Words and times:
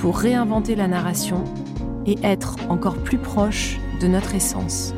pour 0.00 0.16
réinventer 0.16 0.76
la 0.76 0.88
narration 0.88 1.44
et 2.06 2.16
être 2.22 2.56
encore 2.70 2.96
plus 2.96 3.18
proche 3.18 3.78
de 4.00 4.06
notre 4.06 4.34
essence. 4.34 4.94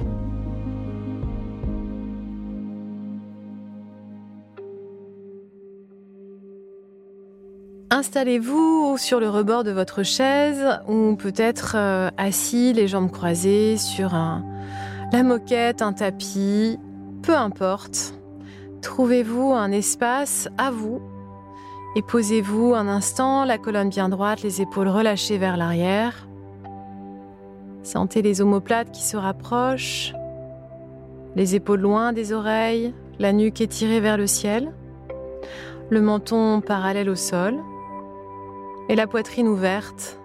Installez-vous 7.90 8.96
sur 8.96 9.18
le 9.18 9.28
rebord 9.28 9.64
de 9.64 9.72
votre 9.72 10.04
chaise 10.04 10.80
ou 10.88 11.16
peut-être 11.16 11.74
euh, 11.76 12.10
assis, 12.16 12.72
les 12.72 12.86
jambes 12.86 13.10
croisées 13.10 13.76
sur 13.78 14.14
un, 14.14 14.44
la 15.12 15.24
moquette, 15.24 15.82
un 15.82 15.92
tapis, 15.92 16.78
peu 17.22 17.36
importe. 17.36 18.14
Trouvez-vous 18.82 19.52
un 19.52 19.72
espace 19.72 20.48
à 20.58 20.70
vous 20.70 21.02
et 21.94 22.02
posez-vous 22.02 22.74
un 22.74 22.88
instant, 22.88 23.44
la 23.44 23.58
colonne 23.58 23.90
bien 23.90 24.08
droite, 24.08 24.42
les 24.42 24.62
épaules 24.62 24.88
relâchées 24.88 25.38
vers 25.38 25.56
l'arrière. 25.56 26.26
Sentez 27.82 28.22
les 28.22 28.40
omoplates 28.40 28.92
qui 28.92 29.02
se 29.02 29.16
rapprochent, 29.16 30.14
les 31.36 31.54
épaules 31.54 31.80
loin 31.80 32.12
des 32.12 32.32
oreilles, 32.32 32.94
la 33.18 33.32
nuque 33.32 33.60
étirée 33.60 34.00
vers 34.00 34.16
le 34.16 34.26
ciel, 34.26 34.72
le 35.90 36.00
menton 36.00 36.60
parallèle 36.60 37.10
au 37.10 37.14
sol 37.14 37.58
et 38.88 38.94
la 38.94 39.06
poitrine 39.06 39.48
ouverte. 39.48 40.18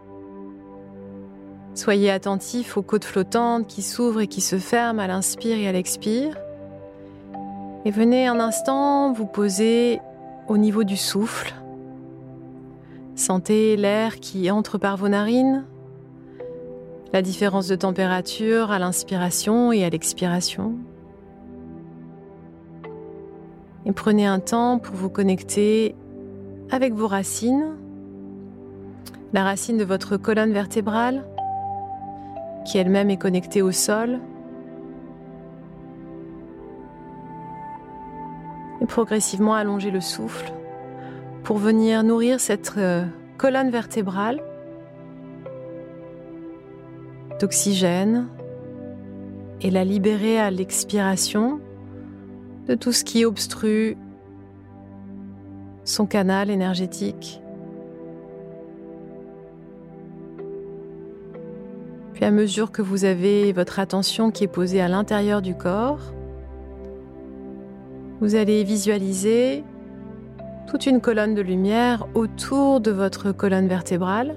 Soyez 1.73 2.09
attentif 2.09 2.77
aux 2.77 2.81
côtes 2.81 3.05
flottantes 3.05 3.67
qui 3.67 3.81
s'ouvrent 3.81 4.21
et 4.21 4.27
qui 4.27 4.41
se 4.41 4.57
ferment 4.57 5.01
à 5.01 5.07
l'inspire 5.07 5.57
et 5.57 5.67
à 5.67 5.71
l'expire. 5.71 6.35
Et 7.85 7.91
venez 7.91 8.27
un 8.27 8.39
instant 8.39 9.13
vous 9.13 9.27
poser 9.27 9.99
au 10.47 10.57
niveau 10.57 10.83
du 10.83 10.97
souffle. 10.97 11.53
Sentez 13.15 13.75
l'air 13.77 14.19
qui 14.19 14.49
entre 14.51 14.77
par 14.77 14.97
vos 14.97 15.09
narines, 15.09 15.65
la 17.13 17.21
différence 17.21 17.67
de 17.67 17.75
température 17.75 18.71
à 18.71 18.79
l'inspiration 18.79 19.71
et 19.71 19.83
à 19.83 19.89
l'expiration. 19.89 20.75
Et 23.85 23.91
prenez 23.91 24.25
un 24.25 24.39
temps 24.39 24.79
pour 24.79 24.95
vous 24.95 25.09
connecter 25.09 25.95
avec 26.69 26.93
vos 26.93 27.07
racines 27.07 27.77
la 29.33 29.43
racine 29.43 29.77
de 29.77 29.83
votre 29.83 30.17
colonne 30.17 30.53
vertébrale, 30.53 31.25
qui 32.65 32.77
elle-même 32.77 33.09
est 33.09 33.17
connectée 33.17 33.61
au 33.61 33.71
sol, 33.71 34.19
et 38.81 38.85
progressivement 38.85 39.53
allonger 39.53 39.91
le 39.91 40.01
souffle 40.01 40.51
pour 41.43 41.57
venir 41.57 42.03
nourrir 42.03 42.39
cette 42.39 42.73
euh, 42.77 43.05
colonne 43.37 43.69
vertébrale 43.69 44.41
d'oxygène 47.39 48.27
et 49.61 49.71
la 49.71 49.83
libérer 49.83 50.39
à 50.39 50.51
l'expiration 50.51 51.59
de 52.67 52.75
tout 52.75 52.91
ce 52.91 53.03
qui 53.03 53.25
obstrue 53.25 53.97
son 55.83 56.05
canal 56.05 56.49
énergétique. 56.49 57.41
Puis 62.13 62.25
à 62.25 62.31
mesure 62.31 62.71
que 62.71 62.81
vous 62.81 63.05
avez 63.05 63.53
votre 63.53 63.79
attention 63.79 64.31
qui 64.31 64.43
est 64.43 64.47
posée 64.47 64.81
à 64.81 64.87
l'intérieur 64.87 65.41
du 65.41 65.55
corps, 65.55 66.13
vous 68.21 68.35
allez 68.35 68.63
visualiser 68.63 69.63
toute 70.67 70.85
une 70.85 71.01
colonne 71.01 71.35
de 71.35 71.41
lumière 71.41 72.07
autour 72.13 72.81
de 72.81 72.91
votre 72.91 73.31
colonne 73.31 73.67
vertébrale. 73.67 74.35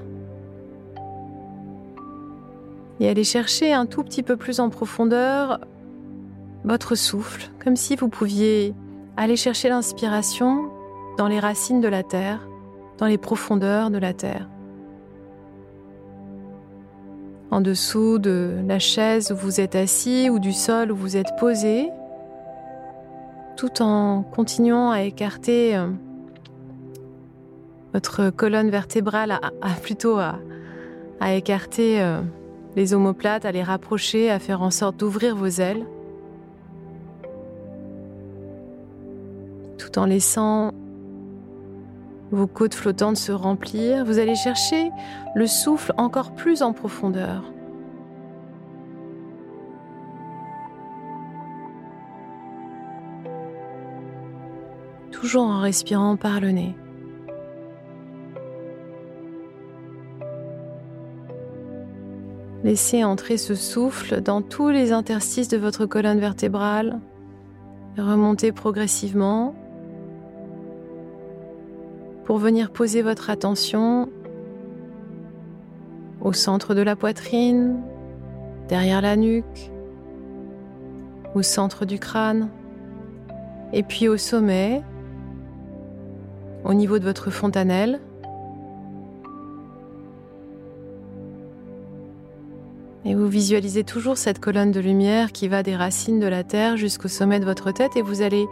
Et 3.01 3.09
aller 3.09 3.25
chercher 3.25 3.73
un 3.73 3.87
tout 3.87 4.05
petit 4.05 4.23
peu 4.23 4.37
plus 4.37 4.61
en 4.61 4.69
profondeur 4.69 5.61
votre 6.65 6.95
souffle, 6.95 7.51
comme 7.65 7.77
si 7.77 7.97
vous 7.97 8.09
pouviez 8.09 8.75
aller 9.17 9.37
chercher 9.37 9.71
l'inspiration 9.71 10.71
dans 11.17 11.27
les 11.27 11.41
racines 11.41 11.81
de 11.81 11.89
la 11.89 12.03
terre, 12.03 12.47
dans 12.99 13.07
les 13.07 13.19
profondeurs 13.19 13.91
de 13.91 13.99
la 13.99 14.13
terre. 14.13 14.49
En 17.51 17.61
dessous 17.61 18.19
de 18.19 18.59
la 18.67 18.79
chaise 18.79 19.33
où 19.33 19.37
vous 19.37 19.61
êtes 19.61 19.75
assis 19.75 20.31
ou 20.31 20.39
du 20.39 20.53
sol 20.53 20.93
où 20.93 20.97
vous 20.97 21.17
êtes 21.17 21.35
posé, 21.39 21.91
tout 23.61 23.83
en 23.83 24.23
continuant 24.23 24.91
à 24.91 25.03
écarter 25.03 25.77
euh, 25.77 25.89
votre 27.93 28.31
colonne 28.31 28.71
vertébrale, 28.71 29.33
à, 29.33 29.71
plutôt 29.83 30.17
à, 30.19 30.39
écarter 31.35 32.01
euh, 32.01 32.23
les 32.75 32.95
omoplates, 32.95 33.45
à 33.45 33.53
les 33.53 33.63
rapprocher, 33.63 34.31
à 34.31 34.39
faire 34.39 34.63
en 34.63 34.71
sorte 34.71 34.97
d'ouvrir 34.97 35.37
vos 35.37 35.61
ailes, 35.61 35.85
tout 39.77 39.99
en 39.99 40.07
laissant 40.07 40.73
vos 42.31 42.47
côtes 42.47 42.75
flottantes 42.75 43.19
se 43.19 43.33
remplir, 43.33 44.07
vous 44.07 44.19
allez 44.19 44.37
chercher 44.37 44.91
le 45.35 45.47
souffle 45.47 45.93
encore 45.99 46.35
plus 46.35 46.63
en 46.63 46.73
profondeur. 46.73 47.43
Toujours 55.21 55.45
en 55.45 55.61
respirant 55.61 56.17
par 56.17 56.41
le 56.41 56.51
nez. 56.51 56.75
Laissez 62.65 63.05
entrer 63.05 63.37
ce 63.37 63.55
souffle 63.55 64.23
dans 64.23 64.41
tous 64.41 64.71
les 64.71 64.93
interstices 64.93 65.49
de 65.49 65.59
votre 65.59 65.85
colonne 65.85 66.21
vertébrale. 66.21 67.01
Remontez 67.99 68.51
progressivement. 68.51 69.55
Pour 72.25 72.39
venir 72.39 72.71
poser 72.71 73.03
votre 73.03 73.29
attention 73.29 74.09
au 76.23 76.33
centre 76.33 76.75
de 76.75 76.81
la 76.81 76.97
poitrine, 76.97 77.77
derrière 78.69 79.03
la 79.03 79.17
nuque, 79.17 79.71
au 81.35 81.43
centre 81.43 81.85
du 81.85 81.99
crâne, 81.99 82.49
et 83.75 83.83
puis 83.83 84.09
au 84.09 84.17
sommet, 84.17 84.83
au 86.65 86.75
niveau 86.75 86.99
de 86.99 87.05
votre 87.05 87.31
fontanelle, 87.31 88.01
Et 93.05 93.15
vous 93.15 93.29
visualisez 93.29 93.83
toujours 93.83 94.19
cette 94.19 94.41
colonne 94.41 94.73
de 94.73 94.81
lumière 94.81 95.33
qui 95.33 95.49
va 95.49 95.63
des 95.63 95.75
racines 95.75 96.21
de 96.21 96.27
la 96.27 96.45
terre 96.45 96.77
jusqu'au 96.77 97.09
sommet 97.09 97.41
de 97.41 97.45
votre 97.45 97.73
tête 97.73 97.97
et 97.97 98.03
vous 98.03 98.21
allez 98.21 98.47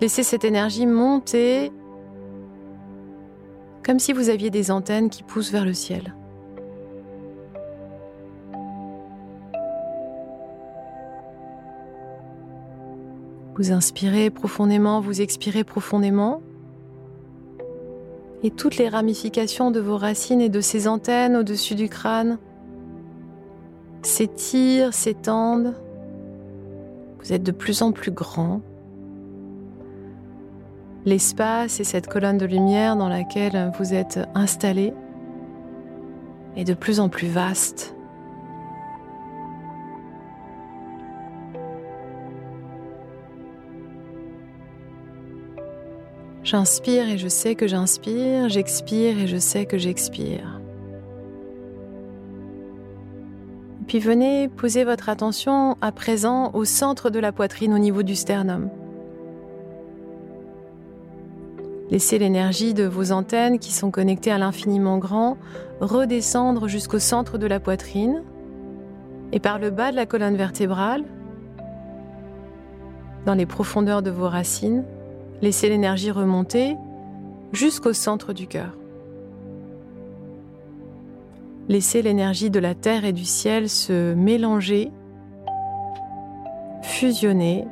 laisser 0.00 0.22
cette 0.22 0.44
énergie 0.44 0.86
monter 0.86 1.72
comme 3.84 3.98
si 3.98 4.12
vous 4.12 4.28
aviez 4.28 4.50
des 4.50 4.70
antennes 4.70 5.08
qui 5.08 5.22
poussent 5.22 5.50
vers 5.50 5.64
le 5.64 5.72
ciel. 5.72 6.14
Vous 13.56 13.72
inspirez 13.72 14.28
profondément, 14.30 15.00
vous 15.00 15.22
expirez 15.22 15.64
profondément. 15.64 16.42
Et 18.42 18.50
toutes 18.50 18.76
les 18.76 18.88
ramifications 18.88 19.70
de 19.70 19.80
vos 19.80 19.96
racines 19.96 20.40
et 20.40 20.48
de 20.48 20.60
ces 20.60 20.86
antennes 20.86 21.36
au-dessus 21.36 21.74
du 21.74 21.88
crâne 21.88 22.38
s'étirent, 24.02 24.94
s'étendent. 24.94 25.74
Vous 27.20 27.32
êtes 27.32 27.42
de 27.42 27.52
plus 27.52 27.82
en 27.82 27.92
plus 27.92 28.12
grand. 28.12 28.60
L'espace 31.04 31.80
et 31.80 31.84
cette 31.84 32.06
colonne 32.06 32.38
de 32.38 32.46
lumière 32.46 32.96
dans 32.96 33.08
laquelle 33.08 33.72
vous 33.78 33.94
êtes 33.94 34.20
installé 34.34 34.94
est 36.56 36.64
de 36.64 36.74
plus 36.74 37.00
en 37.00 37.08
plus 37.08 37.28
vaste. 37.28 37.94
J'inspire 46.50 47.10
et 47.10 47.18
je 47.18 47.28
sais 47.28 47.54
que 47.54 47.66
j'inspire, 47.66 48.48
j'expire 48.48 49.18
et 49.18 49.26
je 49.26 49.36
sais 49.36 49.66
que 49.66 49.76
j'expire. 49.76 50.62
Puis 53.86 53.98
venez 53.98 54.48
poser 54.48 54.84
votre 54.84 55.10
attention 55.10 55.76
à 55.82 55.92
présent 55.92 56.50
au 56.54 56.64
centre 56.64 57.10
de 57.10 57.18
la 57.18 57.32
poitrine 57.32 57.74
au 57.74 57.78
niveau 57.78 58.02
du 58.02 58.16
sternum. 58.16 58.70
Laissez 61.90 62.18
l'énergie 62.18 62.72
de 62.72 62.84
vos 62.84 63.12
antennes 63.12 63.58
qui 63.58 63.70
sont 63.70 63.90
connectées 63.90 64.32
à 64.32 64.38
l'infiniment 64.38 64.96
grand 64.96 65.36
redescendre 65.82 66.66
jusqu'au 66.66 66.98
centre 66.98 67.36
de 67.36 67.46
la 67.46 67.60
poitrine 67.60 68.22
et 69.32 69.38
par 69.38 69.58
le 69.58 69.68
bas 69.68 69.90
de 69.90 69.96
la 69.96 70.06
colonne 70.06 70.36
vertébrale, 70.36 71.04
dans 73.26 73.34
les 73.34 73.44
profondeurs 73.44 74.00
de 74.00 74.10
vos 74.10 74.30
racines, 74.30 74.86
Laissez 75.40 75.68
l'énergie 75.68 76.10
remonter 76.10 76.76
jusqu'au 77.52 77.92
centre 77.92 78.32
du 78.32 78.46
cœur. 78.46 78.76
Laissez 81.68 82.02
l'énergie 82.02 82.50
de 82.50 82.58
la 82.58 82.74
terre 82.74 83.04
et 83.04 83.12
du 83.12 83.24
ciel 83.24 83.68
se 83.68 84.14
mélanger, 84.14 84.90
fusionner. 86.82 87.66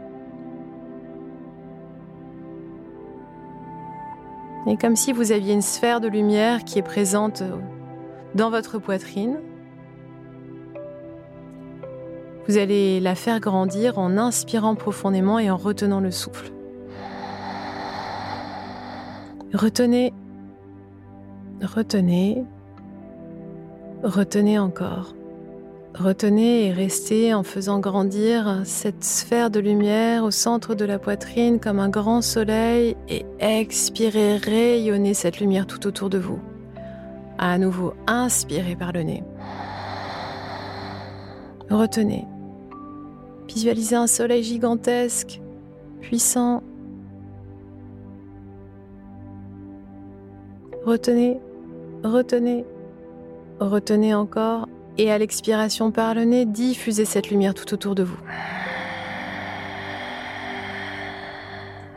Et 4.68 4.76
comme 4.76 4.96
si 4.96 5.12
vous 5.12 5.32
aviez 5.32 5.54
une 5.54 5.62
sphère 5.62 6.00
de 6.00 6.08
lumière 6.08 6.64
qui 6.64 6.78
est 6.78 6.82
présente 6.82 7.42
dans 8.34 8.50
votre 8.50 8.78
poitrine, 8.78 9.38
vous 12.46 12.58
allez 12.58 13.00
la 13.00 13.14
faire 13.14 13.40
grandir 13.40 13.98
en 13.98 14.18
inspirant 14.18 14.76
profondément 14.76 15.38
et 15.38 15.50
en 15.50 15.56
retenant 15.56 16.00
le 16.00 16.10
souffle. 16.12 16.52
Retenez, 19.56 20.12
retenez, 21.62 22.44
retenez 24.02 24.58
encore. 24.58 25.14
Retenez 25.94 26.66
et 26.66 26.72
restez 26.72 27.32
en 27.32 27.42
faisant 27.42 27.78
grandir 27.78 28.60
cette 28.64 29.02
sphère 29.02 29.50
de 29.50 29.58
lumière 29.58 30.24
au 30.24 30.30
centre 30.30 30.74
de 30.74 30.84
la 30.84 30.98
poitrine 30.98 31.58
comme 31.58 31.78
un 31.78 31.88
grand 31.88 32.20
soleil 32.20 32.98
et 33.08 33.24
expirez, 33.38 34.36
rayonnez 34.36 35.14
cette 35.14 35.40
lumière 35.40 35.66
tout 35.66 35.86
autour 35.86 36.10
de 36.10 36.18
vous. 36.18 36.38
À 37.38 37.56
nouveau, 37.56 37.94
inspirez 38.06 38.76
par 38.76 38.92
le 38.92 39.04
nez. 39.04 39.24
Retenez. 41.70 42.26
Visualisez 43.48 43.96
un 43.96 44.06
soleil 44.06 44.42
gigantesque, 44.42 45.40
puissant, 46.02 46.62
Retenez, 50.86 51.40
retenez, 52.04 52.64
retenez 53.58 54.14
encore 54.14 54.68
et 54.98 55.10
à 55.10 55.18
l'expiration 55.18 55.90
par 55.90 56.14
le 56.14 56.22
nez, 56.22 56.44
diffusez 56.46 57.04
cette 57.04 57.28
lumière 57.28 57.54
tout 57.54 57.74
autour 57.74 57.96
de 57.96 58.04
vous. 58.04 58.16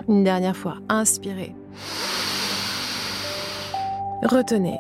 Une 0.08 0.24
dernière 0.24 0.58
fois, 0.58 0.78
inspirez. 0.90 1.54
Retenez. 4.24 4.80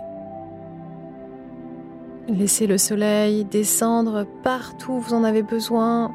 Laissez 2.29 2.65
le 2.65 2.79
soleil 2.79 3.45
descendre 3.45 4.25
partout 4.41 4.93
où 4.93 4.99
vous 5.01 5.13
en 5.13 5.23
avez 5.23 5.43
besoin, 5.43 6.11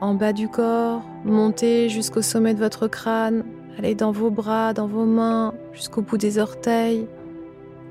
en 0.00 0.14
bas 0.14 0.32
du 0.32 0.48
corps, 0.48 1.02
monter 1.24 1.90
jusqu'au 1.90 2.22
sommet 2.22 2.54
de 2.54 2.58
votre 2.58 2.88
crâne, 2.88 3.44
allez 3.78 3.94
dans 3.94 4.10
vos 4.10 4.30
bras, 4.30 4.72
dans 4.72 4.88
vos 4.88 5.04
mains, 5.04 5.54
jusqu'au 5.72 6.02
bout 6.02 6.18
des 6.18 6.40
orteils, 6.40 7.06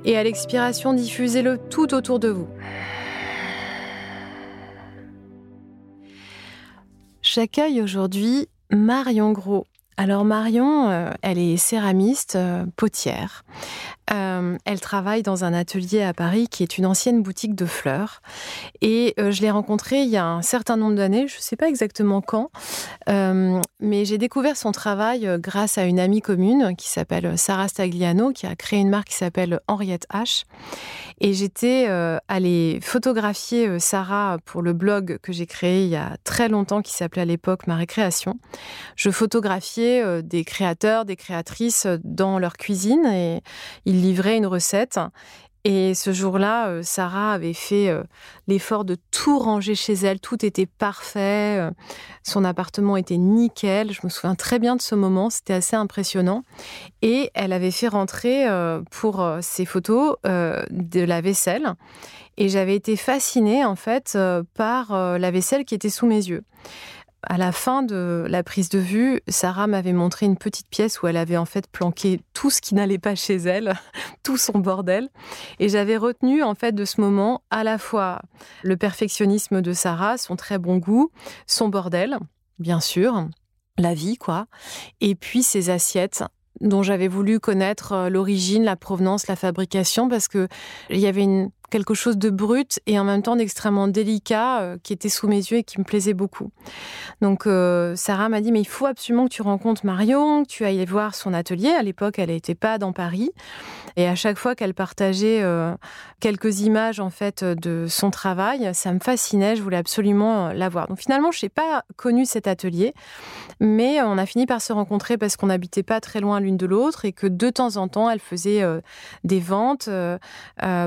et 0.05 0.17
à 0.17 0.23
l'expiration, 0.23 0.93
diffusez-le 0.93 1.57
tout 1.69 1.93
autour 1.93 2.19
de 2.19 2.29
vous. 2.29 2.47
J'accueille 7.21 7.81
aujourd'hui 7.81 8.47
Marion 8.71 9.31
Gros. 9.31 9.65
Alors 9.97 10.25
Marion, 10.25 10.89
euh, 10.89 11.09
elle 11.21 11.39
est 11.39 11.57
céramiste, 11.57 12.35
euh, 12.35 12.65
potière. 12.75 13.43
Euh, 14.13 14.57
elle 14.65 14.79
travaille 14.79 15.23
dans 15.23 15.43
un 15.43 15.53
atelier 15.53 16.01
à 16.01 16.13
Paris 16.13 16.47
qui 16.49 16.63
est 16.63 16.77
une 16.77 16.85
ancienne 16.85 17.23
boutique 17.23 17.55
de 17.55 17.65
fleurs. 17.65 18.21
Et 18.81 19.13
je 19.17 19.41
l'ai 19.41 19.51
rencontrée 19.51 20.01
il 20.01 20.09
y 20.09 20.17
a 20.17 20.25
un 20.25 20.41
certain 20.41 20.77
nombre 20.77 20.95
d'années, 20.95 21.27
je 21.27 21.37
ne 21.37 21.41
sais 21.41 21.55
pas 21.55 21.67
exactement 21.67 22.21
quand, 22.21 22.51
mais 23.07 24.05
j'ai 24.05 24.17
découvert 24.17 24.57
son 24.57 24.71
travail 24.71 25.27
grâce 25.39 25.77
à 25.77 25.85
une 25.85 25.99
amie 25.99 26.21
commune 26.21 26.75
qui 26.77 26.89
s'appelle 26.89 27.37
Sarah 27.37 27.67
Stagliano, 27.67 28.31
qui 28.31 28.45
a 28.45 28.55
créé 28.55 28.79
une 28.79 28.89
marque 28.89 29.07
qui 29.09 29.15
s'appelle 29.15 29.59
Henriette 29.67 30.07
H. 30.13 30.43
Et 31.21 31.33
j'étais 31.33 31.87
allée 32.27 32.79
photographier 32.81 33.79
Sarah 33.79 34.37
pour 34.45 34.61
le 34.61 34.73
blog 34.73 35.17
que 35.21 35.33
j'ai 35.33 35.45
créé 35.45 35.83
il 35.83 35.89
y 35.89 35.95
a 35.95 36.17
très 36.23 36.49
longtemps, 36.49 36.81
qui 36.81 36.93
s'appelait 36.93 37.23
à 37.23 37.25
l'époque 37.25 37.67
Ma 37.67 37.75
Récréation. 37.75 38.39
Je 38.95 39.09
photographiais 39.09 40.03
euh, 40.03 40.21
des 40.21 40.43
créateurs, 40.43 41.05
des 41.05 41.15
créatrices 41.15 41.85
euh, 41.85 41.97
dans 42.03 42.39
leur 42.39 42.57
cuisine 42.57 43.05
et 43.05 43.41
ils 43.95 44.01
livraient 44.01 44.37
une 44.37 44.45
recette. 44.45 44.99
Et 45.67 45.95
ce 45.95 46.13
jour-là, 46.13 46.67
euh, 46.67 46.83
Sarah 46.83 47.33
avait 47.33 47.53
fait 47.53 47.91
l'effort 48.47 48.85
de 48.85 48.97
tout 49.09 49.39
ranger 49.39 49.73
chez 49.73 49.93
elle. 49.93 50.19
Tout 50.19 50.45
était 50.45 50.67
parfait. 50.67 51.71
Son 52.21 52.43
appartement 52.43 52.97
était 52.97 53.17
nickel. 53.17 53.91
Je 53.91 54.01
me 54.03 54.09
souviens 54.09 54.35
très 54.35 54.59
bien 54.59 54.75
de 54.75 54.81
ce 54.81 54.93
moment. 54.93 55.31
C'était 55.31 55.53
assez 55.53 55.75
impressionnant. 55.75 56.43
Et 57.01 57.31
elle 57.33 57.51
avait 57.51 57.71
fait 57.71 57.87
rentrer 57.87 58.45
pour 58.91 59.27
ses 59.41 59.65
photos 59.65 60.17
de 60.23 61.01
la 61.01 61.21
vaisselle. 61.21 61.73
Et 62.37 62.47
j'avais 62.47 62.75
été 62.75 62.95
fascinée, 62.95 63.65
en 63.65 63.75
fait, 63.75 64.15
par 64.53 65.17
la 65.17 65.31
vaisselle 65.31 65.65
qui 65.65 65.73
était 65.73 65.89
sous 65.89 66.05
mes 66.05 66.27
yeux 66.27 66.43
à 67.27 67.37
la 67.37 67.51
fin 67.51 67.83
de 67.83 68.25
la 68.29 68.43
prise 68.43 68.69
de 68.69 68.79
vue, 68.79 69.21
Sarah 69.27 69.67
m'avait 69.67 69.93
montré 69.93 70.25
une 70.25 70.37
petite 70.37 70.69
pièce 70.69 71.01
où 71.01 71.07
elle 71.07 71.17
avait 71.17 71.37
en 71.37 71.45
fait 71.45 71.67
planqué 71.67 72.21
tout 72.33 72.49
ce 72.49 72.61
qui 72.61 72.75
n'allait 72.75 72.99
pas 72.99 73.15
chez 73.15 73.35
elle, 73.35 73.73
tout 74.23 74.37
son 74.37 74.59
bordel. 74.59 75.09
Et 75.59 75.69
j'avais 75.69 75.97
retenu 75.97 76.43
en 76.43 76.55
fait 76.55 76.73
de 76.73 76.85
ce 76.85 77.01
moment 77.01 77.41
à 77.49 77.63
la 77.63 77.77
fois 77.77 78.21
le 78.63 78.77
perfectionnisme 78.77 79.61
de 79.61 79.73
Sarah, 79.73 80.17
son 80.17 80.35
très 80.35 80.57
bon 80.57 80.77
goût, 80.77 81.11
son 81.47 81.69
bordel, 81.69 82.17
bien 82.59 82.79
sûr, 82.79 83.27
la 83.77 83.93
vie 83.93 84.17
quoi, 84.17 84.47
et 85.01 85.15
puis 85.15 85.43
ses 85.43 85.69
assiettes 85.69 86.23
dont 86.61 86.83
j'avais 86.83 87.07
voulu 87.07 87.39
connaître 87.39 87.91
euh, 87.91 88.09
l'origine, 88.09 88.63
la 88.63 88.75
provenance, 88.75 89.27
la 89.27 89.35
fabrication, 89.35 90.07
parce 90.07 90.27
que 90.27 90.47
il 90.89 90.99
y 90.99 91.07
avait 91.07 91.23
une 91.23 91.49
quelque 91.69 91.93
chose 91.93 92.17
de 92.17 92.29
brut 92.29 92.79
et 92.85 92.99
en 92.99 93.03
même 93.03 93.21
temps 93.21 93.35
d'extrêmement 93.35 93.87
délicat 93.87 94.61
euh, 94.61 94.77
qui 94.81 94.93
était 94.93 95.09
sous 95.09 95.27
mes 95.27 95.37
yeux 95.37 95.57
et 95.57 95.63
qui 95.63 95.79
me 95.79 95.83
plaisait 95.83 96.13
beaucoup. 96.13 96.51
Donc 97.21 97.47
euh, 97.47 97.95
Sarah 97.95 98.29
m'a 98.29 98.41
dit 98.41 98.51
mais 98.51 98.61
il 98.61 98.67
faut 98.67 98.85
absolument 98.85 99.25
que 99.25 99.33
tu 99.33 99.41
rencontres 99.41 99.85
Marion, 99.85 100.43
que 100.43 100.49
tu 100.49 100.65
ailles 100.65 100.85
voir 100.85 101.15
son 101.15 101.33
atelier. 101.33 101.69
À 101.69 101.83
l'époque, 101.83 102.19
elle 102.19 102.29
n'était 102.29 102.55
pas 102.55 102.77
dans 102.77 102.93
Paris 102.93 103.31
et 103.95 104.07
à 104.07 104.15
chaque 104.15 104.37
fois 104.37 104.55
qu'elle 104.55 104.73
partageait 104.73 105.41
euh, 105.41 105.73
quelques 106.19 106.61
images 106.61 106.99
en 106.99 107.09
fait 107.09 107.43
de 107.43 107.85
son 107.87 108.11
travail, 108.11 108.69
ça 108.73 108.93
me 108.93 108.99
fascinait. 108.99 109.55
Je 109.55 109.63
voulais 109.63 109.77
absolument 109.77 110.49
la 110.49 110.69
voir. 110.69 110.87
Donc 110.87 110.99
finalement, 110.99 111.31
je 111.31 111.45
n'ai 111.45 111.49
pas 111.49 111.83
connu 111.95 112.25
cet 112.25 112.47
atelier, 112.47 112.93
mais 113.59 114.01
on 114.01 114.17
a 114.17 114.25
fini 114.25 114.45
par 114.45 114.61
se 114.61 114.73
rencontrer 114.73 115.17
parce 115.17 115.37
qu'on 115.37 115.47
n'habitait 115.47 115.83
pas 115.83 116.01
très 116.01 116.19
loin 116.19 116.39
l'une 116.39 116.57
de 116.57 116.65
l'autre 116.65 117.05
et 117.05 117.13
que 117.13 117.27
de 117.27 117.49
temps 117.49 117.77
en 117.77 117.87
temps, 117.87 118.09
elle 118.09 118.19
faisait 118.19 118.63
des 119.23 119.39
ventes 119.39 119.89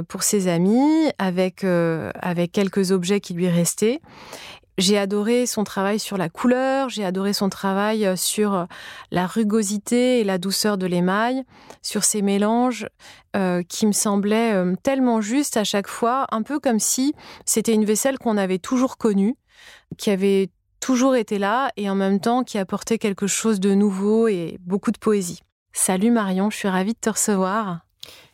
pour 0.09 0.23
ses 0.23 0.49
amis 0.49 0.68
famille 0.69 1.13
avec, 1.19 1.65
avec 1.65 2.53
quelques 2.53 2.91
objets 2.93 3.21
qui 3.21 3.35
lui 3.35 3.49
restaient. 3.49 4.01
J'ai 4.79 4.97
adoré 4.97 5.47
son 5.47 5.65
travail 5.65 5.99
sur 5.99 6.17
la 6.17 6.29
couleur, 6.29 6.89
j'ai 6.89 7.05
adoré 7.05 7.33
son 7.33 7.49
travail 7.49 8.07
euh, 8.07 8.15
sur 8.15 8.55
euh, 8.55 8.65
la 9.11 9.27
rugosité 9.27 10.21
et 10.21 10.25
la 10.25 10.39
douceur 10.39 10.79
de 10.79 10.87
l'émail, 10.87 11.43
sur 11.83 12.05
ces 12.05 12.23
mélanges 12.23 12.87
euh, 13.35 13.65
qui 13.69 13.87
me 13.87 13.93
semblaient 13.93 14.55
tellement 14.85 15.21
justes 15.21 15.57
à 15.57 15.65
chaque 15.65 15.89
fois, 15.89 16.27
un 16.31 16.43
peu 16.43 16.61
comme 16.61 16.79
si 16.79 17.13
c'était 17.45 17.75
une 17.75 17.85
vaisselle 17.85 18.19
qu'on 18.19 18.37
avait 18.37 18.61
toujours 18.61 18.99
connue, 18.99 19.35
qui 19.97 20.11
avait 20.11 20.49
toujours 20.79 21.17
été 21.17 21.39
là 21.39 21.73
et 21.77 21.91
en 21.91 21.97
même 21.97 22.21
temps 22.21 22.45
qui 22.45 22.57
apportait 22.57 22.99
quelque 22.99 23.27
chose 23.27 23.59
de 23.59 23.75
nouveau 23.75 24.29
et 24.29 24.59
beaucoup 24.61 24.93
de 24.93 24.99
poésie. 24.99 25.41
Salut 25.73 26.13
Marion, 26.13 26.51
je 26.51 26.57
suis 26.57 26.69
ravie 26.69 26.95
de 26.95 26.99
te 27.01 27.11
recevoir. 27.11 27.81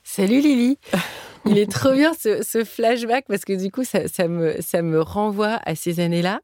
Salut 0.03 0.41
Lily 0.41 0.79
Il 1.47 1.59
est 1.59 1.71
trop 1.71 1.93
bien 1.93 2.13
ce, 2.15 2.65
flashback 2.65 3.27
parce 3.29 3.45
que 3.45 3.53
du 3.53 3.71
coup, 3.71 3.85
ça, 3.85 4.29
me, 4.29 4.61
ça 4.61 4.83
me 4.83 5.01
renvoie 5.01 5.61
à 5.65 5.75
ces 5.75 6.01
années-là, 6.01 6.41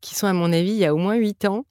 qui 0.00 0.14
sont 0.14 0.26
à 0.26 0.32
mon 0.32 0.52
avis 0.52 0.70
il 0.70 0.76
y 0.76 0.84
a 0.84 0.94
au 0.94 0.98
moins 0.98 1.14
huit 1.14 1.44
ans. 1.44 1.64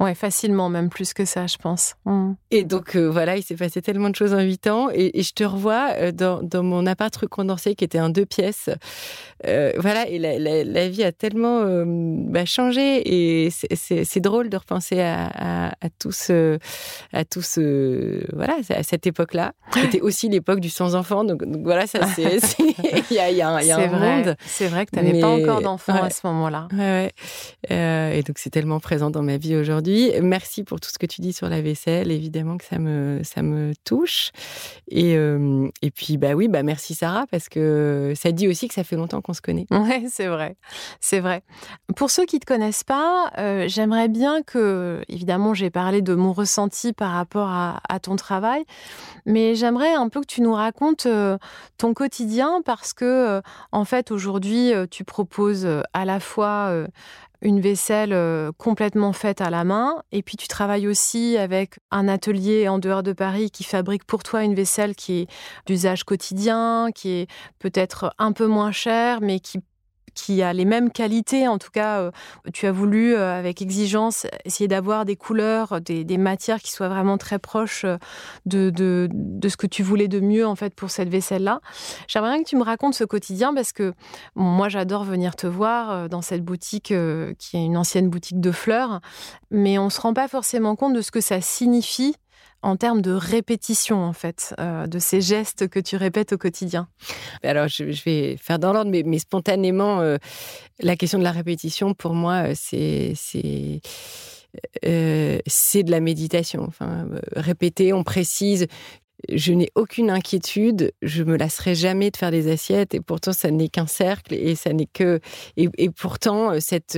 Ouais, 0.00 0.14
facilement, 0.14 0.70
même 0.70 0.88
plus 0.88 1.12
que 1.12 1.26
ça, 1.26 1.46
je 1.46 1.58
pense. 1.58 1.94
Mmh. 2.06 2.32
Et 2.50 2.64
donc, 2.64 2.96
euh, 2.96 3.10
voilà, 3.10 3.36
il 3.36 3.42
s'est 3.42 3.54
passé 3.54 3.82
tellement 3.82 4.08
de 4.08 4.16
choses 4.16 4.32
en 4.32 4.40
huit 4.40 4.66
ans. 4.66 4.88
Et, 4.94 5.22
je 5.22 5.34
te 5.34 5.44
revois 5.44 5.90
euh, 5.92 6.10
dans, 6.10 6.42
dans, 6.42 6.62
mon 6.62 6.86
appart 6.86 7.26
condensé 7.26 7.74
qui 7.74 7.84
était 7.84 7.98
un 7.98 8.08
deux 8.08 8.24
pièces. 8.24 8.70
Euh, 9.46 9.72
voilà, 9.76 10.08
et 10.08 10.18
la, 10.18 10.88
vie 10.88 11.04
a 11.04 11.12
tellement 11.12 11.64
bah, 11.84 12.46
changé. 12.46 13.02
Et 13.44 13.50
c'est 13.50 14.20
drôle 14.20 14.48
de 14.48 14.56
repenser 14.56 15.02
à, 15.02 15.68
à, 15.68 15.90
tout 15.98 16.12
ce. 16.12 16.58
À 17.12 17.26
tout 17.26 17.42
ce 17.42 18.24
voilà, 18.34 18.56
à 18.70 18.82
cette 18.82 19.06
époque-là. 19.06 19.52
C'était 19.74 20.00
aussi 20.00 20.30
l'époque 20.30 20.60
du 20.60 20.70
sans-enfant. 20.70 21.24
Donc, 21.24 21.42
voilà, 21.62 21.86
ça, 21.86 22.06
c'est. 22.16 22.38
Il 23.10 23.16
y 23.16 23.18
a, 23.18 23.30
y 23.30 23.42
a, 23.42 23.50
un, 23.50 23.60
y 23.60 23.70
a 23.70 23.76
un 23.76 23.86
monde. 23.88 24.36
C'est 24.46 24.68
vrai 24.68 24.86
que 24.86 24.92
tu 24.92 24.96
n'avais 24.96 25.20
pas 25.20 25.28
encore 25.28 25.60
d'enfant 25.60 26.02
à 26.02 26.08
ce 26.08 26.26
moment-là. 26.26 26.68
Ouais, 26.72 27.12
ouais. 27.68 28.18
et 28.18 28.22
donc, 28.22 28.38
c'est 28.38 28.50
tellement 28.50 28.80
présent 28.80 29.10
dans 29.10 29.22
ma 29.22 29.36
vie 29.36 29.56
aujourd'hui. 29.56 29.89
Merci 30.22 30.64
pour 30.64 30.80
tout 30.80 30.90
ce 30.90 30.98
que 30.98 31.06
tu 31.06 31.20
dis 31.20 31.32
sur 31.32 31.48
la 31.48 31.60
vaisselle. 31.60 32.10
Évidemment 32.10 32.56
que 32.56 32.64
ça 32.64 32.78
me, 32.78 33.20
ça 33.24 33.42
me 33.42 33.72
touche. 33.84 34.30
Et, 34.88 35.16
euh, 35.16 35.68
et 35.82 35.90
puis, 35.90 36.16
bah 36.16 36.32
oui, 36.34 36.48
bah 36.48 36.62
merci 36.62 36.94
Sarah, 36.94 37.26
parce 37.30 37.48
que 37.48 38.12
ça 38.16 38.32
dit 38.32 38.48
aussi 38.48 38.68
que 38.68 38.74
ça 38.74 38.84
fait 38.84 38.96
longtemps 38.96 39.20
qu'on 39.20 39.34
se 39.34 39.40
connaît. 39.42 39.66
Oui, 39.80 40.08
c'est 40.10 40.26
vrai. 40.26 40.56
C'est 41.00 41.20
vrai. 41.20 41.42
Pour 41.96 42.10
ceux 42.10 42.26
qui 42.26 42.36
ne 42.36 42.40
te 42.40 42.46
connaissent 42.46 42.84
pas, 42.84 43.30
euh, 43.38 43.64
j'aimerais 43.66 44.08
bien 44.08 44.42
que, 44.42 45.00
évidemment, 45.08 45.54
j'ai 45.54 45.70
parlé 45.70 46.02
de 46.02 46.14
mon 46.14 46.32
ressenti 46.32 46.92
par 46.92 47.12
rapport 47.12 47.48
à, 47.48 47.80
ton 48.02 48.16
travail, 48.16 48.64
mais 49.26 49.54
j'aimerais 49.54 49.92
un 49.92 50.08
peu 50.08 50.20
que 50.20 50.26
tu 50.26 50.42
nous 50.42 50.54
racontes 50.54 51.06
euh, 51.06 51.38
ton 51.76 51.92
quotidien 51.92 52.62
parce 52.64 52.92
que, 52.92 53.42
en 53.72 53.84
fait, 53.84 54.10
aujourd'hui, 54.10 54.72
tu 54.90 55.04
proposes 55.04 55.66
à 55.92 56.04
la 56.04 56.20
fois 56.20 56.86
une 57.42 57.60
vaisselle 57.60 58.12
euh, 58.12 58.52
complètement 58.56 59.12
faite 59.12 59.40
à 59.40 59.50
la 59.50 59.64
main. 59.64 60.02
Et 60.12 60.22
puis 60.22 60.36
tu 60.36 60.48
travailles 60.48 60.86
aussi 60.86 61.36
avec 61.36 61.78
un 61.90 62.08
atelier 62.08 62.68
en 62.68 62.78
dehors 62.78 63.02
de 63.02 63.12
Paris 63.12 63.50
qui 63.50 63.64
fabrique 63.64 64.04
pour 64.04 64.22
toi 64.22 64.42
une 64.42 64.54
vaisselle 64.54 64.94
qui 64.94 65.20
est 65.20 65.26
d'usage 65.66 66.04
quotidien, 66.04 66.90
qui 66.94 67.10
est 67.10 67.30
peut-être 67.58 68.14
un 68.18 68.32
peu 68.32 68.46
moins 68.46 68.72
chère, 68.72 69.20
mais 69.20 69.40
qui 69.40 69.60
qui 70.20 70.42
a 70.42 70.52
les 70.52 70.64
mêmes 70.64 70.90
qualités. 70.90 71.48
En 71.48 71.58
tout 71.58 71.70
cas, 71.70 72.00
euh, 72.00 72.10
tu 72.52 72.66
as 72.66 72.72
voulu, 72.72 73.14
euh, 73.14 73.38
avec 73.38 73.62
exigence, 73.62 74.26
essayer 74.44 74.68
d'avoir 74.68 75.04
des 75.04 75.16
couleurs, 75.16 75.80
des, 75.80 76.18
matières 76.18 76.60
qui 76.60 76.70
soient 76.70 76.88
vraiment 76.88 77.16
très 77.16 77.38
proches 77.38 77.84
euh, 77.84 77.96
de, 78.44 79.08
ce 79.48 79.56
que 79.56 79.66
tu 79.66 79.82
voulais 79.82 80.08
de 80.08 80.20
mieux 80.20 80.46
en 80.46 80.54
fait 80.54 80.74
pour 80.74 80.90
cette 80.90 81.08
vaisselle-là. 81.08 81.60
J'aimerais 82.08 82.34
bien 82.34 82.42
que 82.42 82.48
tu 82.48 82.56
me 82.56 82.62
racontes 82.62 82.94
ce 82.94 83.04
quotidien 83.04 83.54
parce 83.54 83.72
que 83.72 83.94
moi, 84.34 84.68
j'adore 84.68 85.04
venir 85.04 85.36
te 85.36 85.46
voir 85.46 86.08
dans 86.08 86.22
cette 86.22 86.44
boutique 86.44 86.92
qui 87.38 87.56
est 87.56 87.64
une 87.64 87.76
ancienne 87.76 88.10
boutique 88.10 88.40
de 88.40 88.52
fleurs, 88.52 89.00
mais 89.50 89.78
on 89.78 89.90
se 89.90 90.00
rend 90.00 90.12
pas 90.12 90.28
forcément 90.28 90.76
compte 90.76 90.92
de 90.92 91.00
ce 91.00 91.10
que 91.10 91.20
ça 91.20 91.40
signifie 91.40 92.14
en 92.62 92.76
termes 92.76 93.00
de 93.02 93.12
répétition, 93.12 94.04
en 94.04 94.12
fait, 94.12 94.54
euh, 94.60 94.86
de 94.86 94.98
ces 94.98 95.20
gestes 95.20 95.68
que 95.68 95.80
tu 95.80 95.96
répètes 95.96 96.32
au 96.32 96.38
quotidien 96.38 96.88
Alors, 97.42 97.68
je, 97.68 97.84
vais 98.04 98.36
faire 98.36 98.58
dans 98.58 98.72
l'ordre, 98.72 98.90
mais, 98.90 99.18
spontanément, 99.18 100.00
euh, 100.00 100.18
la 100.80 100.96
question 100.96 101.18
de 101.18 101.24
la 101.24 101.32
répétition, 101.32 101.94
pour 101.94 102.14
moi, 102.14 102.48
euh, 102.48 102.54
c'est 102.54 103.82
de 104.82 105.90
la 105.90 106.00
méditation. 106.00 106.64
Enfin, 106.66 107.08
répéter, 107.34 107.92
on 107.92 108.04
précise. 108.04 108.66
Je 109.28 109.52
n'ai 109.52 109.68
aucune 109.74 110.08
inquiétude, 110.08 110.92
je 111.02 111.22
me 111.22 111.36
lasserai 111.36 111.74
jamais 111.74 112.10
de 112.10 112.16
faire 112.16 112.30
des 112.30 112.50
assiettes, 112.50 112.94
et 112.94 113.00
pourtant 113.00 113.34
ça 113.34 113.50
n'est 113.50 113.68
qu'un 113.68 113.86
cercle, 113.86 114.32
et 114.32 114.54
ça 114.54 114.72
n'est 114.72 114.86
que, 114.86 115.20
et, 115.58 115.90
pourtant 115.90 116.58
cette 116.58 116.96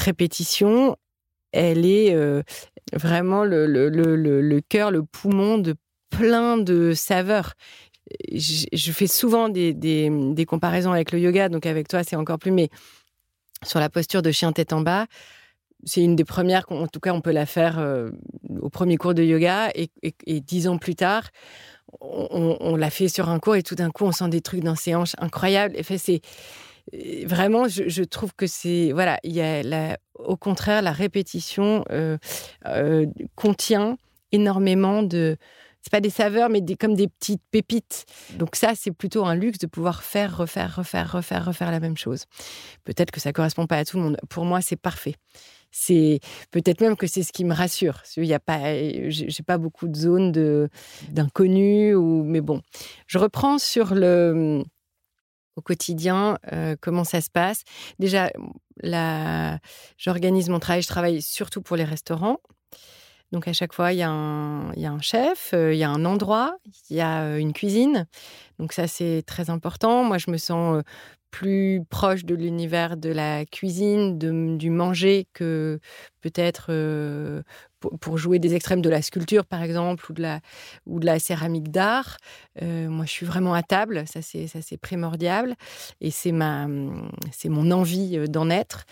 répétition, 0.00 0.96
elle 1.52 1.86
est 1.86 2.14
euh, 2.14 2.42
vraiment 2.92 3.44
le, 3.44 3.66
le, 3.66 4.60
cœur, 4.60 4.90
le 4.90 5.02
poumon 5.02 5.58
de 5.58 5.74
plein 6.10 6.58
de 6.58 6.92
saveurs. 6.94 7.54
Je, 8.32 8.92
fais 8.92 9.06
souvent 9.06 9.48
des, 9.48 10.46
comparaisons 10.46 10.92
avec 10.92 11.12
le 11.12 11.20
yoga, 11.20 11.48
donc 11.48 11.66
avec 11.66 11.88
toi 11.88 12.02
c'est 12.04 12.16
encore 12.16 12.38
plus, 12.38 12.52
mais 12.52 12.70
sur 13.64 13.80
la 13.80 13.90
posture 13.90 14.22
de 14.22 14.30
chien 14.30 14.52
tête 14.52 14.72
en 14.72 14.80
bas, 14.80 15.06
c'est 15.84 16.02
une 16.02 16.16
des 16.16 16.24
premières, 16.24 16.64
en 16.70 16.88
tout 16.88 17.00
cas 17.00 17.12
on 17.12 17.20
peut 17.20 17.32
la 17.32 17.46
faire 17.46 17.78
euh, 17.78 18.10
au 18.60 18.70
premier 18.70 18.96
cours 18.96 19.14
de 19.14 19.22
yoga, 19.22 19.70
et, 19.74 19.90
dix 20.40 20.68
ans 20.68 20.78
plus 20.78 20.94
tard, 20.94 21.24
on, 22.00 22.56
on, 22.60 22.76
l'a 22.76 22.90
fait 22.90 23.08
sur 23.08 23.28
un 23.28 23.38
cours, 23.38 23.56
et 23.56 23.62
tout 23.62 23.74
d'un 23.74 23.90
coup 23.90 24.04
on 24.04 24.12
sent 24.12 24.28
des 24.28 24.40
trucs 24.40 24.62
dans 24.62 24.74
ses 24.74 24.94
hanches 24.94 25.14
incroyables. 25.18 25.76
Et 25.76 25.82
fait, 25.82 25.98
c'est 25.98 26.20
vraiment, 27.26 27.68
je, 27.68 28.02
trouve 28.02 28.32
que 28.34 28.46
c'est 28.46 28.92
voilà, 28.92 29.18
il 29.22 29.32
y 29.32 29.40
a 29.40 29.98
au 30.14 30.36
contraire 30.36 30.82
la 30.82 30.92
répétition 30.92 31.84
euh, 31.90 32.18
euh, 32.66 33.06
contient 33.34 33.98
énormément 34.32 35.02
de 35.02 35.36
c'est 35.80 35.92
pas 35.92 36.00
des 36.00 36.10
saveurs, 36.10 36.50
mais 36.50 36.60
des, 36.60 36.76
comme 36.76 36.94
des 36.94 37.08
petites 37.08 37.42
pépites. 37.50 38.04
Donc 38.36 38.56
ça, 38.56 38.72
c'est 38.74 38.90
plutôt 38.90 39.24
un 39.24 39.36
luxe 39.36 39.58
de 39.58 39.66
pouvoir 39.66 40.02
faire, 40.02 40.36
refaire, 40.36 40.76
refaire, 40.76 41.12
refaire, 41.12 41.44
refaire 41.44 41.70
la 41.70 41.80
même 41.80 41.96
chose. 41.96 42.24
Peut-être 42.84 43.10
que 43.12 43.20
ça 43.20 43.32
correspond 43.32 43.66
pas 43.66 43.78
à 43.78 43.84
tout 43.84 43.96
le 43.96 44.02
monde. 44.02 44.18
Pour 44.28 44.44
moi, 44.44 44.60
c'est 44.60 44.76
parfait. 44.76 45.14
C'est 45.70 46.18
peut-être 46.50 46.80
même 46.80 46.96
que 46.96 47.06
c'est 47.06 47.22
ce 47.22 47.32
qui 47.32 47.44
me 47.44 47.54
rassure. 47.54 48.02
Il 48.16 48.24
y 48.24 48.34
a 48.34 48.40
pas, 48.40 48.74
j'ai 49.08 49.42
pas 49.46 49.56
beaucoup 49.56 49.86
de 49.86 49.96
zones 49.96 50.32
de 50.32 50.68
d'inconnu 51.10 51.94
ou, 51.94 52.24
mais 52.24 52.40
bon, 52.40 52.60
je 53.06 53.18
reprends 53.18 53.58
sur 53.58 53.94
le 53.94 54.64
au 55.58 55.60
quotidien, 55.60 56.38
euh, 56.52 56.76
comment 56.80 57.04
ça 57.04 57.20
se 57.20 57.28
passe. 57.30 57.64
Déjà, 57.98 58.30
j'organise 59.98 60.48
mon 60.48 60.60
travail, 60.60 60.82
je 60.82 60.88
travaille 60.88 61.20
surtout 61.20 61.60
pour 61.60 61.76
les 61.76 61.84
restaurants. 61.84 62.38
Donc 63.32 63.46
à 63.46 63.52
chaque 63.52 63.74
fois, 63.74 63.92
il 63.92 63.98
y 63.98 64.02
a 64.02 64.08
un, 64.08 64.72
il 64.72 64.80
y 64.80 64.86
a 64.86 64.92
un 64.92 65.00
chef, 65.00 65.50
euh, 65.52 65.74
il 65.74 65.78
y 65.78 65.84
a 65.84 65.90
un 65.90 66.06
endroit, 66.06 66.56
il 66.88 66.96
y 66.96 67.00
a 67.00 67.24
euh, 67.24 67.36
une 67.36 67.52
cuisine. 67.52 68.06
Donc 68.58 68.72
ça, 68.72 68.86
c'est 68.86 69.22
très 69.26 69.50
important. 69.50 70.02
Moi, 70.04 70.16
je 70.16 70.30
me 70.30 70.38
sens 70.38 70.82
plus 71.30 71.82
proche 71.88 72.24
de 72.24 72.34
l'univers 72.34 72.96
de 72.96 73.10
la 73.10 73.44
cuisine, 73.44 74.18
de, 74.18 74.56
du 74.56 74.70
manger 74.70 75.26
que 75.32 75.78
peut-être 76.20 76.66
euh, 76.70 77.42
pour, 78.00 78.18
jouer 78.18 78.38
des 78.38 78.54
extrêmes 78.54 78.82
de 78.82 78.88
la 78.88 79.02
sculpture 79.02 79.44
par 79.46 79.62
exemple 79.62 80.10
ou 80.10 80.14
de 80.14 80.22
la, 80.22 80.40
ou 80.86 81.00
de 81.00 81.06
la 81.06 81.18
céramique 81.18 81.70
d'art. 81.70 82.16
Euh, 82.62 82.88
moi 82.88 83.04
je 83.04 83.10
suis 83.10 83.26
vraiment 83.26 83.54
à 83.54 83.62
table, 83.62 84.04
ça 84.06 84.20
c'est, 84.22 84.76
primordial 84.80 85.54
et 86.00 86.10
c'est, 86.10 86.32
mon 86.32 87.70
envie 87.70 88.16
euh, 88.16 88.26
d'en 88.26 88.50
être. 88.50 88.84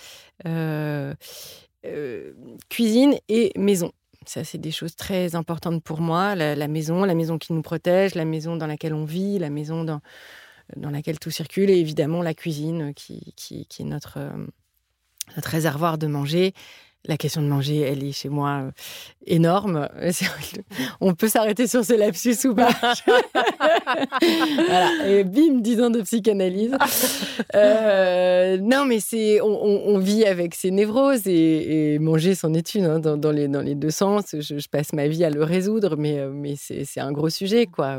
cuisine 2.69 3.15
et 3.29 3.53
maison. 3.57 3.93
Ça, 4.29 4.43
c'est 4.43 4.59
des 4.59 4.73
choses 4.73 4.97
très 4.97 5.37
importantes 5.37 5.85
pour 5.85 6.01
moi. 6.01 6.35
La, 6.35 6.67
maison, 6.67 7.05
la 7.05 7.15
maison 7.15 7.39
qui 7.39 7.53
nous 7.53 7.63
protège, 7.63 8.17
la 8.17 8.25
maison 8.25 8.57
dans 8.57 8.67
laquelle 8.67 8.93
on 8.93 9.05
vit, 9.05 9.39
la 9.39 9.51
maison 9.51 9.85
dans, 9.85 10.01
dans 10.75 10.91
laquelle 10.91 11.19
tout 11.19 11.31
circule, 11.31 11.71
et 11.71 11.79
évidemment 11.79 12.23
la 12.23 12.35
cuisine 12.35 12.93
qui, 12.95 13.35
est 13.51 13.81
euh, 13.81 14.47
notre 15.37 15.49
réservoir 15.49 15.99
de 15.99 16.07
manger 16.07 16.55
la 17.09 17.17
question 17.17 17.43
de 17.43 17.47
manger, 17.47 17.81
elle 17.81 18.05
est 18.05 18.13
chez 18.13 18.29
moi 18.29 18.63
euh, 18.63 18.71
énorme. 19.27 19.89
On 21.01 21.15
peut 21.15 21.29
s'arrêter 21.29 21.67
sur 21.67 21.85
ce 21.85 21.95
lapsus 21.95 22.37
ou 22.47 22.55
pas 22.55 22.71
Voilà. 24.21 24.91
Et 25.07 25.25
bim, 25.25 25.61
10 25.61 25.83
ans 25.83 25.91
de 25.91 26.03
psychanalyse. 26.03 26.77
Euh, 27.55 28.59
non, 28.61 28.85
mais 28.85 29.01
c'est, 29.01 29.41
on, 29.41 29.99
vit 29.99 30.25
avec 30.25 30.55
ses 30.55 30.71
névroses 30.71 31.27
et, 31.27 31.99
manger 32.01 32.35
c'en 32.35 32.53
est 32.55 32.75
une 32.75 32.85
hein, 32.85 32.99
dans, 33.01 33.31
les, 33.31 33.49
dans 33.49 33.63
les 33.63 33.75
deux 33.75 33.91
sens. 33.91 34.35
Je, 34.39 34.69
passe 34.69 34.93
ma 34.93 35.07
vie 35.07 35.25
à 35.25 35.31
le 35.31 35.43
résoudre, 35.43 35.97
mais, 35.97 36.19
euh, 36.19 36.31
mais 36.33 36.55
c'est, 36.57 37.01
un 37.01 37.13
gros 37.13 37.31
sujet, 37.31 37.67
quoi. 37.67 37.99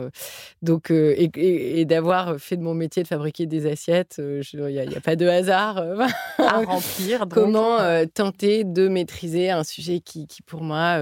Donc, 0.62 0.92
et, 0.92 1.86
d'avoir 1.86 2.38
fait 2.40 2.58
de 2.58 2.64
mon 2.64 2.74
métier 2.74 3.04
de 3.04 3.08
fabriquer 3.08 3.46
des 3.46 3.68
assiettes, 3.68 4.20
il 4.20 4.66
n'y 4.66 4.80
a, 4.80 4.84
a, 4.84 5.00
pas 5.00 5.16
de 5.16 5.28
hasard 5.28 5.78
à 6.38 6.62
remplir. 6.62 7.26
Comment 7.30 7.78
tenter 8.14 8.64
de 8.64 8.88
maîtriser 8.98 9.52
un 9.52 9.64
sujet 9.64 10.00
qui, 10.00 10.28
pour 10.46 10.64
moi. 10.64 10.98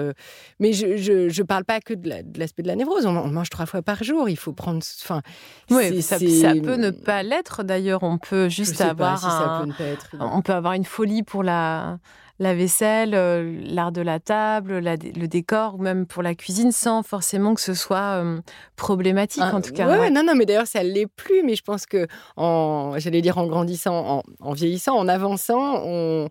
mais 0.60 0.74
je, 0.74 1.28
ne 1.28 1.44
parle 1.44 1.66
pas 1.66 1.80
que 1.80 1.94
de 1.94 2.10
l'aspect 2.38 2.64
de, 2.64 2.68
la 2.68 2.76
névrose. 2.76 3.06
On, 3.06 3.28
mange 3.28 3.50
trois 3.50 3.66
fois 3.66 3.82
par 3.82 4.04
jour. 4.04 4.30
Il 4.30 4.38
faut 4.38 4.54
prendre. 4.54 4.82
Enfin, 5.04 5.22
oui, 5.70 6.02
ça, 6.02 6.18
peut 6.18 6.76
ne 6.76 6.92
pas 6.92 7.24
l'être. 7.24 7.64
D'ailleurs, 7.64 8.04
on 8.04 8.18
peut 8.18 8.50
juste 8.50 8.82
avoir. 8.82 9.20
ça 9.20 9.64
peut 9.78 9.84
être, 9.84 10.16
on 10.20 10.42
peut 10.42 10.54
avoir 10.54 10.74
une 10.74 10.86
folie 10.86 11.24
pour 11.24 11.44
la 11.44 11.98
la 12.38 12.54
vaisselle, 12.54 13.16
euh, 13.16 13.60
l'art 13.64 13.92
de 13.92 14.02
la 14.02 14.20
table, 14.20 14.80
le 14.80 15.26
décor, 15.28 15.76
ou 15.76 15.78
même 15.78 16.06
pour 16.06 16.22
la 16.22 16.36
cuisine, 16.36 16.72
sans 16.72 17.02
forcément 17.02 17.54
que 17.54 17.62
ce 17.62 17.74
soit 17.74 18.22
euh, 18.22 18.42
problématique, 18.76 19.44
ah, 19.46 19.56
en 19.56 19.62
tout 19.62 19.72
cas. 19.72 19.88
Ouais, 19.88 20.10
non, 20.10 20.24
non, 20.24 20.36
mais 20.36 20.46
d'ailleurs, 20.46 20.68
ça 20.68 20.84
ne 20.84 20.90
l'est 20.90 21.08
plus. 21.08 21.44
Mais 21.44 21.56
je 21.56 21.64
pense 21.64 21.86
que, 21.86 22.08
en, 22.36 22.96
j'allais 22.98 23.22
dire 23.22 23.38
en 23.38 23.48
grandissant, 23.48 24.22
en, 24.42 24.54
vieillissant, 24.54 24.96
en 24.96 25.08
avançant, 25.08 25.82
on, 25.86 26.28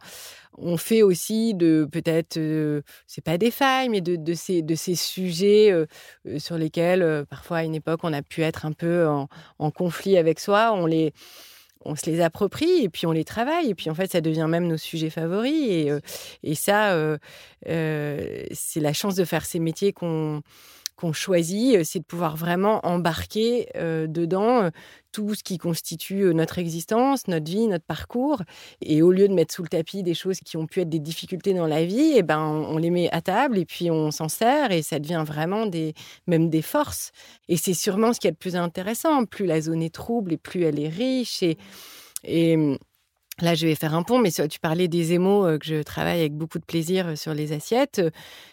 fait 0.76 1.02
aussi 1.02 1.54
de 1.54 1.88
peut-être, 1.90 2.37
euh, 2.37 2.82
c'est 3.06 3.25
pas 3.25 3.38
des 3.38 3.50
failles, 3.50 3.88
mais 3.88 4.00
de, 4.00 4.34
ces, 4.34 4.62
de 4.62 4.75
ces 4.75 4.94
sujets 4.94 5.73
sur 6.38 6.56
lesquels, 6.58 7.25
parfois 7.28 7.58
à 7.58 7.64
une 7.64 7.75
époque, 7.75 8.00
on 8.02 8.12
a 8.12 8.23
pu 8.23 8.42
être 8.42 8.66
un 8.66 8.73
peu 8.73 9.06
en, 9.06 9.28
en 9.58 9.70
conflit 9.70 10.16
avec 10.16 10.40
soi. 10.40 10.73
On 10.73 10.87
les 10.87 11.12
on 11.84 11.96
se 11.96 12.06
les 12.06 12.20
approprie 12.20 12.82
et 12.82 12.88
puis 12.88 13.06
on 13.06 13.12
les 13.12 13.25
travaille. 13.25 13.70
Et 13.70 13.75
puis 13.75 13.90
en 13.90 13.94
fait, 13.94 14.11
ça 14.11 14.20
devient 14.20 14.46
même 14.49 14.66
nos 14.66 14.76
sujets 14.76 15.11
favoris. 15.11 15.68
Et, 15.68 15.90
euh, 15.90 16.00
et 16.42 16.54
ça, 16.54 16.92
euh, 16.92 17.18
euh, 17.68 18.44
c'est 18.52 18.80
la 18.80 18.92
chance 18.92 19.14
de 19.14 19.25
faire 19.25 19.44
ces 19.44 19.58
métiers 19.58 19.92
qu'on 19.92 20.42
qu'on 20.96 21.12
choisit, 21.12 21.84
c'est 21.84 22.00
de 22.00 22.04
pouvoir 22.04 22.36
vraiment 22.36 22.80
embarquer 22.86 23.68
dedans 23.74 24.70
tout 25.14 25.34
ce 25.34 25.44
qui 25.44 25.58
constitue 25.58 26.34
notre 26.34 26.58
existence, 26.58 27.28
notre 27.28 27.50
vie, 27.50 27.68
notre 27.68 27.84
parcours. 27.84 28.42
Et 28.82 29.00
au 29.00 29.12
lieu 29.12 29.28
de 29.28 29.32
mettre 29.32 29.54
sous 29.54 29.62
le 29.62 29.68
tapis 29.68 30.02
des 30.02 30.12
choses 30.12 30.40
qui 30.40 30.56
ont 30.56 30.66
pu 30.66 30.80
être 30.80 30.88
des 30.88 30.98
difficultés 30.98 31.54
dans 31.54 31.68
la 31.68 31.84
vie, 31.84 32.14
eh 32.16 32.22
ben, 32.22 32.40
on 32.40 32.76
les 32.78 32.90
met 32.90 33.08
à 33.12 33.20
table 33.20 33.58
et 33.58 33.64
puis 33.64 33.90
on 33.92 34.10
s'en 34.10 34.28
sert 34.28 34.72
et 34.72 34.82
ça 34.82 34.98
devient 34.98 35.22
vraiment 35.24 35.66
des, 35.66 35.94
même 36.26 36.50
des 36.50 36.62
forces. 36.62 37.12
Et 37.48 37.56
c'est 37.56 37.74
sûrement 37.74 38.12
ce 38.12 38.18
qui 38.18 38.26
est 38.26 38.32
le 38.32 38.36
plus 38.36 38.56
intéressant. 38.56 39.24
Plus 39.24 39.46
la 39.46 39.60
zone 39.60 39.82
est 39.82 39.94
trouble 39.94 40.32
et 40.32 40.36
plus 40.36 40.64
elle 40.64 40.80
est 40.80 40.88
riche. 40.88 41.44
Et 42.24 42.78
Là, 43.40 43.54
je 43.54 43.66
vais 43.66 43.74
faire 43.74 43.94
un 43.94 44.04
pont, 44.04 44.18
mais 44.18 44.30
tu 44.30 44.60
parlais 44.60 44.86
des 44.86 45.12
émaux 45.12 45.44
euh, 45.44 45.58
que 45.58 45.66
je 45.66 45.82
travaille 45.82 46.20
avec 46.20 46.34
beaucoup 46.34 46.60
de 46.60 46.64
plaisir 46.64 47.08
euh, 47.08 47.16
sur 47.16 47.34
les 47.34 47.52
assiettes. 47.52 48.00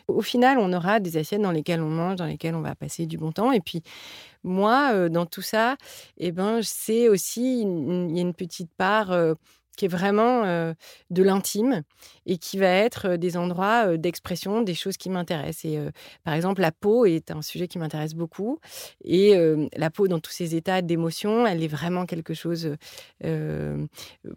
Au 0.07 0.21
final, 0.21 0.57
on 0.57 0.73
aura 0.73 0.99
des 0.99 1.17
assiettes 1.17 1.41
dans 1.41 1.51
lesquelles 1.51 1.81
on 1.81 1.89
mange, 1.89 2.15
dans 2.15 2.25
lesquelles 2.25 2.55
on 2.55 2.61
va 2.61 2.73
passer 2.73 3.05
du 3.05 3.17
bon 3.17 3.31
temps. 3.31 3.51
Et 3.51 3.59
puis, 3.59 3.83
moi, 4.43 4.89
euh, 4.93 5.09
dans 5.09 5.27
tout 5.27 5.43
ça, 5.43 5.77
eh 6.17 6.31
ben, 6.31 6.61
c'est 6.63 7.09
aussi, 7.09 7.61
il 7.61 8.15
y 8.15 8.19
a 8.19 8.21
une 8.21 8.33
petite 8.33 8.73
part 8.73 9.11
qui 9.81 9.85
est 9.85 9.87
vraiment 9.87 10.43
de 11.09 11.23
l'intime 11.23 11.81
et 12.27 12.37
qui 12.37 12.59
va 12.59 12.67
être 12.67 13.15
des 13.15 13.35
endroits 13.35 13.97
d'expression 13.97 14.61
des 14.61 14.75
choses 14.75 14.95
qui 14.95 15.09
m'intéressent. 15.09 15.65
Et 15.65 15.79
par 16.23 16.35
exemple, 16.35 16.61
la 16.61 16.71
peau 16.71 17.07
est 17.07 17.31
un 17.31 17.41
sujet 17.41 17.67
qui 17.67 17.79
m'intéresse 17.79 18.13
beaucoup. 18.13 18.59
Et 19.03 19.33
la 19.75 19.89
peau, 19.89 20.07
dans 20.07 20.19
tous 20.19 20.31
ses 20.31 20.53
états 20.53 20.83
d'émotion, 20.83 21.47
elle 21.47 21.63
est 21.63 21.67
vraiment 21.67 22.05
quelque 22.05 22.35
chose. 22.35 22.75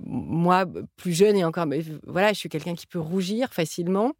moi, 0.00 0.64
plus 0.96 1.12
jeune 1.12 1.36
et 1.36 1.44
encore, 1.44 1.66
voilà, 2.06 2.32
je 2.32 2.38
suis 2.38 2.48
quelqu'un 2.48 2.74
qui 2.74 2.86
peut 2.86 2.98
rougir 2.98 3.52
facilement. 3.52 4.12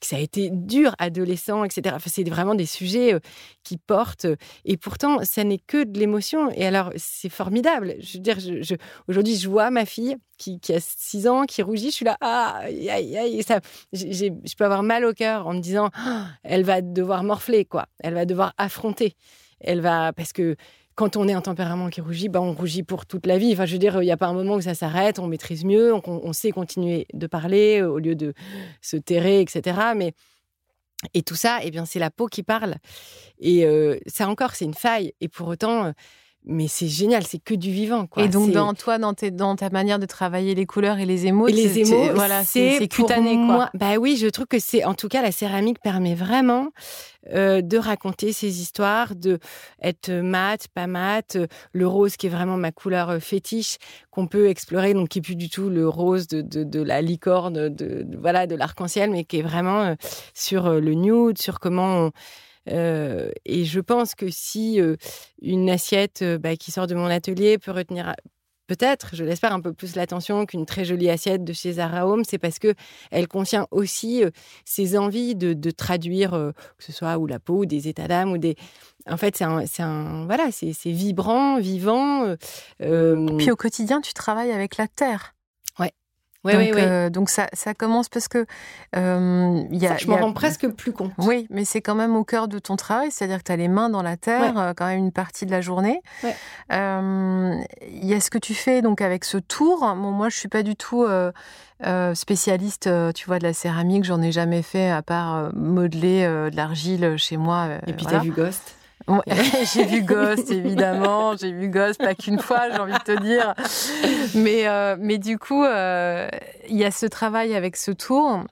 Ça 0.00 0.14
a 0.14 0.20
été 0.20 0.50
dur, 0.50 0.94
adolescent, 0.98 1.64
etc. 1.64 1.96
C'est 2.06 2.28
vraiment 2.28 2.54
des 2.54 2.66
sujets 2.66 3.18
qui 3.64 3.78
portent. 3.78 4.26
Et 4.64 4.76
pourtant, 4.76 5.24
ça 5.24 5.42
n'est 5.42 5.58
que 5.58 5.82
de 5.82 5.98
l'émotion. 5.98 6.50
Et 6.52 6.66
alors, 6.66 6.92
c'est 6.96 7.30
formidable. 7.30 7.96
Je 7.98 8.18
veux 8.18 8.22
dire, 8.22 8.38
aujourd'hui, 9.08 9.36
je 9.36 9.48
vois 9.48 9.70
ma 9.70 9.84
fille 9.84 10.16
qui, 10.38 10.60
a 10.76 10.80
6 10.80 11.28
ans, 11.28 11.44
qui 11.44 11.62
rougit, 11.62 11.90
je 11.90 11.96
suis 11.96 12.04
là, 12.04 12.16
ah, 12.20 12.60
aïe, 12.64 13.16
aïe, 13.16 13.42
ça, 13.42 13.60
je 13.92 14.54
peux 14.56 14.64
avoir 14.64 14.82
mal 14.82 15.04
au 15.04 15.12
cœur 15.12 15.46
en 15.46 15.54
me 15.54 15.60
disant, 15.60 15.90
ah, 15.94 16.26
elle 16.42 16.64
va 16.64 16.80
devoir 16.80 17.22
morfler, 17.24 17.64
quoi. 17.64 17.86
Elle 18.00 18.14
va 18.14 18.24
devoir 18.24 18.54
affronter. 18.58 19.14
Elle 19.60 19.80
va, 19.80 20.12
parce 20.12 20.32
que 20.32 20.56
quand 20.98 21.16
on 21.16 21.28
est 21.28 21.32
un 21.32 21.40
tempérament 21.40 21.90
qui 21.90 22.00
rougit, 22.00 22.28
bah, 22.28 22.40
on 22.40 22.52
rougit 22.52 22.82
pour 22.82 23.06
toute 23.06 23.24
la 23.24 23.38
vie. 23.38 23.52
Enfin, 23.52 23.66
je 23.66 23.72
veux 23.72 23.78
dire, 23.78 24.02
il 24.02 24.04
n'y 24.04 24.10
a 24.10 24.16
pas 24.16 24.26
un 24.26 24.32
moment 24.32 24.56
où 24.56 24.60
ça 24.60 24.74
s'arrête, 24.74 25.20
on 25.20 25.28
maîtrise 25.28 25.64
mieux, 25.64 25.94
on, 25.94 26.32
sait 26.32 26.50
continuer 26.50 27.06
de 27.14 27.28
parler 27.28 27.80
euh, 27.80 27.88
au 27.88 28.00
lieu 28.00 28.16
de 28.16 28.34
se 28.82 28.96
terrer, 28.96 29.40
etc. 29.40 29.78
Mais 29.94 30.12
et 31.14 31.22
tout 31.22 31.36
ça, 31.36 31.60
eh 31.62 31.70
bien, 31.70 31.84
c'est 31.84 32.00
la 32.00 32.10
peau 32.10 32.26
qui 32.26 32.42
parle. 32.42 32.74
Et 33.38 33.64
euh, 33.64 33.96
ça 34.08 34.28
encore, 34.28 34.56
c'est 34.56 34.64
une 34.64 34.74
faille. 34.74 35.12
Et 35.20 35.28
pour 35.28 35.46
autant, 35.46 35.84
euh, 35.84 35.92
mais 36.44 36.66
c'est 36.66 36.88
génial, 36.88 37.24
c'est 37.24 37.38
que 37.38 37.54
du 37.54 37.70
vivant. 37.70 38.06
Quoi. 38.06 38.24
Et 38.24 38.28
donc, 38.28 38.52
dans 38.52 38.72
toi, 38.72 38.98
dans, 38.98 39.14
dans, 39.32 39.56
ta 39.56 39.68
manière 39.70 39.98
de 39.98 40.06
travailler 40.06 40.54
les 40.54 40.64
couleurs 40.64 40.98
et 40.98 41.04
les 41.04 41.26
émaux, 41.26 41.46
et 41.48 41.52
les 41.52 41.80
émaux, 41.80 42.14
voilà, 42.14 42.44
c'est 42.44 42.88
cutané. 42.88 43.34
Quoi. 43.34 43.70
bah 43.74 43.96
oui, 43.96 44.16
je 44.16 44.26
trouve 44.28 44.46
que 44.46 44.58
c'est, 44.58 44.84
en 44.84 44.94
tout 44.94 45.08
cas, 45.08 45.20
la 45.20 45.32
céramique 45.32 45.78
permet 45.80 46.14
vraiment 46.14 46.68
euh, 47.34 47.60
de 47.60 47.76
raconter 47.76 48.32
ces 48.32 48.62
histoires, 48.62 49.14
de 49.14 49.38
être 49.82 50.10
mat, 50.10 50.68
pas 50.68 50.86
mat, 50.86 51.36
le 51.72 51.86
rose 51.86 52.16
qui 52.16 52.26
est 52.26 52.30
vraiment 52.30 52.56
ma 52.56 52.72
couleur 52.72 53.10
euh, 53.10 53.18
fétiche 53.18 53.76
qu'on 54.10 54.26
peut 54.26 54.48
explorer, 54.48 54.94
donc 54.94 55.10
qui 55.10 55.18
est 55.18 55.22
plus 55.22 55.36
du 55.36 55.50
tout 55.50 55.68
le 55.68 55.86
rose 55.86 56.28
de, 56.28 56.40
de, 56.40 56.64
de 56.64 56.80
la 56.80 57.02
licorne, 57.02 57.68
de, 57.68 58.06
voilà, 58.18 58.46
de 58.46 58.54
l'arc-en-ciel, 58.54 59.10
mais 59.10 59.24
qui 59.24 59.40
est 59.40 59.42
vraiment 59.42 59.82
euh, 59.82 59.94
sur 60.32 60.70
le 60.80 60.94
nude, 60.94 61.38
sur 61.38 61.60
comment 61.60 62.06
on, 62.06 62.10
euh, 62.70 63.30
et 63.44 63.64
je 63.64 63.80
pense 63.80 64.14
que 64.14 64.30
si 64.30 64.80
euh, 64.80 64.96
une 65.42 65.70
assiette 65.70 66.24
bah, 66.40 66.56
qui 66.56 66.70
sort 66.70 66.86
de 66.86 66.94
mon 66.94 67.06
atelier 67.06 67.58
peut 67.58 67.70
retenir 67.70 68.14
peut-être, 68.66 69.10
je 69.14 69.24
l'espère, 69.24 69.52
un 69.52 69.60
peu 69.60 69.72
plus 69.72 69.96
l'attention 69.96 70.44
qu'une 70.44 70.66
très 70.66 70.84
jolie 70.84 71.08
assiette 71.08 71.42
de 71.44 71.52
chez 71.52 71.74
Zara 71.74 72.06
Home, 72.06 72.22
c'est 72.24 72.38
parce 72.38 72.58
que 72.58 72.74
elle 73.10 73.26
contient 73.26 73.66
aussi 73.70 74.22
ces 74.66 74.98
envies 74.98 75.34
de, 75.34 75.70
traduire, 75.70 76.32
que 76.32 76.84
ce 76.84 76.92
soit 76.92 77.16
ou 77.16 77.26
la 77.26 77.38
peau, 77.38 77.60
ou 77.60 77.66
des 77.66 77.88
états 77.88 78.08
d'âme, 78.08 78.32
ou 78.32 78.38
des. 78.38 78.56
En 79.06 79.16
fait, 79.16 79.38
c'est 79.38 79.44
un, 79.44 80.26
voilà, 80.26 80.50
c'est 80.52 80.74
vibrant, 80.90 81.58
vivant. 81.58 82.34
Puis 82.78 83.50
au 83.50 83.56
quotidien, 83.56 84.02
tu 84.02 84.12
travailles 84.12 84.52
avec 84.52 84.76
la 84.76 84.86
terre. 84.86 85.37
Oui, 86.56 86.66
donc, 86.66 86.74
oui, 86.74 86.82
euh, 86.82 87.10
donc 87.10 87.30
ça, 87.30 87.46
ça, 87.52 87.74
commence 87.74 88.08
parce 88.08 88.28
que 88.28 88.46
euh, 88.96 89.62
y 89.70 89.86
a, 89.86 89.96
je 89.96 90.06
m'en 90.06 90.16
rends 90.16 90.32
presque 90.32 90.68
plus 90.68 90.92
compte. 90.92 91.12
Oui, 91.18 91.46
mais 91.50 91.64
c'est 91.64 91.80
quand 91.80 91.94
même 91.94 92.16
au 92.16 92.24
cœur 92.24 92.48
de 92.48 92.58
ton 92.58 92.76
travail, 92.76 93.10
c'est-à-dire 93.10 93.38
que 93.38 93.44
tu 93.44 93.52
as 93.52 93.56
les 93.56 93.68
mains 93.68 93.90
dans 93.90 94.02
la 94.02 94.16
terre 94.16 94.58
euh, 94.58 94.72
quand 94.74 94.86
même 94.86 94.98
une 94.98 95.12
partie 95.12 95.46
de 95.46 95.50
la 95.50 95.60
journée. 95.60 96.00
Il 96.70 98.06
y 98.06 98.14
a 98.14 98.20
ce 98.20 98.30
que 98.30 98.38
tu 98.38 98.54
fais 98.54 98.82
donc 98.82 99.00
avec 99.00 99.24
ce 99.24 99.38
tour. 99.38 99.80
Bon, 99.80 100.10
moi, 100.10 100.28
je 100.28 100.36
suis 100.38 100.48
pas 100.48 100.62
du 100.62 100.76
tout 100.76 101.06
spécialiste, 102.14 102.88
tu 103.14 103.26
vois, 103.26 103.38
de 103.38 103.44
la 103.44 103.52
céramique. 103.52 104.04
J'en 104.04 104.22
ai 104.22 104.32
jamais 104.32 104.62
fait 104.62 104.90
à 104.90 105.02
part 105.02 105.50
modeler 105.54 106.24
de 106.24 106.56
l'argile 106.56 107.16
chez 107.16 107.36
moi. 107.36 107.68
Et 107.86 107.92
puis 107.92 108.06
tu 108.06 108.14
as 108.14 108.20
vu 108.20 108.30
Ghost? 108.30 108.77
j'ai 109.74 109.84
vu 109.84 110.02
Ghost, 110.02 110.50
évidemment. 110.50 111.36
J'ai 111.36 111.52
vu 111.52 111.68
Ghost 111.68 111.98
pas 111.98 112.14
qu'une 112.14 112.38
fois, 112.38 112.70
j'ai 112.70 112.78
envie 112.78 112.92
de 112.92 112.98
te 112.98 113.20
dire. 113.20 113.54
Mais, 114.34 114.68
euh, 114.68 114.96
mais 114.98 115.18
du 115.18 115.38
coup, 115.38 115.64
euh, 115.64 116.28
il 116.68 116.76
y 116.76 116.84
a 116.84 116.90
ce 116.90 117.06
travail 117.06 117.54
avec 117.54 117.76
ce 117.76 117.90
tour. 117.90 118.44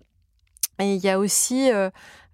Et 0.79 0.95
il 0.95 1.05
y 1.05 1.09
a 1.09 1.19
aussi, 1.19 1.71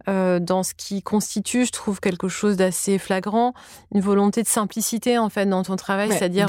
euh, 0.09 0.40
dans 0.40 0.64
ce 0.64 0.74
qui 0.74 1.02
constitue, 1.02 1.64
je 1.64 1.70
trouve, 1.70 2.00
quelque 2.00 2.28
chose 2.28 2.57
d'assez 2.57 2.98
flagrant, 2.98 3.55
une 3.94 4.00
volonté 4.00 4.42
de 4.42 4.48
simplicité, 4.48 5.16
en 5.16 5.28
fait, 5.28 5.46
dans 5.46 5.62
ton 5.62 5.76
travail, 5.76 6.11
c'est-à-dire 6.11 6.48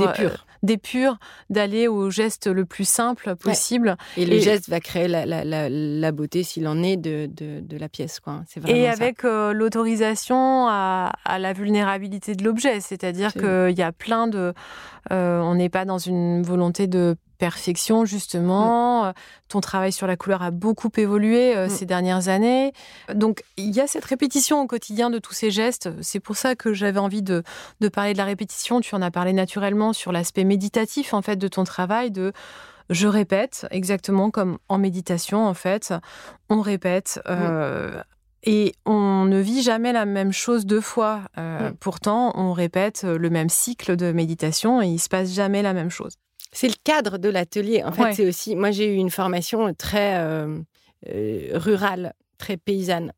d'épure, 0.63 1.19
d'aller 1.49 1.87
au 1.87 2.09
geste 2.09 2.47
le 2.47 2.65
plus 2.65 2.87
simple 2.87 3.35
possible. 3.35 3.97
Et 4.17 4.25
le 4.25 4.39
geste 4.39 4.69
va 4.69 4.79
créer 4.79 5.07
la, 5.07 6.11
beauté, 6.11 6.41
s'il 6.41 6.67
en 6.67 6.81
est, 6.81 6.97
de, 6.97 7.29
de, 7.29 7.77
la 7.77 7.89
pièce. 7.89 8.19
Quoi. 8.19 8.43
Et 8.65 8.87
avec 8.87 9.23
euh, 9.23 9.53
l'autorisation 9.53 10.67
à, 10.67 11.11
la 11.37 11.53
vulnérabilité 11.53 12.33
de 12.35 12.43
l'objet, 12.43 12.79
c'est-à-dire 12.79 13.33
qu'il 13.33 13.77
y 13.77 13.83
a 13.83 13.91
plein 13.91 14.27
de... 14.27 14.53
Euh, 15.11 15.41
on 15.41 15.55
n'est 15.55 15.69
pas 15.69 15.85
dans 15.85 15.97
une 15.97 16.43
volonté 16.43 16.87
de 16.87 17.17
perfection, 17.43 18.05
justement. 18.05 19.09
Mm. 19.09 19.13
Ton 19.49 19.59
travail 19.59 19.91
sur 19.91 20.07
la 20.07 20.15
couleur 20.15 20.43
a 20.43 20.51
beaucoup 20.51 20.89
évolué 20.95 21.57
euh, 21.57 21.65
mm. 21.65 21.69
ces 21.69 21.85
dernières 21.85 22.29
années. 22.29 22.71
Donc, 23.13 23.43
il 23.57 23.71
y 23.71 23.81
a 23.81 23.87
cette 23.87 24.05
répétition 24.05 24.61
au 24.61 24.65
quotidien 24.65 25.09
de 25.09 25.19
tous 25.19 25.33
ces 25.33 25.51
gestes. 25.51 25.89
C'est 26.01 26.21
pour 26.21 26.37
ça 26.37 26.55
que 26.55 26.73
j'avais 26.73 27.01
envie 27.01 27.21
de, 27.21 27.43
de, 27.81 27.89
parler 27.89 28.13
de 28.13 28.17
la 28.17 28.23
répétition. 28.23 28.79
Tu 28.79 28.95
en 28.95 29.01
as 29.01 29.11
parlé 29.11 29.33
naturellement 29.33 29.91
sur 29.91 30.13
l'aspect 30.13 30.45
méditatif, 30.45 31.13
en 31.13 31.21
fait, 31.21 31.35
de 31.35 31.49
ton 31.49 31.65
travail, 31.65 32.11
de 32.11 32.31
je 32.89 33.09
répète, 33.09 33.67
exactement 33.71 34.31
comme 34.31 34.57
en 34.69 34.77
méditation, 34.77 35.45
en 35.45 35.53
fait. 35.53 35.93
On 36.47 36.61
répète. 36.61 37.19
Euh, 37.27 37.97
mm. 37.97 38.03
Et 38.45 38.73
on 38.85 39.25
ne 39.25 39.39
vit 39.39 39.63
jamais 39.63 39.91
la 39.91 40.05
même 40.05 40.31
chose 40.31 40.65
deux 40.65 40.81
fois. 40.81 41.21
Euh, 41.37 41.71
pourtant, 41.81 42.31
on 42.35 42.53
répète 42.53 43.03
le 43.03 43.29
même 43.29 43.49
cycle 43.49 43.97
de 43.97 44.13
méditation 44.13 44.81
et 44.81 44.87
il 44.87 44.99
se 44.99 45.09
passe 45.09 45.33
jamais 45.33 45.61
la 45.61 45.73
même 45.73 45.89
chose. 45.89 46.15
C'est 46.53 46.67
le 46.67 46.75
cadre 46.83 47.17
de 47.17 47.29
l'atelier. 47.29 47.83
En 47.83 47.91
fait, 47.91 48.13
c'est 48.13 48.27
aussi. 48.27 48.55
Moi, 48.55 48.71
j'ai 48.71 48.85
eu 48.85 48.95
une 48.95 49.09
formation 49.09 49.73
très 49.73 50.17
euh, 50.19 50.59
euh, 51.09 51.49
rurale, 51.53 52.13
très 52.37 52.57
paysanne. 52.57 53.11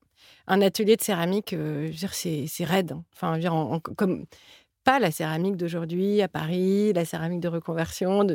Un 0.48 0.62
atelier 0.62 0.96
de 0.96 1.02
céramique, 1.02 1.54
euh, 1.54 1.88
je 1.88 1.92
veux 1.92 1.94
dire, 1.94 2.14
c'est 2.14 2.64
raide. 2.64 2.96
Enfin, 3.14 3.32
je 3.34 3.36
veux 3.36 3.42
dire, 3.42 3.80
comme 3.98 4.26
pas 4.84 5.00
la 5.00 5.12
céramique 5.12 5.58
d'aujourd'hui 5.58 6.22
à 6.22 6.28
Paris, 6.28 6.94
la 6.94 7.06
céramique 7.06 7.42
de 7.42 7.48
reconversion. 7.48 8.26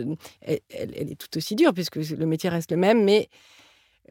elle, 0.43 0.61
est 0.71 1.19
tout 1.19 1.39
aussi 1.39 1.55
dure 1.55 1.73
puisque 1.73 1.97
le 1.97 2.27
métier 2.27 2.51
reste 2.51 2.73
le 2.73 2.77
même, 2.77 3.05
mais 3.05 3.29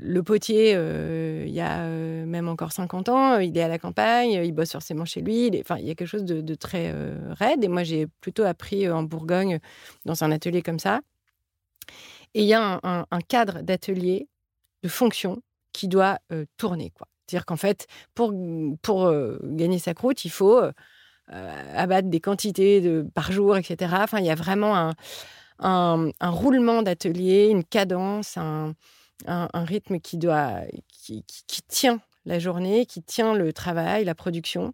Le 0.02 0.24
potier, 0.24 0.72
il 0.72 1.52
y 1.52 1.60
a 1.60 1.86
même 1.86 2.48
encore 2.48 2.72
50 2.72 3.10
ans, 3.10 3.38
il 3.40 3.58
est 3.58 3.62
à 3.62 3.68
la 3.68 3.78
campagne, 3.78 4.32
il 4.32 4.54
bosse 4.54 4.72
forcément 4.72 5.04
chez 5.04 5.22
lui. 5.22 5.52
Enfin, 5.60 5.78
il 5.78 5.88
y 5.88 5.92
a 5.92 5.96
quelque 5.96 6.08
chose 6.08 6.24
de, 6.24 6.56
très 6.56 6.94
raide. 7.32 7.64
Et 7.64 7.68
moi, 7.68 7.84
j'ai 7.84 8.08
plutôt 8.22 8.44
appris 8.44 8.90
en 8.90 9.04
Bourgogne, 9.04 9.60
dans 10.06 10.24
un 10.24 10.32
atelier 10.32 10.62
comme 10.62 10.80
ça. 10.80 11.02
Et 12.34 12.44
il 12.44 12.48
y 12.48 12.54
a 12.54 12.80
un, 12.82 13.20
cadre 13.28 13.62
d'atelier, 13.62 14.30
de 14.84 14.88
fonction, 14.90 15.42
qui 15.74 15.90
doit 15.90 16.20
tourner. 16.56 16.94
C'est-à-dire 17.28 17.46
qu'en 17.46 17.58
fait, 17.58 17.88
pour, 18.16 18.34
pour 18.82 19.12
gagner 19.44 19.80
sa 19.80 19.94
croûte, 19.94 20.24
il 20.24 20.32
faut 20.32 20.62
abattre 21.28 22.08
des 22.08 22.22
quantités 22.22 23.04
par 23.14 23.34
jour, 23.34 23.58
etc. 23.58 23.94
Enfin, 23.98 24.20
il 24.20 24.26
y 24.26 24.32
a 24.32 24.36
vraiment 24.36 24.78
un, 24.78 24.94
un, 25.60 26.30
roulement 26.30 26.82
d'atelier, 26.82 27.50
une 27.50 27.64
cadence, 27.64 28.38
un, 28.38 28.74
un, 29.26 29.64
rythme 29.66 30.00
qui, 30.00 30.18
doit, 30.18 30.62
qui, 30.88 31.24
qui, 31.24 31.62
tient 31.64 32.02
la 32.26 32.40
journée, 32.40 32.86
qui 32.86 33.02
tient 33.02 33.34
le 33.34 33.54
travail, 33.54 34.06
la 34.06 34.16
production. 34.16 34.74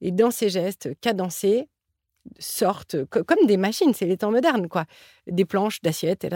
Et 0.00 0.10
dans 0.10 0.30
ces 0.30 0.50
gestes 0.50 0.90
cadencés, 1.00 1.68
sortent 2.38 3.04
comme 3.06 3.46
des 3.46 3.56
machines, 3.56 3.94
c'est 3.94 4.06
les 4.06 4.18
temps 4.18 4.30
modernes, 4.30 4.68
quoi. 4.68 4.84
Des 5.26 5.44
planches 5.44 5.80
d'assiettes, 5.80 6.26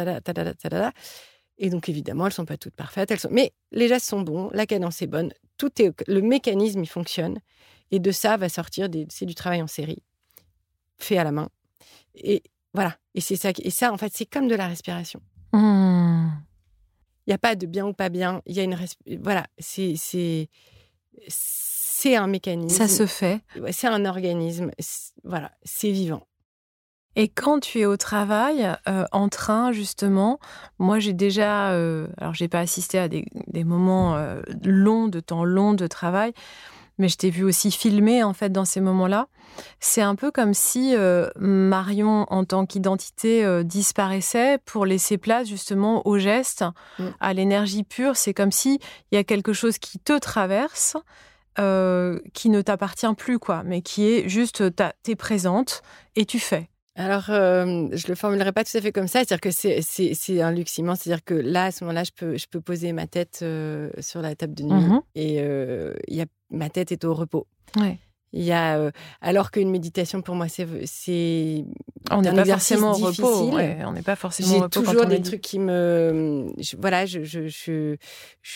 et 1.58 1.70
donc 1.70 1.88
évidemment, 1.88 2.26
elles 2.26 2.32
sont 2.32 2.46
pas 2.46 2.56
toutes 2.56 2.74
parfaites, 2.74 3.10
elles 3.10 3.20
sont... 3.20 3.28
mais 3.30 3.52
les 3.70 3.88
gestes 3.88 4.06
sont 4.08 4.22
bons, 4.22 4.50
la 4.52 4.66
cadence 4.66 5.02
est 5.02 5.06
bonne, 5.06 5.32
tout 5.58 5.82
est 5.82 5.92
le 6.08 6.22
mécanisme 6.22 6.82
il 6.82 6.88
fonctionne, 6.88 7.38
et 7.90 7.98
de 7.98 8.10
ça 8.10 8.36
va 8.36 8.48
sortir 8.48 8.88
des... 8.88 9.06
c'est 9.10 9.26
du 9.26 9.34
travail 9.34 9.62
en 9.62 9.66
série, 9.66 10.02
fait 10.98 11.18
à 11.18 11.24
la 11.24 11.32
main, 11.32 11.48
et 12.14 12.42
voilà. 12.74 12.96
Et 13.14 13.20
c'est 13.20 13.36
ça, 13.36 13.50
et 13.56 13.70
ça 13.70 13.92
en 13.92 13.98
fait, 13.98 14.12
c'est 14.14 14.26
comme 14.26 14.48
de 14.48 14.54
la 14.54 14.66
respiration. 14.66 15.20
Mmh. 15.52 16.30
Il 17.26 17.30
n'y 17.30 17.34
a 17.34 17.38
pas 17.38 17.54
de 17.54 17.66
bien 17.66 17.86
ou 17.86 17.92
pas 17.92 18.08
bien. 18.08 18.42
Il 18.46 18.56
y 18.56 18.60
a 18.60 18.64
une 18.64 18.76
voilà, 19.20 19.46
c'est 19.58 19.94
c'est 19.96 20.48
c'est 21.28 22.16
un 22.16 22.26
mécanisme. 22.26 22.76
Ça 22.76 22.88
se 22.88 23.06
fait. 23.06 23.40
C'est 23.70 23.86
un 23.86 24.04
organisme. 24.04 24.70
Voilà, 25.24 25.52
c'est 25.62 25.90
vivant. 25.90 26.26
Et 27.14 27.28
quand 27.28 27.60
tu 27.60 27.80
es 27.80 27.84
au 27.84 27.96
travail, 27.96 28.66
euh, 28.88 29.04
en 29.12 29.28
train 29.28 29.70
justement, 29.70 30.38
moi 30.78 30.98
j'ai 30.98 31.12
déjà, 31.12 31.72
euh, 31.72 32.08
alors 32.16 32.32
j'ai 32.32 32.48
pas 32.48 32.60
assisté 32.60 32.98
à 32.98 33.08
des, 33.08 33.26
des 33.48 33.64
moments 33.64 34.16
euh, 34.16 34.40
longs, 34.64 35.08
de 35.08 35.20
temps 35.20 35.44
long 35.44 35.74
de 35.74 35.86
travail, 35.86 36.32
mais 36.98 37.08
je 37.08 37.16
t'ai 37.16 37.30
vu 37.30 37.44
aussi 37.44 37.70
filmer 37.70 38.22
en 38.22 38.32
fait 38.32 38.50
dans 38.50 38.64
ces 38.64 38.80
moments-là. 38.80 39.28
C'est 39.80 40.02
un 40.02 40.14
peu 40.14 40.30
comme 40.30 40.54
si 40.54 40.94
euh, 40.96 41.28
Marion, 41.38 42.26
en 42.30 42.44
tant 42.44 42.66
qu'identité, 42.66 43.44
euh, 43.44 43.62
disparaissait 43.62 44.58
pour 44.64 44.86
laisser 44.86 45.18
place 45.18 45.48
justement 45.48 46.06
au 46.06 46.18
geste, 46.18 46.64
mm. 46.98 47.06
à 47.20 47.32
l'énergie 47.32 47.84
pure. 47.84 48.16
C'est 48.16 48.34
comme 48.34 48.52
si 48.52 48.80
il 49.10 49.16
y 49.16 49.18
a 49.18 49.24
quelque 49.24 49.52
chose 49.52 49.78
qui 49.78 49.98
te 49.98 50.18
traverse, 50.18 50.96
euh, 51.58 52.18
qui 52.32 52.48
ne 52.48 52.62
t'appartient 52.62 53.14
plus, 53.16 53.38
quoi, 53.38 53.62
mais 53.64 53.82
qui 53.82 54.08
est 54.08 54.28
juste, 54.28 54.64
t'es 55.02 55.16
présente 55.16 55.82
et 56.16 56.24
tu 56.24 56.38
fais. 56.38 56.70
Alors, 56.94 57.24
je 57.26 58.08
le 58.08 58.14
formulerai 58.14 58.52
pas 58.52 58.64
tout 58.64 58.76
à 58.76 58.80
fait 58.80 58.92
comme 58.92 59.08
ça, 59.08 59.20
c'est-à-dire 59.20 59.40
que 59.40 59.50
c'est 59.50 60.42
un 60.42 60.52
luxe 60.52 60.76
immense, 60.78 61.00
c'est-à-dire 61.00 61.24
que 61.24 61.34
là, 61.34 61.64
à 61.66 61.70
ce 61.70 61.84
moment-là, 61.84 62.04
je 62.04 62.10
peux, 62.14 62.36
je 62.36 62.46
peux 62.46 62.60
poser 62.60 62.92
ma 62.92 63.06
tête 63.06 63.44
sur 64.00 64.20
la 64.20 64.34
table 64.34 64.54
de 64.54 64.62
nuit 64.64 64.72
mmh 64.72 65.02
et 65.14 65.34
y 66.08 66.20
a, 66.20 66.26
ma 66.50 66.68
tête 66.68 66.92
est 66.92 67.04
au 67.04 67.14
repos. 67.14 67.46
Ouais. 67.76 67.98
Il 68.34 68.42
y 68.42 68.52
a, 68.52 68.90
alors 69.20 69.50
qu'une 69.50 69.70
méditation 69.70 70.22
pour 70.22 70.34
moi, 70.34 70.46
c'est, 70.48 70.66
on 72.10 72.22
n'est 72.22 72.32
pas 72.32 72.44
forcément 72.46 72.92
au 72.92 72.94
repos. 72.94 73.50
on 73.52 73.92
n'est 73.92 74.02
pas 74.02 74.16
forcément 74.16 74.48
au 74.48 74.54
repos. 74.62 74.80
J'ai 74.80 74.86
toujours 74.86 75.06
des 75.06 75.20
trucs 75.20 75.42
qui 75.42 75.58
me, 75.58 76.46
voilà, 76.78 77.04
je, 77.04 77.24
je, 77.24 77.46
je, 77.48 77.96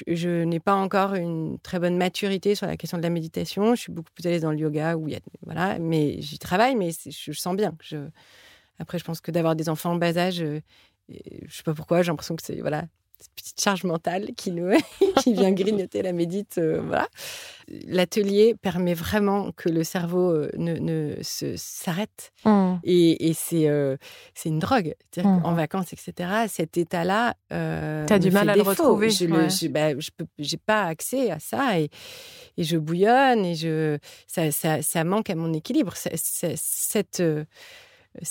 je, 0.07 0.45
n'ai 0.45 0.61
pas 0.61 0.75
encore 0.75 1.15
une 1.15 1.59
très 1.59 1.79
bonne 1.79 1.99
maturité 1.99 2.55
sur 2.55 2.67
la 2.67 2.79
question 2.79 2.97
de 2.97 3.03
la 3.03 3.11
méditation. 3.11 3.75
Je 3.75 3.83
suis 3.83 3.93
beaucoup 3.93 4.11
plus 4.15 4.27
à 4.27 4.31
l'aise 4.31 4.43
dans 4.43 4.51
le 4.51 4.59
yoga 4.59 4.97
où 4.97 5.09
il 5.09 5.12
y 5.12 5.17
a, 5.17 5.21
voilà, 5.45 5.79
mais 5.79 6.23
j'y 6.23 6.39
travaille, 6.39 6.75
mais 6.75 6.91
je, 6.91 7.33
sens 7.33 7.55
bien. 7.55 7.75
Je, 7.83 7.99
après, 8.79 8.99
je 8.99 9.05
pense 9.05 9.21
que 9.21 9.31
d'avoir 9.31 9.57
des 9.57 9.69
enfants 9.69 9.93
en 9.93 9.97
bas 9.97 10.17
âge, 10.17 10.43
je 11.09 11.55
sais 11.55 11.62
pas 11.65 11.75
pourquoi, 11.75 12.01
j'ai 12.01 12.11
l'impression 12.11 12.35
que 12.35 12.43
c'est 12.43 12.61
voilà, 12.61 12.87
cette 13.19 13.33
petite 13.35 13.61
charge 13.61 13.85
mentale 13.85 14.31
qui 14.37 14.51
nous 14.51 14.73
qui 15.23 15.33
vient 15.33 15.53
grignoter 15.53 16.03
la 16.03 16.13
médite 16.13 16.59
euh, 16.59 16.81
voilà. 16.85 17.09
L'atelier 17.87 18.55
permet 18.61 18.95
vraiment 18.95 19.51
que 19.53 19.69
le 19.69 19.83
cerveau 19.83 20.31
euh, 20.31 20.51
ne, 20.57 21.17
s'arrête. 21.23 22.33
Mmh. 22.45 22.75
et, 22.85 23.29
et 23.29 23.33
c'est 23.35 23.69
euh, 23.69 23.97
c'est 24.35 24.49
une 24.49 24.59
drogue. 24.59 24.95
Mmh. 25.17 25.25
en 25.45 25.55
vacances 25.55 25.95
etc 25.95 26.47
cet 26.47 26.77
état 26.77 27.03
là 27.03 27.35
tu 27.49 27.55
as 27.55 28.19
du 28.19 28.31
mal 28.31 28.51
à 28.51 28.57
le 28.57 28.63
retrouver 28.63 29.09
je 29.09 29.25
n'ai 29.25 29.49
je, 29.49 29.69
bah, 29.69 29.93
pas 30.67 30.85
accès 30.85 31.31
à 31.31 31.39
ça 31.39 31.81
et, 31.81 31.89
et 32.59 32.65
je 32.65 32.77
bouillonne 32.77 33.45
et 33.47 33.55
je 33.55 33.99
ça, 34.27 34.51
ça, 34.51 34.83
ça 34.83 35.05
manque 35.05 35.31
à 35.31 35.35
mon 35.35 35.53
équilibre. 35.53 35.95
Cette 35.97 37.23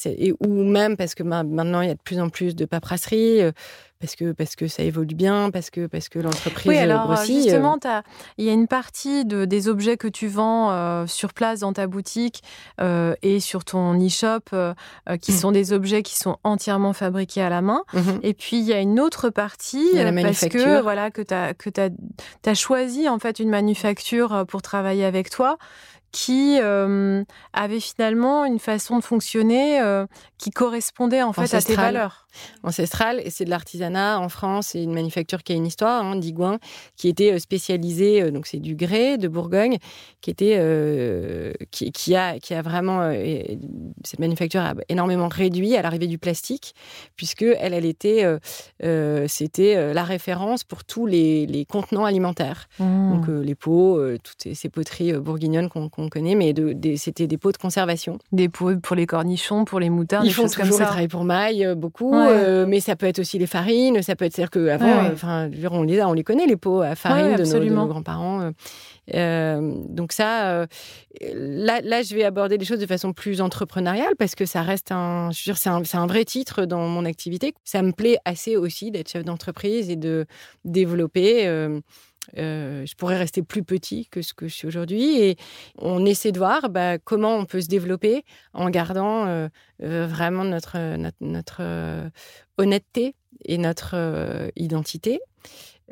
et, 0.05 0.33
ou 0.45 0.63
même 0.63 0.97
parce 0.97 1.15
que 1.15 1.23
maintenant 1.23 1.81
il 1.81 1.87
y 1.87 1.91
a 1.91 1.95
de 1.95 2.01
plus 2.01 2.19
en 2.19 2.29
plus 2.29 2.55
de 2.55 2.65
paperasserie, 2.65 3.41
euh, 3.41 3.51
parce 3.99 4.15
que 4.15 4.33
parce 4.33 4.55
que 4.55 4.67
ça 4.67 4.83
évolue 4.83 5.15
bien, 5.15 5.49
parce 5.51 5.69
que 5.69 5.87
parce 5.87 6.09
que 6.09 6.19
l'entreprise 6.19 6.67
oui, 6.67 6.77
alors, 6.77 7.07
grossit. 7.07 7.37
Euh. 7.37 7.41
Justement, 7.43 7.79
il 8.37 8.45
y 8.45 8.49
a 8.49 8.53
une 8.53 8.67
partie 8.67 9.25
de, 9.25 9.45
des 9.45 9.67
objets 9.67 9.97
que 9.97 10.07
tu 10.07 10.27
vends 10.27 10.71
euh, 10.71 11.07
sur 11.07 11.33
place 11.33 11.61
dans 11.61 11.73
ta 11.73 11.87
boutique 11.87 12.43
et 13.21 13.39
sur 13.39 13.63
ton 13.63 13.93
e-shop 13.95 14.55
qui 15.21 15.31
mmh. 15.31 15.35
sont 15.35 15.51
des 15.51 15.73
objets 15.73 16.03
qui 16.03 16.17
sont 16.17 16.37
entièrement 16.43 16.93
fabriqués 16.93 17.41
à 17.41 17.49
la 17.49 17.61
main. 17.61 17.83
Mmh 17.93 17.99
et 18.23 18.33
puis 18.33 18.57
il 18.57 18.63
y 18.63 18.73
a 18.73 18.79
une 18.79 18.99
autre 18.99 19.29
partie 19.29 19.91
parce 19.93 20.47
que 20.47 20.81
voilà 20.81 21.11
que 21.11 21.21
tu 21.21 21.33
as 21.33 21.53
que 21.53 21.69
tu 21.69 21.81
as 22.49 22.53
choisi 22.53 23.07
en 23.09 23.19
fait 23.19 23.39
une 23.39 23.49
manufacture 23.49 24.45
pour 24.47 24.61
travailler 24.61 25.05
avec 25.05 25.29
toi 25.29 25.57
qui 26.15 26.59
euh, 26.61 27.25
avait 27.51 27.81
finalement 27.81 28.45
une 28.45 28.59
façon 28.59 28.99
de 28.99 29.03
fonctionner 29.03 29.81
euh, 29.81 30.05
qui 30.37 30.49
correspondait 30.49 31.21
en 31.21 31.33
fait 31.33 31.53
à 31.53 31.61
tes 31.61 31.75
valeurs. 31.75 32.25
Ancestrale, 32.63 33.21
et 33.23 33.29
c'est 33.29 33.43
de 33.43 33.49
l'artisanat 33.49 34.19
en 34.19 34.29
France, 34.29 34.67
c'est 34.67 34.83
une 34.83 34.93
manufacture 34.93 35.43
qui 35.43 35.51
a 35.53 35.55
une 35.55 35.65
histoire, 35.65 36.03
hein, 36.03 36.15
d'Igouin, 36.15 36.59
qui 36.95 37.09
était 37.09 37.33
euh, 37.33 37.39
spécialisée, 37.39 38.31
donc 38.31 38.47
c'est 38.47 38.59
du 38.59 38.75
grès 38.75 39.17
de 39.17 39.27
Bourgogne, 39.27 39.77
qui 40.21 40.29
était, 40.29 40.57
qui, 41.71 42.15
a, 42.15 42.39
qui 42.39 42.53
a 42.53 42.61
vraiment, 42.61 43.11
cette 44.03 44.19
manufacture 44.19 44.61
a 44.61 44.73
énormément 44.89 45.27
réduit 45.27 45.75
à 45.75 45.81
l'arrivée 45.81 46.07
du 46.07 46.17
plastique, 46.17 46.75
puisque 47.15 47.43
elle, 47.43 47.73
elle 47.73 47.85
était, 47.85 48.25
c'était 49.27 49.93
la 49.93 50.03
référence 50.03 50.63
pour 50.63 50.83
tous 50.83 51.05
les, 51.05 51.65
contenants 51.69 52.05
alimentaires, 52.05 52.67
mmh. 52.79 53.11
donc 53.11 53.27
les 53.27 53.55
pots, 53.55 54.17
toutes 54.23 54.55
ces, 54.55 54.69
poteries 54.69 55.13
bourguignonnes 55.13 55.69
qu'on 55.69 55.89
on 56.05 56.09
connaît, 56.09 56.35
mais 56.35 56.53
c'était 56.97 57.27
des 57.27 57.37
pots 57.37 57.51
de 57.51 57.57
conservation. 57.57 58.17
Des 58.31 58.49
pots 58.49 58.77
pour 58.77 58.95
les 58.95 59.05
cornichons, 59.05 59.65
pour 59.65 59.79
les 59.79 59.89
moutards, 59.89 60.23
Ils 60.25 60.33
font 60.33 60.43
toujours, 60.43 60.57
comme 60.57 60.71
ça. 60.71 60.83
Ils 60.83 60.87
travaillent 60.87 61.07
pour 61.07 61.23
maille, 61.23 61.65
euh, 61.65 61.75
beaucoup, 61.75 62.13
euh, 62.13 62.65
mais 62.67 62.79
ça 62.79 62.95
peut 62.95 63.05
être 63.05 63.19
aussi 63.19 63.37
les 63.37 63.47
farines, 63.47 64.01
ça 64.01 64.15
peut 64.15 64.25
être, 64.25 64.33
c'est-à-dire 64.33 64.51
qu'avant, 64.51 65.11
enfin, 65.11 65.49
on 65.71 65.83
les 65.83 66.01
on 66.03 66.13
les 66.13 66.23
connaît, 66.23 66.45
les 66.45 66.57
pots 66.57 66.81
à 66.81 66.95
farine 66.95 67.35
de 67.35 67.69
nos, 67.69 67.87
grands-parents. 67.87 68.51
Euh, 69.13 69.73
donc 69.89 70.11
ça, 70.11 70.65
là, 71.33 71.79
là, 71.83 72.01
je 72.01 72.15
vais 72.15 72.23
aborder 72.23 72.57
les 72.57 72.65
choses 72.65 72.79
de 72.79 72.85
façon 72.85 73.13
plus 73.13 73.41
entrepreneuriale 73.41 74.15
parce 74.17 74.35
que 74.35 74.45
ça 74.45 74.61
reste 74.61 74.91
un, 74.91 75.31
je 75.31 75.41
veux 75.41 75.53
dire, 75.53 75.57
c'est 75.57 75.69
un, 75.69 75.81
un, 76.01 76.07
vrai 76.07 76.25
titre 76.25 76.65
dans 76.65 76.87
mon 76.87 77.05
activité. 77.05 77.53
Ça 77.63 77.81
me 77.81 77.91
plaît 77.91 78.17
assez 78.25 78.57
aussi 78.57 78.91
d'être 78.91 79.09
chef 79.09 79.23
d'entreprise 79.23 79.89
et 79.89 79.95
de 79.95 80.25
développer 80.63 81.47
euh, 82.37 82.85
je 82.85 82.95
pourrais 82.95 83.17
rester 83.17 83.41
plus 83.41 83.63
petit 83.63 84.07
que 84.07 84.21
ce 84.21 84.33
que 84.33 84.47
je 84.47 84.53
suis 84.53 84.67
aujourd'hui. 84.67 85.21
Et 85.21 85.37
on 85.77 86.05
essaie 86.05 86.31
de 86.31 86.37
voir 86.37 86.69
bah, 86.69 86.97
comment 86.97 87.35
on 87.35 87.45
peut 87.45 87.61
se 87.61 87.67
développer 87.67 88.23
en 88.53 88.69
gardant 88.69 89.25
euh, 89.27 89.47
euh, 89.83 90.07
vraiment 90.07 90.43
notre, 90.43 90.77
notre, 91.21 92.11
honnêteté 92.57 93.15
et 93.43 93.57
notre 93.57 94.51
identité. 94.55 95.19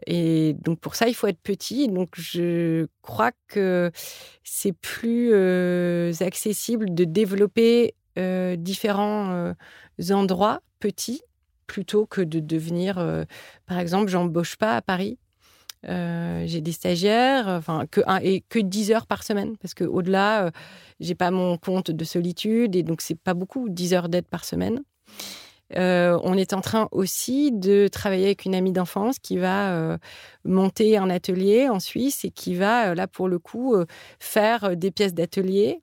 Et 0.07 0.55
donc 0.61 0.79
pour 0.79 0.95
ça, 0.95 1.07
il 1.07 1.13
faut 1.13 1.27
être 1.27 1.41
petit. 1.41 1.87
Donc 1.87 2.09
je 2.15 2.87
crois 3.01 3.31
que 3.47 3.91
c'est 4.43 4.73
plus 4.73 5.33
accessible 6.21 6.93
de 6.93 7.03
développer 7.03 7.95
différents 8.15 9.53
endroits 10.11 10.61
petits 10.79 11.21
plutôt 11.67 12.05
que 12.05 12.21
de 12.21 12.39
devenir, 12.39 12.95
par 13.65 13.79
exemple, 13.79 14.09
j'embauche 14.09 14.55
pas 14.57 14.75
à 14.75 14.81
Paris 14.81 15.17
euh, 15.89 16.43
j'ai 16.47 16.61
des 16.61 16.71
stagiaires, 16.71 17.47
enfin 17.47 17.85
que 17.91 18.01
et 18.21 18.41
que 18.47 18.59
10 18.59 18.91
heures 18.91 19.07
par 19.07 19.23
semaine 19.23 19.57
parce 19.57 19.73
que 19.73 19.83
au-delà, 19.83 20.45
euh, 20.45 20.51
j'ai 20.99 21.15
pas 21.15 21.31
mon 21.31 21.57
compte 21.57 21.91
de 21.91 22.05
solitude 22.05 22.75
et 22.75 22.83
donc 22.83 23.01
c'est 23.01 23.19
pas 23.19 23.33
beaucoup 23.33 23.67
10 23.69 23.93
heures 23.93 24.09
d'aide 24.09 24.25
par 24.25 24.45
semaine. 24.45 24.81
Euh, 25.75 26.19
on 26.23 26.37
est 26.37 26.53
en 26.53 26.61
train 26.61 26.87
aussi 26.91 27.51
de 27.51 27.87
travailler 27.87 28.25
avec 28.25 28.45
une 28.45 28.53
amie 28.55 28.71
d'enfance 28.71 29.17
qui 29.19 29.37
va 29.37 29.97
monter 30.45 30.97
un 30.97 31.09
atelier 31.09 31.67
en 31.67 31.79
Suisse 31.79 32.23
et 32.23 32.29
qui 32.29 32.55
va 32.55 32.93
là 32.95 33.07
pour 33.07 33.27
le 33.27 33.39
coup 33.39 33.75
faire 34.19 34.77
des 34.77 34.91
pièces 34.91 35.13
d'atelier 35.13 35.81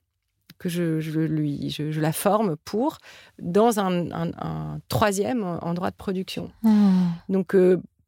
que 0.59 0.69
je, 0.69 1.01
je 1.01 1.21
lui 1.21 1.71
je, 1.71 2.01
la 2.01 2.13
forme 2.13 2.57
pour 2.65 2.99
dans 3.41 3.81
un, 3.81 4.11
un, 4.13 4.79
troisième 4.89 5.43
endroit 5.63 5.91
de 5.91 5.97
production. 5.97 6.51
Mmh. 6.63 7.07
Donc 7.29 7.57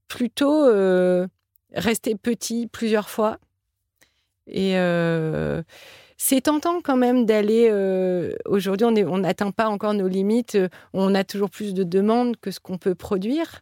plutôt 0.07 0.69
rester 1.75 2.15
petit 2.15 2.67
plusieurs 2.67 3.09
fois. 3.09 3.39
Et 4.47 4.77
euh, 4.77 5.63
c'est 6.17 6.43
tentant 6.43 6.81
quand 6.81 6.97
même 6.97 7.27
d'aller. 7.27 7.69
Euh, 7.71 8.35
aujourd'hui, 8.47 8.87
on 8.87 9.19
n'atteint 9.19 9.51
pas 9.51 9.69
encore 9.69 9.95
nos 9.95 10.09
limites. 10.09 10.59
On 10.93 11.15
a 11.15 11.25
toujours 11.25 11.51
plus 11.51 11.75
de 11.75 11.85
demandes 11.85 12.37
que 12.37 12.51
ce 12.51 12.61
qu'on 12.61 12.79
peut 12.79 12.95
produire. 12.95 13.61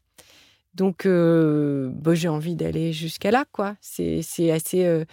Donc, 0.74 1.04
euh, 1.04 1.90
j'ai 2.12 2.28
envie 2.28 2.54
d'aller 2.54 2.92
jusqu'à 2.92 3.32
là, 3.32 3.44
quoi. 3.50 3.76
C'est 3.80 4.50
assez. 4.50 5.04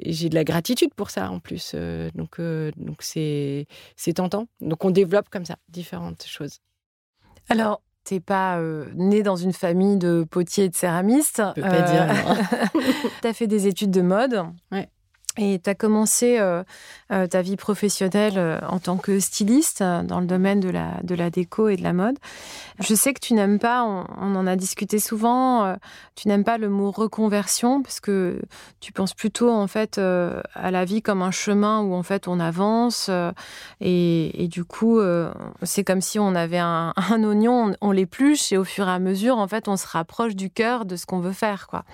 j'ai 0.00 0.28
de 0.28 0.34
la 0.34 0.44
gratitude 0.44 0.92
pour 0.94 1.10
ça 1.10 1.30
en 1.30 1.38
plus. 1.40 1.74
donc, 2.14 2.40
donc 2.40 3.02
c'est 3.02 3.66
tentant. 4.14 4.48
Donc, 4.60 4.84
on 4.84 4.90
développe 4.90 5.28
comme 5.30 5.44
ça 5.44 5.56
différentes 5.68 6.24
choses. 6.26 6.58
Alors, 7.48 7.82
t'es 8.04 8.20
pas 8.20 8.60
né 8.94 9.22
dans 9.22 9.36
une 9.36 9.52
famille 9.52 9.96
de 9.96 10.24
potiers 10.30 10.64
et 10.64 10.68
de 10.68 10.76
céramistes. 10.76 11.42
Je 11.56 11.62
peux 11.62 11.68
pas 11.68 11.82
dire. 11.82 12.06
tu 13.22 13.28
as 13.28 13.32
fait 13.32 13.46
des 13.46 13.66
études 13.66 13.90
de 13.90 14.02
mode. 14.02 14.44
Ouais. 14.70 14.88
Et 15.36 15.58
tu 15.58 15.68
as 15.68 15.74
commencé 15.74 16.38
euh, 16.38 16.62
euh, 17.10 17.26
ta 17.26 17.42
vie 17.42 17.56
professionnelle 17.56 18.34
euh, 18.36 18.60
en 18.68 18.78
tant 18.78 18.96
que 18.96 19.18
styliste 19.18 19.82
dans 19.82 20.20
le 20.20 20.26
domaine 20.26 20.60
de 20.60 20.68
la, 20.68 21.00
de 21.02 21.16
la 21.16 21.28
déco 21.28 21.68
et 21.68 21.76
de 21.76 21.82
la 21.82 21.92
mode. 21.92 22.16
Je 22.78 22.94
sais 22.94 23.12
que 23.12 23.20
tu 23.20 23.34
n'aimes 23.34 23.58
pas, 23.58 23.84
on, 23.84 24.36
en 24.36 24.46
a 24.46 24.54
discuté 24.54 24.98
souvent, 24.98 25.76
tu 26.16 26.28
n'aimes 26.28 26.44
pas 26.44 26.58
le 26.58 26.68
mot 26.68 26.90
reconversion 26.90 27.82
parce 27.82 28.00
que 28.00 28.40
tu 28.80 28.92
penses 28.92 29.14
plutôt 29.14 29.50
en 29.50 29.68
fait 29.68 29.98
à 29.98 30.70
la 30.72 30.84
vie 30.84 31.00
comme 31.00 31.22
un 31.22 31.30
chemin 31.30 31.82
où 31.82 31.94
en 31.94 32.02
fait 32.02 32.26
on 32.26 32.40
avance 32.40 33.10
et, 33.80 34.48
du 34.50 34.64
coup 34.64 35.00
c'est 35.62 35.84
comme 35.84 36.00
si 36.00 36.18
on 36.18 36.34
avait 36.34 36.58
un, 36.58 36.92
un 37.10 37.22
oignon, 37.22 37.74
on, 37.80 37.88
on 37.88 37.90
l'épluche 37.92 38.50
et 38.50 38.56
au 38.56 38.64
fur 38.64 38.88
et 38.88 38.92
à 38.92 38.98
mesure 38.98 39.38
en 39.38 39.46
fait 39.46 39.68
on 39.68 39.76
se 39.76 39.86
rapproche 39.86 40.34
du 40.34 40.50
cœur 40.50 40.84
de 40.84 40.96
ce 40.96 41.06
qu'on 41.06 41.20
veut 41.20 41.32
faire 41.32 41.68
quoi. 41.68 41.84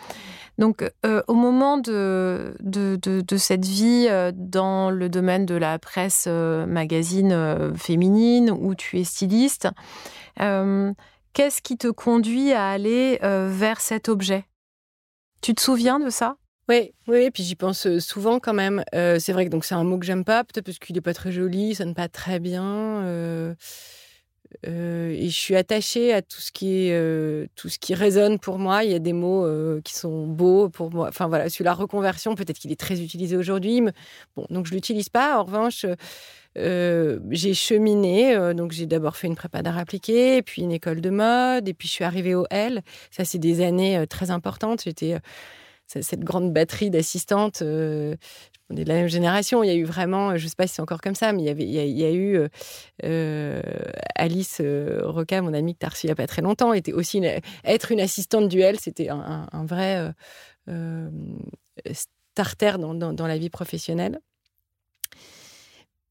Donc, 0.59 0.85
euh, 1.07 1.23
au 1.27 1.35
moment 1.35 1.79
de, 1.79 2.55
de, 2.61 3.37
cette 3.37 3.65
vie 3.65 4.07
euh, 4.11 4.31
dans 4.35 4.91
le 4.91 5.09
domaine 5.09 5.47
de 5.47 5.55
la 5.55 5.79
presse 5.79 6.27
euh, 6.29 6.67
magazine 6.67 7.73
féminine 7.77 8.51
où 8.51 8.75
tu 8.75 8.99
es 8.99 9.05
styliste, 9.05 9.69
qu'est-ce 10.37 11.63
qui 11.63 11.77
te 11.77 11.89
conduit 11.89 12.53
à 12.53 12.69
aller 12.69 13.19
vers 13.23 13.81
cet 13.81 14.09
objet? 14.09 14.45
Tu 15.43 15.55
te 15.55 15.61
souviens 15.61 15.99
de 15.99 16.11
ça? 16.11 16.37
Oui, 16.69 16.93
oui, 17.09 17.31
puis 17.31 17.43
j'y 17.43 17.57
pense 17.57 17.99
souvent 17.99 18.39
quand 18.39 18.55
même. 18.55 18.85
c'est 18.93 19.33
vrai 19.33 19.47
que 19.47 19.51
donc 19.51 19.65
c'est 19.65 19.75
un 19.75 19.85
mot 19.85 19.99
que 19.99 20.07
j'aime 20.07 20.25
pas, 20.25 20.45
peut-être 20.45 20.67
parce 20.67 20.79
qu'il 20.79 20.95
n'est 20.95 21.01
pas 21.01 21.15
très 21.15 21.33
joli, 21.33 21.75
ça 21.75 21.85
sonne 21.85 21.95
pas 21.95 22.09
très 22.09 22.39
bien. 22.39 23.55
Euh, 24.67 25.11
et 25.11 25.29
je 25.29 25.39
suis 25.39 25.57
attachée 25.57 26.13
à 26.13 26.23
tout 26.23 26.41
ce 26.41 26.53
qui 26.53 26.87
est 26.87 26.93
euh, 26.93 27.47
tout 27.55 27.69
ce 27.69 27.79
qui 27.79 27.95
résonne 27.95 28.39
pour 28.39 28.59
moi. 28.59 28.85
Il 28.85 28.91
y 28.91 28.95
a 28.95 28.99
des 28.99 29.13
mots 29.13 29.45
euh, 29.45 29.81
qui 29.83 29.95
sont 29.95 30.27
beaux 30.27 30.69
pour 30.69 30.91
moi. 30.91 31.09
Enfin 31.09 31.29
voilà, 31.29 31.49
sur 31.49 31.65
la 31.65 31.75
reconversion, 31.75 32.35
peut-être 32.35 32.59
qu'il 32.59 32.73
est 32.73 32.81
très 32.81 33.01
utilisé 33.01 33.37
aujourd'hui. 33.37 33.81
Mais 33.81 33.93
bon, 34.37 34.47
donc 34.51 34.67
je 34.67 34.75
l'utilise 34.75 35.09
pas. 35.09 35.39
En 35.41 35.45
revanche, 35.45 35.87
j'ai 36.57 37.55
cheminé. 37.55 38.55
donc 38.55 38.73
j'ai 38.73 38.87
d'abord 38.87 39.17
fait 39.17 39.29
une 39.29 39.37
prépa 39.37 39.63
d'art 39.63 39.79
appliqué, 39.79 40.43
puis 40.43 40.63
une 40.63 40.73
école 40.73 41.01
de 41.01 41.11
mode, 41.11 41.69
et 41.69 41.75
puis 41.75 41.89
je 41.89 41.93
suis 41.93 42.05
arrivée 42.05 42.35
au 42.35 42.47
L. 42.51 42.83
Ça 43.11 43.25
c'est 43.25 43.39
des 43.39 43.63
années 43.65 44.05
très 44.09 44.31
importantes. 44.31 44.83
J'étais 44.85 45.17
cette 46.01 46.21
grande 46.21 46.53
batterie 46.53 46.91
d'assistantes 46.91 47.63
on 48.71 48.77
est 48.77 48.85
de 48.85 48.89
la 48.89 48.95
même 48.95 49.09
génération. 49.09 49.63
Il 49.63 49.67
y 49.67 49.71
a 49.71 49.75
eu 49.75 49.85
vraiment, 49.85 50.37
je 50.37 50.45
ne 50.45 50.49
sais 50.49 50.57
pas 50.57 50.67
si 50.67 50.75
c'est 50.75 50.83
encore 50.83 51.01
comme 51.01 51.15
ça, 51.15 51.33
mais 51.33 51.43
il 51.43 51.47
y, 51.47 51.51
avait, 51.51 51.65
il 51.65 51.99
y 51.99 52.05
a, 52.05 52.13
eu 52.13 52.37
euh, 52.37 52.49
euh, 53.05 53.61
Alice 54.15 54.61
euh, 54.61 55.01
Roca, 55.05 55.43
mon 55.43 55.53
amie 55.53 55.75
que 55.75 55.81
tu 55.81 55.87
as 55.87 55.89
reçue 55.89 56.07
il 56.07 56.09
n'y 56.09 56.13
a 56.13 56.17
pas 56.17 56.29
très 56.29 56.43
longtemps, 56.43 56.73
était 56.73 56.93
aussi 56.93 57.21
être 57.65 57.93
une 57.93 58.01
assistante 58.01 58.49
duel, 58.49 58.79
c'était 58.79 59.09
un, 59.09 59.65
vrai 59.67 60.15
starter 61.93 62.79
dans, 62.79 62.95
dans, 62.95 63.27
la 63.27 63.39
vie 63.39 63.51
professionnelle. 63.51 64.21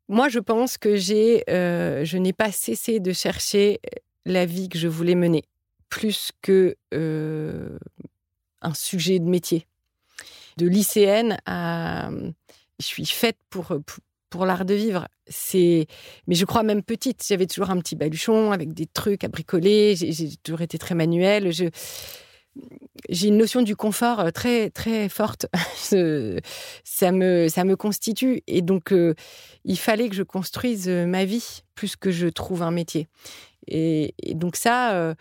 Moi, 0.10 0.28
je 0.28 0.39
pense 0.39 0.78
que 0.78 0.98
j'ai, 0.98 1.44
je 1.48 2.18
n'ai 2.18 2.34
pas 2.34 2.52
cessé 2.52 3.00
de 3.00 3.13
chercher 3.13 3.80
la 4.26 4.46
vie 4.46 4.68
que 4.68 4.78
je 4.78 4.88
voulais 4.88 5.15
mener, 5.15 5.44
plus 5.88 6.32
que 6.42 6.76
un 8.62 8.74
sujet 8.74 9.20
de 9.20 9.26
métier 9.26 9.65
de 10.60 10.67
lycéenne 10.67 11.38
à. 11.45 12.10
Je 12.80 12.86
suis 12.86 13.06
faite 13.06 13.38
pour, 13.50 13.78
pour, 14.30 14.45
l'art 14.45 14.63
de 14.63 14.74
vivre. 14.74 15.08
C'est, 15.28 15.88
mais 16.28 16.36
je 16.36 16.45
crois 16.45 16.63
même 16.63 16.82
petite, 16.82 17.26
j'avais 17.28 17.45
toujours 17.45 17.72
un 17.72 17.78
petit 17.80 17.95
baluchon 17.95 18.54
avec 18.54 18.74
des 18.74 18.86
trucs 18.86 19.26
à 19.26 19.28
bricoler. 19.28 19.95
J'ai 19.98 20.38
toujours 20.43 20.62
été 20.62 20.78
très 20.78 20.95
manuelle. 20.95 21.52
Je, 21.52 21.69
j'ai 23.10 23.28
une 23.28 23.38
notion 23.38 23.62
du 23.62 23.76
confort 23.76 24.19
euh, 24.19 24.32
très 24.32 24.69
très 24.69 25.10
forte. 25.10 25.48
ça 26.84 27.12
me 27.12 27.48
ça 27.48 27.63
me 27.63 27.76
constitue 27.76 28.41
et 28.48 28.62
donc 28.62 28.91
euh, 28.91 29.13
il 29.65 29.78
fallait 29.78 30.10
que 30.10 30.15
je 30.15 30.24
construise 30.24 30.88
euh, 30.89 31.06
ma 31.06 31.26
vie 31.26 31.63
plus 31.76 31.95
que 31.95 32.12
je 32.12 32.28
trouve 32.28 32.63
un 32.63 32.72
métier. 32.72 33.08
Et, 33.67 34.13
donc 34.34 34.56
ça. 34.56 35.15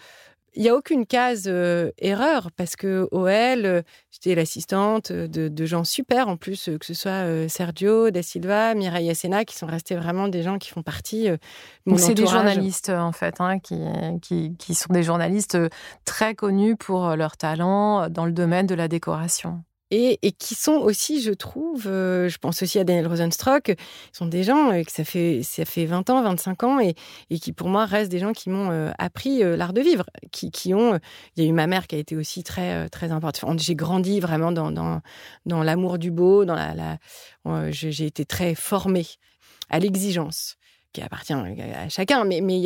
Il 0.59 0.63
n'y 0.63 0.71
a 0.71 0.75
aucune 0.75 1.07
case 1.07 1.45
euh, 1.47 1.93
erreur 1.99 2.51
parce 2.51 2.75
que 2.75 3.09
OL, 3.13 3.85
j'étais 4.11 4.35
l'assistante 4.35 5.13
de, 5.13 5.67
gens 5.67 5.85
super 5.85 6.27
en 6.27 6.37
plus, 6.37 6.69
que 6.81 6.85
ce 6.85 6.95
soit 6.95 7.49
Sergio, 7.49 8.11
Da 8.11 8.23
Silva, 8.23 8.75
Mireille 8.75 9.09
Asena, 9.09 9.45
qui 9.45 9.57
sont 9.57 9.67
restés 9.67 9.95
vraiment 9.95 10.27
des 10.27 10.43
gens 10.43 10.59
qui 10.59 10.71
font 10.71 10.83
partie 10.83 11.29
de 11.29 11.39
mon 11.87 11.95
Donc 11.95 12.01
c'est 12.01 12.15
des 12.15 12.27
journalistes 12.27 12.91
en 12.91 13.13
fait, 13.13 13.41
hein, 13.41 13.61
qui, 13.61 13.79
qui, 14.21 14.57
qui, 14.57 14.75
sont 14.75 14.93
des 14.93 15.05
journalistes 15.05 15.57
très 16.05 16.35
connus 16.35 16.75
pour 16.77 17.15
leur 17.15 17.37
talent 17.37 18.11
dans 18.11 18.27
le 18.27 18.33
domaine 18.33 18.67
de 18.67 18.75
la 18.75 18.89
décoration 18.89 19.63
et, 19.91 20.33
qui 20.33 20.55
sont 20.55 20.73
aussi, 20.73 21.23
je 21.23 21.33
trouve, 21.33 21.87
euh, 21.87 22.29
je 22.29 22.39
pense 22.39 22.63
aussi 22.63 22.79
à 22.79 22.85
Daniel 22.85 23.07
Rosenstock, 23.07 23.75
sont 24.13 24.27
des 24.27 24.43
gens 24.43 24.71
euh, 24.71 24.83
que 24.83 24.93
ça 24.93 25.05
fait, 25.05 25.43
ça 25.43 25.65
fait 25.65 25.87
20 25.87 26.11
ans, 26.11 26.23
25 26.23 26.63
ans, 26.65 26.81
et, 26.81 26.95
qui 27.39 27.53
pour 27.53 27.69
moi 27.69 27.87
restent 27.87 28.11
des 28.11 28.19
gens 28.19 28.33
qui 28.33 28.51
m'ont 28.51 28.71
euh, 28.71 28.91
appris 28.99 29.43
l'art 29.43 29.73
de 29.73 29.81
vivre, 29.81 30.05
qui, 30.31 30.51
qui, 30.51 30.75
ont... 30.75 30.99
Il 31.37 31.43
y 31.43 31.47
a 31.47 31.49
eu 31.49 31.53
ma 31.53 31.67
mère 31.67 31.87
qui 31.87 31.97
a 31.97 31.99
été 31.99 32.17
aussi 32.17 32.43
très, 32.43 32.89
très 32.91 33.13
importante. 33.13 33.61
J'ai 33.61 33.75
grandi 33.75 34.21
vraiment 34.21 34.53
dans, 34.53 34.71
dans, 34.71 35.01
dans 35.47 35.63
l'amour 35.63 35.99
du 35.99 36.11
beau, 36.11 36.45
dans 36.45 36.55
la... 36.55 36.75
la 36.75 36.99
j'ai 37.71 38.05
été 38.05 38.27
très 38.27 38.55
formée 38.55 39.07
à 39.71 39.79
l'exigence 39.79 40.57
qui 40.93 41.03
appartient 41.03 41.33
à 41.33 41.89
chacun. 41.89 42.25
Mais, 42.25 42.41
mais 42.41 42.61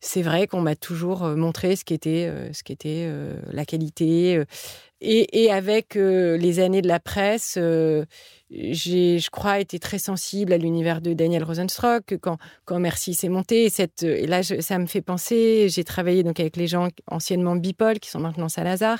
c'est 0.00 0.22
vrai 0.22 0.46
qu'on 0.46 0.60
m'a 0.60 0.76
toujours 0.76 1.22
montré 1.24 1.76
ce 1.76 1.84
qu'était, 1.84 2.32
ce 2.52 2.62
qu'était 2.62 3.10
la 3.52 3.64
qualité, 3.64 4.44
et, 5.00 5.50
avec 5.52 5.96
euh, 5.96 6.36
les 6.36 6.58
années 6.58 6.82
de 6.82 6.88
la 6.88 6.98
presse, 6.98 7.54
euh, 7.56 8.04
j'ai, 8.50 9.20
je 9.20 9.30
crois, 9.30 9.60
été 9.60 9.78
très 9.78 9.98
sensible 9.98 10.52
à 10.52 10.58
l'univers 10.58 11.00
de 11.00 11.12
Daniel 11.12 11.44
Rosenstock 11.44 12.16
quand, 12.20 12.36
quand 12.64 12.80
Merci 12.80 13.14
s'est 13.14 13.28
monté. 13.28 13.70
Cette, 13.70 14.02
et 14.02 14.26
là, 14.26 14.42
ça 14.42 14.78
me 14.78 14.86
fait 14.86 15.00
penser. 15.00 15.68
J'ai 15.68 15.84
travaillé 15.84 16.24
donc 16.24 16.40
avec 16.40 16.56
les 16.56 16.66
gens 16.66 16.88
anciennement 17.06 17.54
Bipol, 17.54 18.00
qui 18.00 18.10
sont 18.10 18.18
maintenant 18.18 18.48
Salazar. 18.48 18.98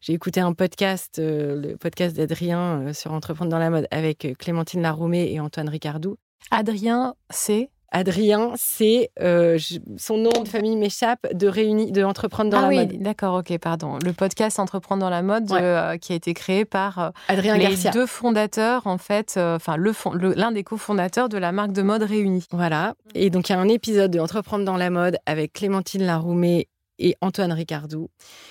J'ai 0.00 0.14
écouté 0.14 0.40
un 0.40 0.54
podcast, 0.54 1.18
euh, 1.18 1.60
le 1.60 1.76
podcast 1.76 2.16
d'Adrien 2.16 2.94
sur 2.94 3.12
Entreprendre 3.12 3.50
dans 3.50 3.58
la 3.58 3.68
mode, 3.68 3.86
avec 3.90 4.26
Clémentine 4.38 4.80
Laroumé 4.80 5.30
et 5.30 5.40
Antoine 5.40 5.68
Ricardou. 5.68 6.16
Adrien, 6.50 7.16
c'est 7.28 7.68
Adrien, 7.94 8.52
c'est 8.56 9.12
euh, 9.20 9.56
son 9.96 10.16
nom 10.16 10.42
de 10.42 10.48
famille 10.48 10.76
m'échappe 10.76 11.32
de 11.32 11.46
réunir, 11.46 11.92
de 11.92 12.02
entreprendre 12.02 12.50
dans 12.50 12.58
ah 12.58 12.72
la 12.72 12.82
oui, 12.82 12.98
D'accord, 12.98 13.36
ok, 13.36 13.56
pardon. 13.58 14.00
Le 14.04 14.12
podcast 14.12 14.58
Entreprendre 14.58 15.00
dans 15.00 15.10
la 15.10 15.22
mode 15.22 15.50
euh, 15.52 15.96
qui 15.96 16.12
a 16.12 16.16
été 16.16 16.34
créé 16.34 16.64
par 16.64 16.98
euh, 16.98 17.10
Adrien 17.28 17.56
les 17.56 17.76
deux 17.92 18.06
fondateurs 18.06 18.88
en 18.88 18.98
fait, 18.98 19.38
enfin 19.38 19.76
le, 19.76 19.92
l'un 20.34 20.50
des 20.50 20.64
cofondateurs 20.64 21.28
de 21.28 21.38
la 21.38 21.52
marque 21.52 21.70
de 21.70 21.82
mode 21.82 22.02
Réunie. 22.02 22.44
Voilà. 22.50 22.94
Et 23.14 23.30
donc 23.30 23.48
il 23.48 23.52
y 23.52 23.54
a 23.54 23.60
un 23.60 23.68
épisode 23.68 24.10
de 24.10 24.18
Entreprendre 24.18 24.64
dans 24.64 24.76
la 24.76 24.90
mode 24.90 25.18
avec 25.24 25.52
Clémentine 25.52 26.02
Laroumé 26.02 26.66
et 26.98 27.16
Antoine 27.20 27.52
Ricardou. 27.52 28.10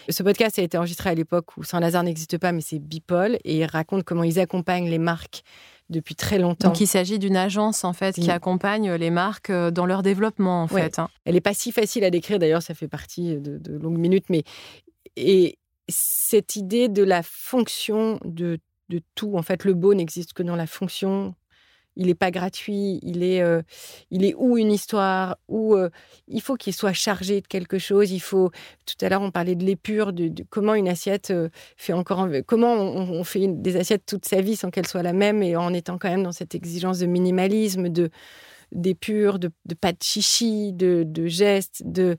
Ce 0.10 0.23
podcast 0.23 0.58
a 0.60 0.62
été 0.62 0.77
enregistré 0.77 1.10
à 1.10 1.15
l'époque 1.15 1.58
où 1.58 1.63
Saint-Lazare 1.63 2.03
n'existe 2.03 2.38
pas, 2.38 2.51
mais 2.51 2.62
c'est 2.62 2.79
Bipol, 2.79 3.38
et 3.43 3.58
il 3.58 3.65
raconte 3.65 4.03
comment 4.03 4.23
ils 4.23 4.39
accompagnent 4.39 4.89
les 4.89 4.97
marques 4.97 5.43
depuis 5.89 6.15
très 6.15 6.39
longtemps. 6.39 6.69
Donc 6.69 6.82
il 6.82 6.88
s'agit 6.88 7.19
d'une 7.19 7.36
agence 7.36 7.84
en 7.84 7.93
fait 7.93 8.15
qui 8.15 8.32
accompagne 8.32 8.93
les 8.93 9.10
marques 9.10 9.50
euh, 9.50 9.72
dans 9.72 9.86
leur 9.86 10.02
développement 10.02 10.63
en 10.63 10.67
fait. 10.67 11.00
Hein. 11.00 11.10
Elle 11.26 11.36
n'est 11.36 11.41
pas 11.41 11.54
si 11.54 11.72
facile 11.72 12.04
à 12.04 12.10
décrire 12.10 12.39
d'ailleurs, 12.39 12.62
ça 12.62 12.74
fait 12.74 12.88
partie 12.88 13.36
de, 13.36 13.58
de, 13.58 13.78
longues 13.78 13.98
minutes, 13.98 14.26
mais 14.30 14.43
et 15.15 15.58
cette 15.89 16.56
idée 16.56 16.88
de 16.88 17.04
la 17.04 17.22
fonction 17.24 18.19
de, 18.24 18.60
de 18.89 19.02
tout, 19.15 19.38
en 19.38 19.41
fait, 19.41 19.65
le 19.65 19.74
beau 19.74 19.93
n'existe 19.93 20.34
que 20.34 20.43
dans 20.43 20.56
la 20.56 20.67
fonction 20.67 21.36
il 21.95 22.08
n'est 22.08 22.15
pas 22.15 22.32
gratuit, 22.32 22.99
il 23.03 23.23
est, 23.23 23.41
euh, 23.41 23.62
il 24.10 24.25
est 24.25 24.34
ou 24.36 24.58
une 24.58 24.71
histoire, 24.71 25.38
ou 25.47 25.75
euh, 25.75 25.89
il 26.27 26.41
faut 26.41 26.56
qu'il 26.56 26.73
soit 26.73 26.93
chargé 26.93 27.41
de 27.41 27.47
quelque 27.47 27.77
chose. 27.77 28.12
Il 28.12 28.19
faut. 28.19 28.51
Tout 28.86 29.06
à 29.06 29.10
l'heure, 29.10 29.21
on 29.21 29.32
parlait 29.32 29.56
de 29.56 29.63
l'épure, 29.63 30.13
de, 30.13 30.32
comment 30.49 30.73
une 30.75 30.88
assiette 30.88 31.32
euh, 31.32 31.49
fait 31.77 31.93
encore. 31.93 32.27
Comment 32.45 32.73
on, 32.73 33.23
fait 33.23 33.47
des 33.47 33.77
assiettes 33.77 34.06
toute 34.06 34.25
sa 34.25 34.41
vie 34.41 34.56
sans 34.56 34.69
qu'elles 34.71 34.88
soient 34.88 35.03
la 35.03 35.13
même 35.13 35.43
et 35.43 35.56
en 35.56 35.73
étant 35.73 35.97
quand 35.97 36.10
même 36.10 36.23
dans 36.23 36.32
cette 36.32 36.56
exigence 36.56 36.99
de 36.99 37.06
minimalisme, 37.06 37.89
de 37.89 38.10
d'épure, 38.71 39.38
de, 39.38 39.51
de 39.65 39.75
pas 39.75 39.91
de 39.91 40.01
chichi, 40.01 40.73
de, 40.73 41.03
de 41.06 41.27
gestes, 41.27 41.84
de. 41.86 42.17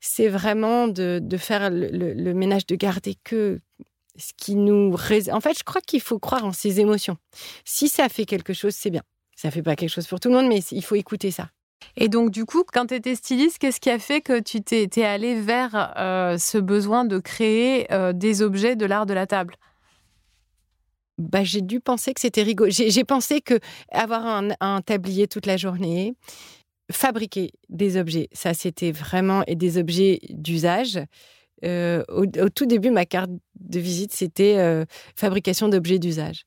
C'est 0.00 0.28
vraiment 0.28 0.88
de, 0.88 1.20
faire 1.36 1.70
le, 1.70 1.88
le, 1.88 2.34
ménage, 2.34 2.66
de 2.66 2.76
garder 2.76 3.16
que 3.24 3.60
ce 4.18 4.32
qui 4.36 4.56
nous 4.56 4.94
En 5.32 5.40
fait, 5.40 5.58
je 5.58 5.64
crois 5.64 5.80
qu'il 5.80 6.00
faut 6.00 6.18
croire 6.18 6.44
en 6.44 6.52
ses 6.52 6.80
émotions. 6.80 7.16
Si 7.64 7.88
ça 7.88 8.08
fait 8.08 8.24
quelque 8.24 8.52
chose, 8.52 8.74
c'est 8.74 8.90
bien. 8.90 9.02
Ça 9.36 9.50
fait 9.50 9.62
pas 9.62 9.76
quelque 9.76 9.90
chose 9.90 10.06
pour 10.06 10.20
tout 10.20 10.28
le 10.28 10.34
monde, 10.34 10.48
mais 10.48 10.60
il 10.70 10.82
faut 10.82 10.94
écouter 10.94 11.30
ça. 11.30 11.50
Et 11.96 12.08
donc, 12.08 12.30
du 12.30 12.44
coup, 12.44 12.64
quand 12.64 12.86
tu 12.86 12.94
étais 12.94 13.14
styliste, 13.14 13.58
qu'est-ce 13.58 13.80
qui 13.80 13.90
a 13.90 13.98
fait 13.98 14.20
que 14.20 14.40
tu 14.40 14.62
t'es 14.62 15.04
allé 15.04 15.40
vers 15.40 15.94
euh, 15.98 16.38
ce 16.38 16.58
besoin 16.58 17.04
de 17.04 17.18
créer 17.18 17.92
euh, 17.92 18.12
des 18.12 18.42
objets 18.42 18.76
de 18.76 18.86
l'art 18.86 19.06
de 19.06 19.14
la 19.14 19.26
table? 19.26 19.54
Bah, 21.18 21.44
j'ai 21.44 21.62
dû 21.62 21.80
penser 21.80 22.12
que 22.12 22.20
c'était 22.20 22.42
rigolo. 22.42 22.70
J'ai 22.70 23.04
pensé 23.04 23.40
que 23.40 23.58
avoir 23.90 24.26
un, 24.60 24.82
tablier 24.82 25.28
toute 25.28 25.46
la 25.46 25.56
journée, 25.56 26.14
fabriquer 26.92 27.52
des 27.70 27.96
objets, 27.96 28.28
ça 28.32 28.52
c'était 28.52 28.92
vraiment 28.92 29.42
et 29.46 29.56
des 29.56 29.78
objets 29.78 30.20
d'usage. 30.28 31.00
Euh, 31.64 32.04
au, 32.08 32.26
tout 32.26 32.66
début, 32.66 32.90
ma 32.90 33.06
carte 33.06 33.30
de 33.58 33.78
visite 33.78 34.12
c'était 34.12 34.84
fabrication 35.14 35.68
d'objets 35.68 35.98
d'usage. 35.98 36.42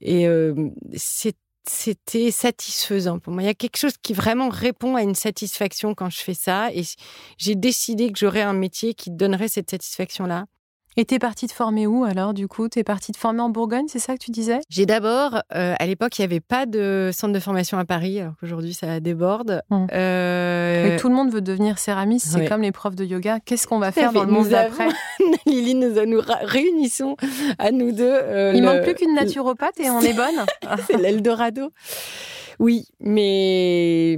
Et 0.00 0.26
c'est 0.94 1.36
c'était 1.68 2.30
satisfaisant 2.30 3.18
pour 3.18 3.32
moi. 3.32 3.42
Il 3.42 3.46
y 3.46 3.48
a 3.48 3.54
quelque 3.54 3.76
chose 3.76 3.96
qui 4.00 4.12
vraiment 4.12 4.48
répond 4.48 4.94
à 4.94 5.02
une 5.02 5.14
satisfaction 5.14 5.94
quand 5.94 6.10
je 6.10 6.18
fais 6.18 6.34
ça. 6.34 6.70
Et 6.72 6.82
j'ai 7.38 7.54
décidé 7.54 8.10
que 8.12 8.18
j'aurais 8.18 8.42
un 8.42 8.52
métier 8.52 8.94
qui 8.94 9.10
donnerait 9.10 9.48
cette 9.48 9.70
satisfaction-là. 9.70 10.46
Et 10.98 11.04
t'es 11.04 11.18
partie 11.18 11.46
de 11.46 11.52
former 11.52 11.86
où 11.86 12.04
alors 12.04 12.32
du 12.32 12.48
coup? 12.48 12.68
T'es 12.68 12.82
partie 12.82 13.12
de 13.12 13.18
former 13.18 13.42
en 13.42 13.50
Bourgogne, 13.50 13.84
c'est 13.86 13.98
ça 13.98 14.14
que 14.14 14.18
tu 14.18 14.30
disais? 14.30 14.60
J'ai 14.70 14.86
d'abord, 14.86 15.42
euh, 15.54 15.74
à 15.78 15.86
l'époque, 15.86 16.18
il 16.18 16.22
n'y 16.22 16.24
avait 16.24 16.40
pas 16.40 16.64
de 16.64 17.10
centre 17.12 17.34
de 17.34 17.40
formation 17.40 17.76
à 17.78 17.84
Paris, 17.84 18.20
alors 18.20 18.32
qu'aujourd'hui 18.40 18.72
ça 18.72 18.98
déborde. 19.00 19.62
Hum. 19.70 19.86
Euh... 19.92 20.98
tout 20.98 21.10
le 21.10 21.14
monde 21.14 21.30
veut 21.30 21.42
devenir 21.42 21.78
céramiste, 21.78 22.28
c'est 22.28 22.48
comme 22.48 22.62
les 22.62 22.72
profs 22.72 22.96
de 22.96 23.04
yoga. 23.04 23.40
Qu'est-ce 23.40 23.66
qu'on 23.66 23.78
va 23.78 23.92
faire 23.92 24.12
dans 24.12 24.24
le 24.24 24.32
monde 24.32 24.48
d'après? 24.48 24.88
Lily, 25.46 25.74
nous, 25.74 26.06
nous 26.06 26.22
réunissons 26.42 27.16
à 27.58 27.72
nous 27.72 27.92
deux. 27.92 28.04
Euh, 28.04 28.52
il 28.54 28.62
manque 28.62 28.82
plus 28.82 28.94
qu'une 28.94 29.14
naturopathe 29.14 29.78
et 29.80 29.90
on 29.90 30.00
est 30.00 30.14
bonne? 30.14 30.46
c'est 30.86 30.96
l'Eldorado. 30.96 31.70
Oui, 32.58 32.86
mais 33.00 34.16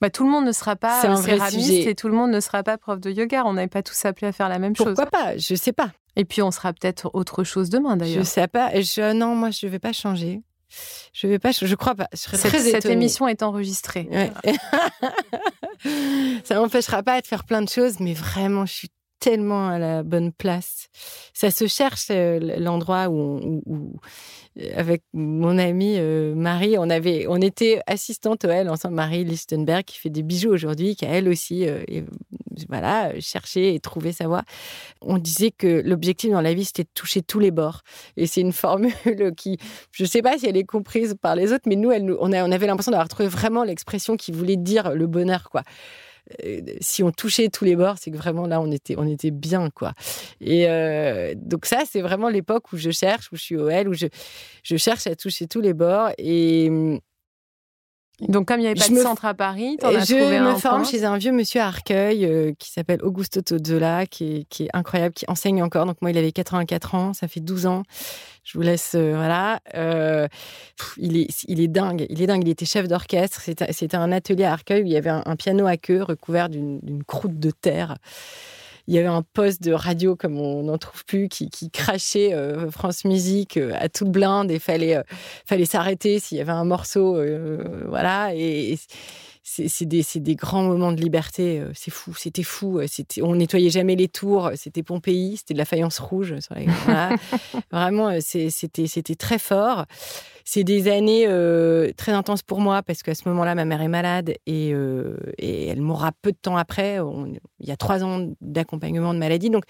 bah, 0.00 0.10
tout 0.10 0.24
le 0.24 0.30
monde 0.30 0.44
ne 0.44 0.52
sera 0.52 0.76
pas 0.76 1.00
céramiste 1.16 1.86
et 1.86 1.94
tout 1.94 2.08
le 2.08 2.14
monde 2.14 2.30
ne 2.30 2.40
sera 2.40 2.62
pas 2.62 2.78
prof 2.78 3.00
de 3.00 3.10
yoga. 3.10 3.44
On 3.46 3.54
n'avait 3.54 3.68
pas 3.68 3.82
tous 3.82 4.04
appelé 4.04 4.26
à 4.28 4.32
faire 4.32 4.48
la 4.48 4.58
même 4.58 4.76
chose. 4.76 4.94
Pourquoi 4.94 5.06
pas? 5.06 5.36
Je 5.36 5.54
sais 5.54 5.72
pas. 5.72 5.92
Et 6.16 6.24
puis 6.24 6.42
on 6.42 6.50
sera 6.50 6.72
peut-être 6.72 7.10
autre 7.14 7.44
chose 7.44 7.70
demain 7.70 7.96
d'ailleurs. 7.96 8.22
Je 8.22 8.28
sais 8.28 8.48
pas. 8.48 8.70
Je, 8.80 9.12
non, 9.12 9.34
moi 9.34 9.50
je 9.50 9.66
vais 9.66 9.78
pas 9.78 9.92
changer. 9.92 10.42
Je 11.12 11.26
vais 11.26 11.38
pas. 11.38 11.52
Je 11.52 11.74
crois 11.74 11.94
pas. 11.94 12.08
Je 12.12 12.18
serais 12.18 12.36
cette, 12.36 12.50
très 12.50 12.60
cette 12.60 12.86
émission 12.86 13.28
est 13.28 13.42
enregistrée. 13.42 14.08
Ça 16.44 16.56
m'empêchera 16.56 17.02
pas 17.02 17.20
de 17.20 17.26
faire 17.26 17.44
plein 17.44 17.62
de 17.62 17.68
choses, 17.68 18.00
mais 18.00 18.14
vraiment, 18.14 18.66
je 18.66 18.72
suis 18.72 18.90
tellement 19.20 19.68
à 19.68 19.78
la 19.78 20.02
bonne 20.02 20.32
place. 20.32 20.88
Ça 21.32 21.50
se 21.50 21.66
cherche 21.66 22.08
euh, 22.10 22.58
l'endroit 22.58 23.08
où, 23.08 23.62
avec 24.76 25.02
mon 25.12 25.58
amie 25.58 25.96
euh, 25.98 26.34
Marie, 26.34 26.76
on 26.78 26.88
avait, 26.88 27.26
on 27.28 27.36
était 27.36 27.80
assistante 27.86 28.44
elle 28.44 28.68
ensemble. 28.68 28.94
Marie 28.94 29.24
Lichtenberg 29.24 29.84
qui 29.84 29.98
fait 29.98 30.10
des 30.10 30.22
bijoux 30.22 30.50
aujourd'hui, 30.50 30.94
qui 30.94 31.04
a 31.04 31.08
elle 31.08 31.28
aussi, 31.28 31.66
euh, 31.66 31.82
voilà, 32.68 33.18
cherché 33.20 33.74
et 33.74 33.80
trouvé 33.80 34.12
sa 34.12 34.28
voie. 34.28 34.42
On 35.00 35.18
disait 35.18 35.50
que 35.50 35.82
l'objectif 35.84 36.30
dans 36.30 36.40
la 36.40 36.54
vie 36.54 36.64
c'était 36.64 36.84
de 36.84 36.88
toucher 36.94 37.22
tous 37.22 37.40
les 37.40 37.50
bords. 37.50 37.82
Et 38.16 38.26
c'est 38.26 38.40
une 38.40 38.52
formule 38.52 38.92
qui, 39.36 39.58
je 39.90 40.04
sais 40.04 40.22
pas 40.22 40.38
si 40.38 40.46
elle 40.46 40.56
est 40.56 40.64
comprise 40.64 41.16
par 41.20 41.34
les 41.34 41.52
autres, 41.52 41.64
mais 41.66 41.76
nous, 41.76 41.90
on, 41.90 42.32
on 42.32 42.52
avait 42.52 42.66
l'impression 42.66 42.92
d'avoir 42.92 43.08
trouvé 43.08 43.28
vraiment 43.28 43.64
l'expression 43.64 44.16
qui 44.16 44.30
voulait 44.30 44.56
dire 44.56 44.94
le 44.94 45.06
bonheur, 45.06 45.50
quoi. 45.50 45.62
Euh, 46.44 46.60
si 46.80 47.02
on 47.02 47.10
touchait 47.10 47.48
tous 47.48 47.64
les 47.64 47.76
bords, 47.76 47.96
c'est 47.98 48.10
que 48.10 48.16
vraiment 48.16 48.46
là, 48.46 48.60
on 48.60 48.70
était, 48.70 48.94
on 48.98 49.06
était 49.06 49.30
bien, 49.30 49.70
quoi. 49.70 49.92
Et 50.40 50.68
euh, 50.68 51.34
donc 51.36 51.66
ça, 51.66 51.82
c'est 51.88 52.00
vraiment 52.00 52.28
l'époque 52.28 52.72
où 52.72 52.76
je 52.76 52.90
cherche, 52.90 53.30
où 53.32 53.36
je 53.36 53.42
suis 53.42 53.56
OL, 53.56 53.88
où 53.88 53.94
je, 53.94 54.06
je 54.62 54.76
cherche 54.76 55.06
à 55.06 55.16
toucher 55.16 55.46
tous 55.46 55.60
les 55.60 55.74
bords. 55.74 56.10
Et 56.18 57.00
donc, 58.20 58.46
comme 58.46 58.60
il 58.60 58.62
n'y 58.62 58.68
avait 58.68 58.78
pas 58.78 58.88
de 58.88 58.96
centre 58.96 59.24
à 59.24 59.34
Paris, 59.34 59.76
as 59.82 60.04
je 60.04 60.14
me 60.14 60.54
forme 60.54 60.84
chez 60.84 61.04
un 61.04 61.16
vieux 61.16 61.32
monsieur 61.32 61.60
à 61.60 61.66
Arcueil 61.66 62.24
euh, 62.24 62.52
qui 62.58 62.70
s'appelle 62.70 63.02
Augusto 63.02 63.40
Tozzola, 63.40 64.06
qui 64.06 64.46
est, 64.60 64.68
incroyable, 64.72 65.14
qui 65.14 65.24
enseigne 65.26 65.62
encore. 65.64 65.84
Donc, 65.84 65.96
moi, 66.00 66.12
il 66.12 66.18
avait 66.18 66.30
84 66.30 66.94
ans, 66.94 67.12
ça 67.12 67.26
fait 67.26 67.40
12 67.40 67.66
ans. 67.66 67.82
Je 68.44 68.56
vous 68.56 68.62
laisse, 68.62 68.92
euh, 68.94 69.14
voilà. 69.16 69.58
Euh, 69.74 70.28
il, 70.96 71.16
est, 71.16 71.44
il 71.48 71.60
est 71.60 71.66
dingue, 71.68 72.06
il 72.08 72.22
est 72.22 72.26
dingue. 72.28 72.42
Il 72.46 72.50
était 72.50 72.66
chef 72.66 72.86
d'orchestre. 72.86 73.40
C'était 73.70 73.96
un 73.96 74.12
atelier 74.12 74.44
à 74.44 74.52
Arcueil 74.52 74.82
où 74.82 74.86
il 74.86 74.92
y 74.92 74.96
avait 74.96 75.10
un 75.10 75.36
piano 75.36 75.66
à 75.66 75.76
queue 75.76 76.02
recouvert 76.02 76.48
d'une 76.48 77.02
croûte 77.06 77.40
de 77.40 77.50
terre 77.50 77.96
il 78.86 78.94
y 78.94 78.98
avait 78.98 79.08
un 79.08 79.22
poste 79.22 79.62
de 79.62 79.72
radio 79.72 80.14
comme 80.16 80.38
on 80.38 80.64
n'en 80.64 80.78
trouve 80.78 81.04
plus 81.04 81.28
qui, 81.28 81.50
crachait 81.70 82.34
euh, 82.34 82.70
France 82.70 83.04
Musique 83.04 83.56
euh, 83.56 83.72
à 83.78 83.88
toute 83.88 84.10
blinde 84.10 84.50
et 84.50 84.58
fallait 84.58 84.96
euh, 84.96 85.02
fallait 85.46 85.64
s'arrêter 85.64 86.18
s'il 86.18 86.38
y 86.38 86.40
avait 86.40 86.52
un 86.52 86.64
morceau 86.64 87.18
voilà 87.88 88.32
c'est 89.46 89.84
des, 89.84 90.02
des, 90.16 90.36
grands 90.36 90.62
moments 90.62 90.90
de 90.90 91.00
liberté. 91.00 91.62
C'est 91.74 91.90
fou, 91.90 92.14
c'était 92.14 92.42
fou. 92.42 92.80
C'était, 92.88 93.20
on 93.20 93.34
nettoyait 93.34 93.68
jamais 93.68 93.94
les 93.94 94.08
tours. 94.08 94.50
C'était 94.54 94.82
Pompéi, 94.82 95.36
c'était 95.36 95.52
de 95.52 95.58
la 95.58 95.66
faïence 95.66 95.98
rouge. 95.98 96.34
Vraiment, 97.70 98.18
c'était 98.20 99.14
très 99.16 99.38
fort. 99.38 99.84
C'est 100.46 100.62
des 100.62 100.88
années 100.88 101.26
euh, 101.26 101.90
très 101.96 102.12
intenses 102.12 102.42
pour 102.42 102.60
moi 102.60 102.82
parce 102.82 103.02
qu'à 103.02 103.14
ce 103.14 103.26
moment-là, 103.28 103.54
ma 103.54 103.64
mère 103.64 103.80
est 103.80 103.88
malade 103.88 104.34
et, 104.46 104.72
euh, 104.74 105.16
elle 105.38 105.80
mourra 105.80 106.12
peu 106.20 106.32
de 106.32 106.36
temps 106.36 106.58
après. 106.58 106.98
il 107.60 107.66
y 107.66 107.72
a 107.72 107.76
trois 107.76 108.04
ans 108.04 108.30
d'accompagnement 108.42 109.14
de 109.14 109.18
maladie. 109.18 109.48
Donc, 109.48 109.64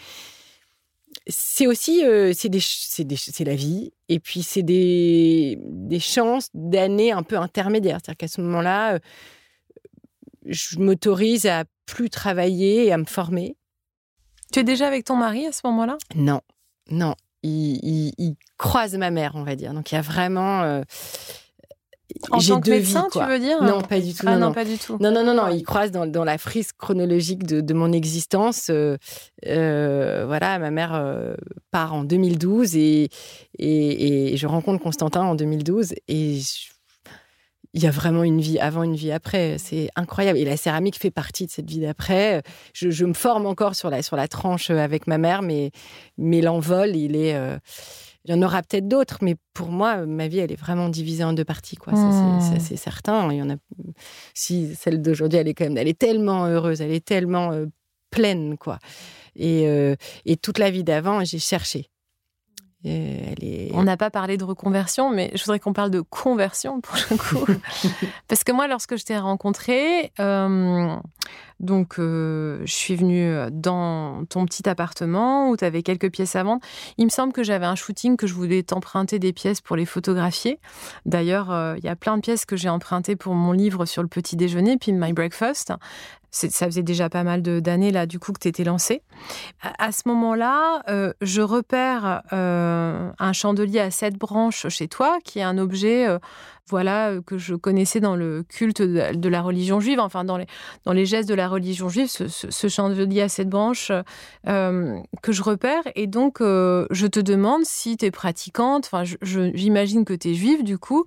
c'est 1.28 1.68
aussi 1.68 2.04
euh, 2.04 2.32
c'est 2.34 3.44
la 3.44 3.54
vie 3.54 3.92
et 4.08 4.18
puis 4.18 4.42
c'est 4.42 4.64
des, 4.64 5.58
des 5.62 6.00
chances 6.00 6.48
d'années 6.54 7.12
un 7.12 7.22
peu 7.22 7.38
intermédiaires. 7.38 8.00
C'est-à-dire 8.02 8.18
qu'à 8.18 8.28
ce 8.28 8.40
moment-là, 8.40 8.98
je 10.46 10.78
m'autorise 10.78 11.46
à 11.46 11.64
plus 11.86 12.10
travailler 12.10 12.86
et 12.86 12.92
à 12.92 12.98
me 12.98 13.04
former. 13.04 13.56
Tu 14.52 14.60
es 14.60 14.64
déjà 14.64 14.86
avec 14.86 15.04
ton 15.04 15.16
mari 15.16 15.46
à 15.46 15.52
ce 15.52 15.60
moment-là? 15.64 15.98
Non, 16.14 16.40
non 16.90 17.14
il, 17.44 18.36
croise 18.58 18.96
ma 18.96 19.10
mère, 19.10 19.32
on 19.34 19.42
va 19.42 19.56
dire. 19.56 19.74
Donc 19.74 19.92
il 19.92 19.94
y 19.94 19.98
a 19.98 20.02
vraiment. 20.02 20.62
Euh, 20.62 20.82
en 22.30 22.38
tant 22.38 22.60
que 22.60 22.70
médecin, 22.70 23.08
tu 23.10 23.18
veux 23.18 23.38
dire? 23.38 23.62
Non, 23.62 23.80
pas 23.80 24.00
du 24.00 24.14
tout. 24.14 24.26
Ah 24.28 24.36
non, 24.36 24.52
pas 24.52 24.64
du 24.64 24.78
tout. 24.78 24.98
Non, 25.00 25.10
non, 25.10 25.24
non, 25.24 25.34
non. 25.34 25.48
Il 25.48 25.62
croise 25.62 25.90
dans, 25.90 26.06
dans 26.06 26.24
la 26.24 26.38
frise 26.38 26.72
chronologique 26.72 27.44
de, 27.44 27.60
de 27.60 27.74
mon 27.74 27.92
existence. 27.92 28.68
Euh, 28.70 28.96
euh, 29.46 30.24
voilà, 30.26 30.58
ma 30.58 30.70
mère 30.70 31.34
part 31.70 31.94
en 31.94 32.04
2012 32.04 32.76
et, 32.76 33.08
et, 33.58 34.32
et, 34.32 34.36
je 34.36 34.46
rencontre 34.46 34.82
Constantin 34.82 35.22
en 35.22 35.34
2012 35.34 35.94
et 36.08 36.40
je, 36.40 36.73
il 37.74 37.82
y 37.82 37.86
a 37.86 37.90
vraiment 37.90 38.22
une 38.22 38.40
vie 38.40 38.58
avant, 38.60 38.84
une 38.84 38.94
vie 38.94 39.10
après. 39.10 39.58
C'est 39.58 39.88
incroyable. 39.96 40.38
Et 40.38 40.44
la 40.44 40.56
céramique 40.56 40.96
fait 40.96 41.10
partie 41.10 41.44
de 41.44 41.50
cette 41.50 41.68
vie 41.68 41.80
d'après. 41.80 42.42
Je, 42.72 43.04
me 43.04 43.14
forme 43.14 43.46
encore 43.46 43.74
sur 43.74 43.90
la, 43.90 44.00
sur 44.00 44.16
la 44.16 44.28
tranche 44.28 44.70
avec 44.70 45.08
ma 45.08 45.18
mère, 45.18 45.42
mais, 45.42 45.72
mais 46.16 46.40
l'envol, 46.40 46.96
il 46.96 47.16
est. 47.16 47.34
Euh, 47.34 47.58
il 48.26 48.34
y 48.34 48.38
en 48.38 48.40
aura 48.40 48.62
peut-être 48.62 48.88
d'autres, 48.88 49.18
mais 49.20 49.36
pour 49.52 49.68
moi, 49.68 50.06
ma 50.06 50.28
vie, 50.28 50.38
elle 50.38 50.50
est 50.50 50.58
vraiment 50.58 50.88
divisée 50.88 51.24
en 51.24 51.34
deux 51.34 51.44
parties, 51.44 51.76
quoi. 51.76 51.92
Ça, 51.92 52.58
c'est 52.58 52.74
mmh. 52.74 52.76
certain. 52.78 53.30
Il 53.30 53.36
y 53.36 53.42
en 53.42 53.50
a. 53.50 53.56
Si 54.32 54.74
celle 54.74 55.02
d'aujourd'hui, 55.02 55.40
elle 55.40 55.48
est 55.48 55.52
quand 55.52 55.64
même, 55.64 55.76
elle 55.76 55.88
est 55.88 55.98
tellement 55.98 56.46
heureuse, 56.46 56.80
elle 56.80 56.92
est 56.92 57.04
tellement 57.04 57.52
euh, 57.52 57.66
pleine, 58.10 58.56
quoi. 58.56 58.78
Et, 59.36 59.66
euh, 59.66 59.94
et 60.24 60.38
toute 60.38 60.58
la 60.58 60.70
vie 60.70 60.84
d'avant, 60.84 61.22
j'ai 61.22 61.38
cherché. 61.38 61.90
On 62.84 63.82
n'a 63.82 63.96
pas 63.96 64.10
parlé 64.10 64.36
de 64.36 64.44
reconversion, 64.44 65.10
mais 65.10 65.30
je 65.34 65.42
voudrais 65.44 65.58
qu'on 65.58 65.72
parle 65.72 65.90
de 65.90 66.00
conversion 66.00 66.80
pour 66.80 66.96
le 67.10 67.16
coup. 67.16 67.46
Parce 68.28 68.44
que 68.44 68.52
moi, 68.52 68.66
lorsque 68.66 68.96
je 68.96 69.04
t'ai 69.04 69.16
rencontré, 69.16 70.12
euh, 70.20 70.94
donc 71.60 71.98
euh, 71.98 72.60
je 72.64 72.72
suis 72.72 72.94
venue 72.94 73.34
dans 73.50 74.24
ton 74.26 74.44
petit 74.44 74.68
appartement 74.68 75.48
où 75.48 75.56
tu 75.56 75.64
avais 75.64 75.82
quelques 75.82 76.10
pièces 76.10 76.36
à 76.36 76.42
vendre. 76.42 76.60
Il 76.98 77.06
me 77.06 77.10
semble 77.10 77.32
que 77.32 77.42
j'avais 77.42 77.66
un 77.66 77.74
shooting 77.74 78.16
que 78.16 78.26
je 78.26 78.34
voulais 78.34 78.62
t'emprunter 78.62 79.18
des 79.18 79.32
pièces 79.32 79.60
pour 79.60 79.76
les 79.76 79.86
photographier. 79.86 80.60
D'ailleurs, 81.06 81.50
euh, 81.50 81.76
il 81.78 81.84
y 81.84 81.88
a 81.88 81.96
plein 81.96 82.16
de 82.16 82.22
pièces 82.22 82.44
que 82.44 82.56
j'ai 82.56 82.68
empruntées 82.68 83.16
pour 83.16 83.34
mon 83.34 83.52
livre 83.52 83.86
sur 83.86 84.02
le 84.02 84.08
petit 84.08 84.36
déjeuner, 84.36 84.76
puis 84.76 84.92
My 84.92 85.12
Breakfast 85.12 85.72
ça 86.34 86.66
faisait 86.66 86.82
déjà 86.82 87.08
pas 87.08 87.22
mal 87.22 87.42
d'années 87.42 87.92
là 87.92 88.06
du 88.06 88.18
coup 88.18 88.32
que 88.32 88.40
tu 88.40 88.48
étais 88.48 88.64
lancé. 88.64 89.02
À, 89.62 89.92
ce 89.92 90.02
moment-là, 90.06 90.82
euh, 90.88 91.12
je 91.20 91.40
repère 91.40 92.22
euh, 92.32 93.10
un 93.18 93.32
chandelier 93.32 93.80
à 93.80 93.90
sept 93.90 94.16
branches 94.16 94.68
chez 94.68 94.88
toi, 94.88 95.18
qui 95.24 95.38
est 95.38 95.42
un 95.42 95.58
objet 95.58 96.06
euh, 96.06 96.18
voilà, 96.68 97.12
que 97.24 97.38
je 97.38 97.54
connaissais 97.54 98.00
dans 98.00 98.16
le 98.16 98.42
culte 98.42 98.82
de, 98.82 99.28
la 99.28 99.42
religion 99.42 99.80
juive, 99.80 100.00
enfin 100.00 100.24
dans 100.24 100.38
les, 100.38 100.46
dans 100.84 100.92
les 100.92 101.06
gestes 101.06 101.28
de 101.28 101.34
la 101.34 101.46
religion 101.48 101.88
juive, 101.88 102.08
ce, 102.08 102.68
chandelier 102.68 103.20
à 103.20 103.28
cette 103.28 103.48
branche 103.48 103.92
euh, 104.48 104.98
que 105.22 105.32
je 105.32 105.42
repère. 105.42 105.82
Et 105.94 106.06
donc, 106.06 106.38
je 106.40 107.06
te 107.06 107.20
demande 107.20 107.62
si 107.64 107.98
tu 107.98 108.06
es 108.06 108.10
pratiquante, 108.10 108.88
enfin, 108.90 109.04
j'imagine 109.22 110.06
que 110.06 110.14
tu 110.14 110.30
es 110.30 110.34
juive 110.34 110.64
du 110.64 110.78
coup. 110.78 111.04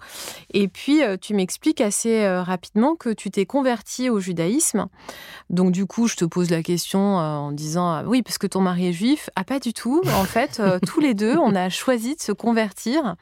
Et 0.53 0.67
puis, 0.67 1.01
tu 1.21 1.33
m'expliques 1.33 1.81
assez 1.81 2.27
rapidement 2.27 2.95
que 2.95 3.09
tu 3.09 3.31
t'es 3.31 3.47
convertie 3.47 4.11
au 4.11 4.19
judaïsme. 4.19 4.87
Donc, 5.49 5.71
du 5.71 5.85
coup, 5.85 6.07
je 6.07 6.15
te 6.15 6.25
pose 6.25 6.49
la 6.49 6.63
question 6.63 7.17
en 7.17 7.51
disant, 7.51 8.03
oui, 8.05 8.21
parce 8.21 8.37
que 8.37 8.47
ton 8.47 8.61
mari 8.61 8.87
est 8.87 8.93
juif. 8.93 9.29
Ah, 9.35 9.43
pas 9.43 9.59
du 9.59 9.73
tout. 9.73 10.01
En 10.15 10.23
fait, 10.25 10.61
tous 10.85 10.99
les 10.99 11.13
deux, 11.13 11.37
on 11.37 11.55
a 11.55 11.69
choisi 11.69 12.15
de 12.15 12.21
se 12.21 12.31
convertir. 12.31 13.15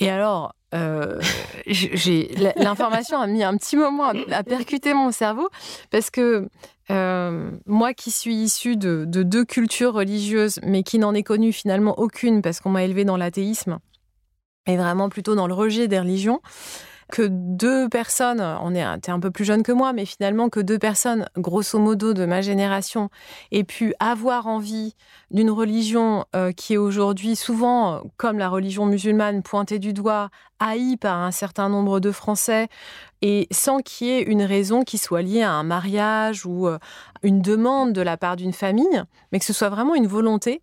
Et 0.00 0.10
alors, 0.10 0.54
euh, 0.74 1.18
j'ai 1.66 2.30
l'information 2.56 3.18
a 3.18 3.26
mis 3.26 3.42
un 3.42 3.56
petit 3.56 3.76
moment 3.76 4.12
à, 4.30 4.44
percuter 4.44 4.92
mon 4.92 5.10
cerveau 5.12 5.48
parce 5.90 6.10
que 6.10 6.46
euh, 6.90 7.50
moi 7.64 7.94
qui 7.94 8.10
suis 8.10 8.34
issue 8.34 8.76
de, 8.76 9.04
deux 9.06 9.44
cultures 9.44 9.94
religieuses, 9.94 10.60
mais 10.62 10.82
qui 10.82 10.98
n'en 10.98 11.14
ai 11.14 11.22
connu 11.22 11.52
finalement 11.52 11.98
aucune 11.98 12.42
parce 12.42 12.60
qu'on 12.60 12.70
m'a 12.70 12.84
élevée 12.84 13.04
dans 13.04 13.16
l'athéisme 13.16 13.78
et 14.66 14.76
vraiment 14.76 15.08
plutôt 15.08 15.34
dans 15.34 15.46
le 15.46 15.54
rejet 15.54 15.88
des 15.88 15.98
religions, 15.98 16.42
que 17.10 17.22
deux 17.28 17.88
personnes, 17.88 18.40
on 18.40 18.74
est, 18.74 18.80
es 18.80 19.10
un 19.10 19.20
peu 19.20 19.30
plus 19.30 19.44
jeune 19.44 19.62
que 19.62 19.72
moi, 19.72 19.92
mais 19.92 20.04
finalement 20.04 20.48
que 20.48 20.60
deux 20.60 20.78
personnes, 20.78 21.26
grosso 21.36 21.78
modo 21.78 22.12
de 22.14 22.24
ma 22.24 22.40
génération, 22.40 23.10
aient 23.52 23.64
pu 23.64 23.94
avoir 23.98 24.46
envie 24.46 24.94
d'une 25.30 25.50
religion 25.50 26.24
euh, 26.36 26.52
qui 26.52 26.74
est 26.74 26.78
aujourd'hui 26.78 27.36
souvent, 27.36 28.02
comme 28.16 28.38
la 28.38 28.48
religion 28.48 28.86
musulmane, 28.86 29.42
pointée 29.42 29.78
du 29.78 29.92
doigt, 29.92 30.30
haïe 30.60 30.96
par 30.96 31.18
un 31.18 31.30
certain 31.30 31.68
nombre 31.68 32.00
de 32.00 32.10
Français, 32.10 32.68
et 33.22 33.48
sans 33.50 33.78
qu'il 33.78 34.06
y 34.06 34.10
ait 34.10 34.22
une 34.22 34.42
raison 34.42 34.82
qui 34.82 34.98
soit 34.98 35.22
liée 35.22 35.42
à 35.42 35.52
un 35.52 35.64
mariage 35.64 36.46
ou 36.46 36.68
euh, 36.68 36.78
une 37.22 37.42
demande 37.42 37.92
de 37.92 38.00
la 38.00 38.16
part 38.16 38.36
d'une 38.36 38.52
famille, 38.52 39.02
mais 39.32 39.38
que 39.38 39.44
ce 39.44 39.52
soit 39.52 39.70
vraiment 39.70 39.94
une 39.94 40.06
volonté 40.06 40.62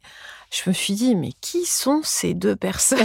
je 0.52 0.70
me 0.70 0.74
suis 0.74 0.94
dit, 0.94 1.16
mais 1.16 1.32
qui 1.42 1.66
sont 1.66 2.02
ces 2.04 2.34
deux 2.34 2.56
personnes 2.56 3.00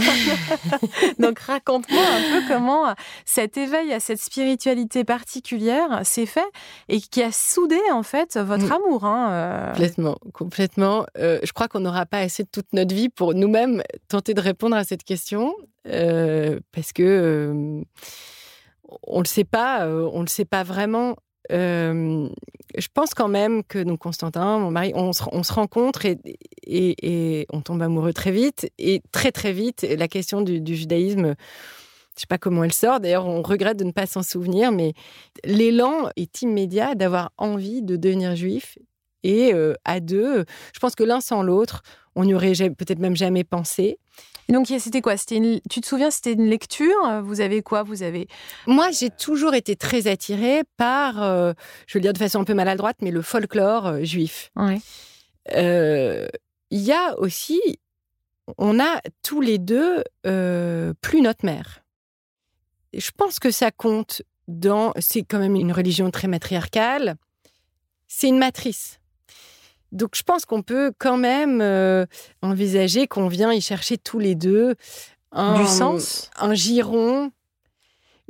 Donc 1.19 1.39
raconte-moi 1.39 2.01
un 2.01 2.39
peu 2.39 2.47
comment 2.47 2.93
cet 3.25 3.57
éveil 3.57 3.91
à 3.93 3.99
cette 3.99 4.21
spiritualité 4.21 5.03
particulière 5.03 6.01
s'est 6.03 6.25
fait 6.25 6.45
et 6.87 7.01
qui 7.01 7.21
a 7.21 7.31
soudé 7.31 7.79
en 7.91 8.03
fait 8.03 8.37
votre 8.37 8.67
mm. 8.67 8.71
amour. 8.71 9.05
Hein, 9.05 9.31
euh. 9.31 9.67
Complètement, 9.71 10.17
complètement. 10.33 11.05
Euh, 11.17 11.39
je 11.43 11.51
crois 11.51 11.67
qu'on 11.67 11.81
n'aura 11.81 12.05
pas 12.05 12.19
assez 12.19 12.43
de 12.43 12.49
toute 12.49 12.71
notre 12.73 12.93
vie 12.95 13.09
pour 13.09 13.33
nous-mêmes 13.33 13.83
tenter 14.07 14.33
de 14.33 14.41
répondre 14.41 14.75
à 14.75 14.83
cette 14.83 15.03
question 15.03 15.53
euh, 15.87 16.59
parce 16.71 16.93
que 16.93 17.83
on 19.03 19.19
le 19.19 19.25
sait 19.25 19.43
pas, 19.43 19.87
on 19.87 20.21
le 20.21 20.27
sait 20.27 20.45
pas 20.45 20.63
vraiment 20.63 21.15
je 22.77 22.87
pense 22.93 23.13
quand 23.13 23.27
même 23.27 23.63
que 23.63 23.79
nous, 23.79 23.97
Constantin, 23.97 24.59
mon 24.59 24.71
mari, 24.71 24.93
on 24.95 25.13
se, 25.13 25.53
rencontre 25.53 26.05
et, 26.05 26.17
et, 26.63 27.45
on 27.51 27.61
tombe 27.61 27.81
amoureux 27.81 28.13
très 28.13 28.31
vite. 28.31 28.71
Et 28.77 29.01
très, 29.11 29.31
très 29.31 29.51
vite, 29.51 29.85
la 29.97 30.07
question 30.07 30.41
du, 30.41 30.75
judaïsme, 30.75 31.35
je 32.15 32.21
sais 32.21 32.27
pas 32.27 32.37
comment 32.37 32.63
elle 32.63 32.73
sort. 32.73 32.99
D'ailleurs, 32.99 33.27
on 33.27 33.41
regrette 33.41 33.77
de 33.77 33.83
ne 33.83 33.91
pas 33.91 34.05
s'en 34.05 34.23
souvenir, 34.23 34.71
mais 34.71 34.93
l'élan 35.43 36.09
est 36.15 36.41
immédiat 36.41 36.95
d'avoir 36.95 37.31
envie 37.37 37.81
de 37.81 37.95
devenir 37.95 38.35
juif. 38.35 38.77
Et 39.23 39.53
à 39.85 39.99
deux, 39.99 40.45
je 40.73 40.79
pense 40.79 40.95
que 40.95 41.03
l'un 41.03 41.21
sans 41.21 41.43
l'autre, 41.43 41.83
on 42.15 42.25
n'y 42.25 42.33
aurait 42.33 42.53
peut-être 42.53 42.99
même 42.99 43.15
jamais 43.15 43.43
pensé 43.43 43.97
donc, 44.51 44.67
c'était 44.67 45.01
quoi? 45.01 45.17
C'était 45.17 45.61
Tu 45.69 45.81
te 45.81 45.87
souviens, 45.87 46.11
c'était 46.11 46.33
une 46.33 46.47
lecture? 46.47 47.21
Vous 47.23 47.41
avez 47.41 47.61
quoi? 47.61 47.83
Vous 47.83 48.03
avez 48.03 48.27
Moi, 48.67 48.91
j'ai 48.91 49.09
toujours 49.09 49.53
été 49.53 49.75
très 49.75 50.07
attirée 50.07 50.63
par, 50.77 51.23
euh, 51.23 51.53
je 51.87 51.93
veux 51.93 51.99
le 51.99 52.03
dire 52.03 52.13
de 52.13 52.17
façon 52.17 52.41
un 52.41 52.43
peu 52.43 52.53
maladroite, 52.53 52.97
mais 53.01 53.11
le 53.11 53.21
folklore 53.21 53.87
euh, 53.87 54.03
juif. 54.03 54.51
Euh, 55.55 56.27
il 56.69 56.81
y 56.81 56.91
a 56.91 57.17
aussi, 57.17 57.61
on 58.57 58.79
a 58.79 59.01
tous 59.23 59.41
les 59.41 59.57
deux 59.57 60.03
plus 60.23 61.21
notre 61.21 61.45
mère. 61.45 61.83
Je 62.93 63.11
pense 63.15 63.39
que 63.39 63.51
ça 63.51 63.71
compte 63.71 64.21
dans. 64.47 64.93
C'est 64.99 65.23
quand 65.23 65.39
même 65.39 65.55
une 65.55 65.71
religion 65.71 66.11
très 66.11 66.27
matriarcale. 66.27 67.15
C'est 68.07 68.27
une 68.27 68.37
matrice. 68.37 69.00
Donc 69.91 70.15
je 70.15 70.23
pense 70.23 70.45
qu'on 70.45 70.61
peut 70.61 70.93
quand 70.97 71.17
même 71.17 71.61
euh, 71.61 72.05
envisager 72.41 73.07
qu'on 73.07 73.27
vient 73.27 73.51
y 73.51 73.61
chercher 73.61 73.97
tous 73.97 74.19
les 74.19 74.35
deux 74.35 74.75
un, 75.31 75.61
du 75.61 75.67
sens, 75.67 76.29
un 76.37 76.53
giron, 76.53 77.31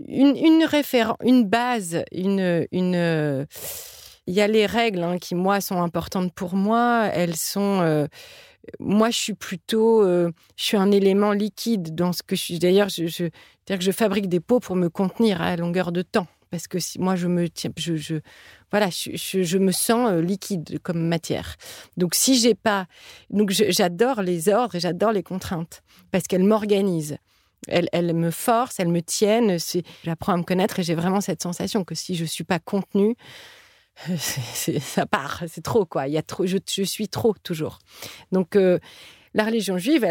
une, 0.07 0.35
une 0.35 0.63
référence, 0.63 1.17
une 1.23 1.45
base, 1.45 2.03
une, 2.11 2.67
une. 2.71 3.47
Il 4.27 4.35
y 4.35 4.41
a 4.41 4.47
les 4.47 4.65
règles 4.65 5.03
hein, 5.03 5.17
qui 5.17 5.35
moi 5.35 5.61
sont 5.61 5.81
importantes 5.81 6.33
pour 6.33 6.55
moi. 6.55 7.09
Elles 7.13 7.35
sont. 7.35 7.81
Euh, 7.81 8.07
moi, 8.79 9.09
je 9.09 9.17
suis 9.17 9.33
plutôt, 9.33 10.03
euh, 10.03 10.31
je 10.55 10.63
suis 10.63 10.77
un 10.77 10.91
élément 10.91 11.31
liquide 11.31 11.95
dans 11.95 12.13
ce 12.13 12.21
que 12.21 12.35
je 12.35 12.41
suis. 12.41 12.59
D'ailleurs, 12.59 12.89
je, 12.89 13.29
que 13.67 13.81
je 13.81 13.91
fabrique 13.91 14.29
des 14.29 14.39
pots 14.39 14.59
pour 14.59 14.75
me 14.75 14.89
contenir 14.89 15.41
à 15.41 15.55
longueur 15.55 15.91
de 15.91 16.03
temps 16.03 16.27
parce 16.51 16.67
que 16.67 16.79
si, 16.79 16.99
moi 16.99 17.15
je 17.15 17.27
me 17.27 17.49
tiens, 17.49 17.71
je, 17.77 17.95
je 17.95 18.15
voilà, 18.71 18.89
je, 18.89 19.57
me 19.57 19.71
sens 19.71 20.09
euh, 20.09 20.21
liquide 20.21 20.79
comme 20.81 21.07
matière. 21.07 21.57
Donc 21.97 22.15
si 22.15 22.39
j'ai 22.39 22.55
pas, 22.55 22.87
donc 23.29 23.51
j'adore 23.51 24.21
les 24.21 24.49
ordres 24.49 24.75
et 24.75 24.79
j'adore 24.79 25.11
les 25.11 25.23
contraintes 25.23 25.83
parce 26.11 26.25
qu'elles 26.25 26.43
m'organisent. 26.43 27.17
Elles, 27.67 28.15
me 28.15 28.31
forcent, 28.31 28.79
elles 28.79 28.87
me 28.87 29.03
tiennent. 29.03 29.57
J'apprends 30.03 30.33
à 30.33 30.37
me 30.37 30.43
connaître 30.43 30.79
et 30.79 30.83
j'ai 30.83 30.95
vraiment 30.95 31.21
cette 31.21 31.43
sensation 31.43 31.83
que 31.83 31.93
si 31.93 32.15
je 32.15 32.25
suis 32.25 32.43
pas 32.43 32.57
contenue, 32.57 33.15
ça 34.79 35.05
part, 35.05 35.43
c'est 35.47 35.61
trop 35.61 35.85
quoi. 35.85 36.07
Il 36.07 36.13
y 36.13 36.17
a 36.17 36.23
trop, 36.23 36.47
je, 36.47 36.57
suis 36.83 37.07
trop 37.07 37.35
toujours. 37.43 37.77
Donc 38.31 38.55
euh, 38.55 38.79
la 39.35 39.43
religion 39.43 39.77
juive, 39.77 40.07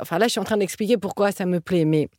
enfin 0.00 0.18
là 0.18 0.26
je 0.26 0.32
suis 0.32 0.40
en 0.40 0.44
train 0.44 0.58
d'expliquer 0.58 0.98
pourquoi 0.98 1.32
ça 1.32 1.46
me 1.46 1.60
plaît, 1.60 1.86
mais 1.86 2.10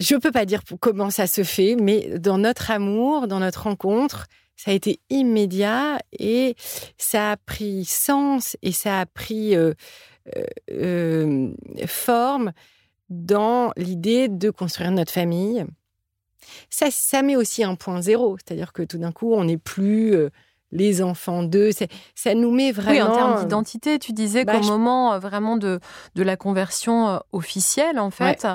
je 0.00 0.14
ne 0.14 0.20
peux 0.20 0.32
pas 0.32 0.44
dire 0.44 0.62
comment 0.80 1.10
ça 1.10 1.26
se 1.26 1.42
fait, 1.42 1.76
mais 1.76 2.18
dans 2.18 2.38
notre 2.38 2.70
amour, 2.70 3.28
dans 3.28 3.40
notre 3.40 3.64
rencontre, 3.64 4.26
ça 4.56 4.70
a 4.70 4.74
été 4.74 5.00
immédiat 5.10 5.98
et 6.18 6.56
ça 6.96 7.32
a 7.32 7.36
pris 7.36 7.84
sens 7.84 8.56
et 8.62 8.72
ça 8.72 9.00
a 9.00 9.06
pris 9.06 9.54
euh, 9.54 9.74
euh, 10.36 10.44
euh, 10.72 11.52
forme 11.86 12.52
dans 13.10 13.70
l'idée 13.76 14.28
de 14.28 14.50
construire 14.50 14.90
notre 14.90 15.12
famille. 15.12 15.64
Ça, 16.70 16.90
ça 16.90 17.22
met 17.22 17.36
aussi 17.36 17.64
un 17.64 17.74
point 17.74 18.00
zéro, 18.00 18.36
c'est-à-dire 18.38 18.72
que 18.72 18.82
tout 18.82 18.98
d'un 18.98 19.12
coup, 19.12 19.34
on 19.34 19.44
n'est 19.44 19.58
plus 19.58 20.14
les 20.72 21.02
enfants 21.02 21.42
d'eux. 21.42 21.70
Ça 22.14 22.34
nous 22.34 22.50
met 22.50 22.72
vraiment. 22.72 22.92
Oui, 22.92 23.02
en 23.02 23.14
termes 23.14 23.40
d'identité, 23.40 23.98
tu 23.98 24.12
disais 24.12 24.44
bah, 24.44 24.58
qu'au 24.58 24.66
moment 24.66 25.18
vraiment 25.18 25.56
de, 25.56 25.80
de 26.14 26.22
la 26.22 26.36
conversion 26.36 27.20
officielle, 27.32 27.98
en 27.98 28.10
fait, 28.10 28.46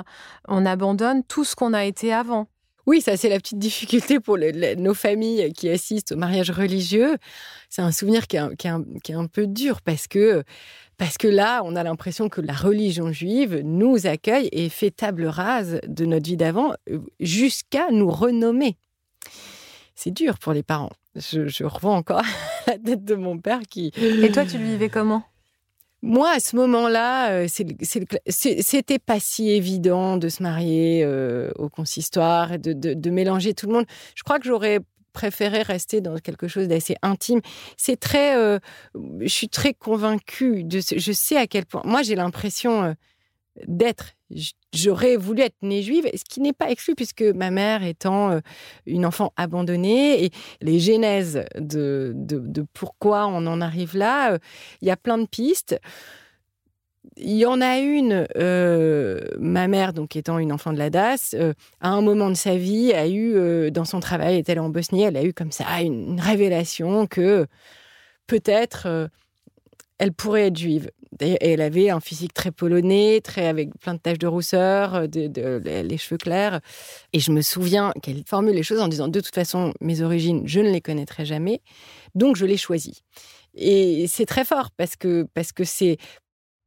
on 0.48 0.64
abandonne 0.64 1.22
tout 1.22 1.44
ce 1.44 1.54
qu'on 1.54 1.74
a 1.74 1.84
été 1.84 2.12
avant. 2.12 2.48
Oui, 2.86 3.00
ça 3.00 3.16
c'est 3.16 3.28
la 3.28 3.38
petite 3.38 3.58
difficulté 3.58 4.18
pour 4.20 4.38
nos 4.38 4.94
familles 4.94 5.52
qui 5.52 5.68
assistent 5.68 6.12
au 6.12 6.16
mariage 6.16 6.50
religieux. 6.50 7.16
C'est 7.68 7.82
un 7.82 7.92
souvenir 7.92 8.26
qui 8.26 8.36
est, 8.36 8.68
un, 8.68 9.26
peu 9.26 9.46
dur 9.46 9.80
parce 9.82 10.08
que, 10.08 10.42
parce 10.96 11.16
que 11.16 11.28
là, 11.28 11.62
on 11.64 11.76
a 11.76 11.82
l'impression 11.82 12.28
que 12.28 12.40
la 12.40 12.54
religion 12.54 13.12
juive 13.12 13.60
nous 13.64 14.06
accueille 14.06 14.48
et 14.52 14.68
fait 14.68 14.90
table 14.90 15.26
rase 15.26 15.80
de 15.86 16.04
notre 16.04 16.26
vie 16.26 16.36
d'avant 16.36 16.72
euh, 16.90 16.98
jusqu'à 17.20 17.90
nous 17.90 18.10
renommer. 18.10 18.76
C'est 19.94 20.10
dur 20.10 20.38
pour 20.38 20.52
les 20.52 20.62
parents 20.62 20.90
je, 21.16 21.48
je 21.48 21.64
revois 21.64 21.94
encore 21.94 22.22
la 22.66 22.78
tête 22.78 23.04
de 23.04 23.14
mon 23.14 23.38
père 23.38 23.60
qui. 23.68 23.92
Et 23.96 24.30
toi, 24.32 24.44
tu 24.44 24.58
le 24.58 24.64
vivais 24.64 24.88
comment? 24.88 25.24
Moi, 26.02 26.30
à 26.30 26.40
ce 26.40 26.56
moment-là, 26.56 27.30
euh, 27.30 27.46
c'était 27.48 28.98
pas 28.98 29.20
si 29.20 29.50
évident 29.50 30.16
de 30.16 30.28
se 30.28 30.42
marier 30.42 31.04
euh, 31.04 31.52
au 31.56 31.68
consistoire 31.68 32.52
et 32.52 32.58
de, 32.58 33.10
mélanger 33.10 33.54
tout 33.54 33.68
le 33.68 33.74
monde. 33.74 33.86
Je 34.16 34.24
crois 34.24 34.40
que 34.40 34.46
j'aurais 34.46 34.80
préféré 35.12 35.62
rester 35.62 36.00
dans 36.00 36.18
quelque 36.18 36.48
chose 36.48 36.66
d'assez 36.66 36.96
intime. 37.02 37.40
C'est 37.76 38.00
très, 38.00 38.36
euh, 38.36 38.58
je 39.20 39.28
suis 39.28 39.48
très 39.48 39.74
convaincue 39.74 40.64
de, 40.64 40.80
je 40.80 41.12
sais 41.12 41.36
à 41.36 41.46
quel 41.46 41.66
point. 41.66 41.82
Moi, 41.84 42.02
j'ai 42.02 42.16
l'impression 42.16 42.96
d'être. 43.66 44.12
J'aurais 44.72 45.16
voulu 45.16 45.42
être 45.42 45.56
née 45.62 45.82
juive, 45.82 46.08
ce 46.14 46.24
qui 46.24 46.40
n'est 46.40 46.54
pas 46.54 46.70
exclu 46.70 46.94
puisque 46.94 47.22
ma 47.22 47.50
mère 47.50 47.84
étant 47.84 48.30
euh, 48.30 48.40
une 48.86 49.04
enfant 49.04 49.32
abandonnée 49.36 50.24
et 50.24 50.30
les 50.62 50.78
genèses 50.78 51.44
de, 51.58 52.12
de, 52.14 52.64
pourquoi 52.72 53.26
on 53.26 53.46
en 53.46 53.60
arrive 53.60 53.96
là, 53.96 54.32
euh, 54.32 54.38
il 54.80 54.88
y 54.88 54.90
a 54.90 54.96
plein 54.96 55.18
de 55.18 55.26
pistes. 55.26 55.78
Il 57.16 57.36
y 57.36 57.44
en 57.44 57.60
a 57.60 57.78
une, 57.78 58.26
euh, 58.36 59.20
ma 59.38 59.68
mère, 59.68 59.92
donc 59.92 60.16
étant 60.16 60.38
une 60.38 60.52
enfant 60.52 60.72
de 60.72 60.78
la 60.78 60.88
DAS, 60.88 61.34
à 61.80 61.88
un 61.90 62.00
moment 62.00 62.30
de 62.30 62.34
sa 62.34 62.56
vie, 62.56 62.92
a 62.94 63.08
eu, 63.08 63.70
dans 63.70 63.84
son 63.84 64.00
travail, 64.00 64.36
est 64.36 64.48
elle 64.48 64.60
en 64.60 64.70
Bosnie, 64.70 65.02
elle 65.02 65.16
a 65.16 65.24
eu 65.24 65.34
comme 65.34 65.50
ça 65.50 65.64
une 65.82 66.20
révélation 66.20 67.06
que 67.06 67.46
peut-être 68.28 69.10
elle 70.02 70.12
pourrait 70.12 70.48
être 70.48 70.58
juive. 70.58 70.90
Et 71.20 71.36
elle 71.52 71.60
avait 71.60 71.90
un 71.90 72.00
physique 72.00 72.34
très 72.34 72.50
polonais, 72.50 73.20
très 73.22 73.46
avec 73.46 73.70
plein 73.78 73.94
de 73.94 74.00
taches 74.00 74.18
de 74.18 74.26
rousseur, 74.26 75.08
de, 75.08 75.62
les 75.64 75.96
cheveux 75.96 76.18
clairs. 76.18 76.60
Et 77.12 77.20
je 77.20 77.30
me 77.30 77.40
souviens 77.40 77.92
qu'elle 78.02 78.24
formule 78.26 78.56
les 78.56 78.64
choses 78.64 78.80
en 78.80 78.88
disant 78.88 79.06
de 79.06 79.20
toute 79.20 79.34
façon, 79.34 79.72
mes 79.80 80.02
origines, 80.02 80.42
je 80.44 80.58
ne 80.58 80.70
les 80.70 80.80
connaîtrai 80.80 81.24
jamais, 81.24 81.60
donc 82.16 82.34
je 82.34 82.46
les 82.46 82.56
choisis. 82.56 83.02
Et 83.54 84.06
c'est 84.08 84.26
très 84.26 84.44
fort 84.44 84.70
parce 84.76 84.96
que 84.96 85.28
parce 85.34 85.52
que 85.52 85.62
c'est 85.62 85.98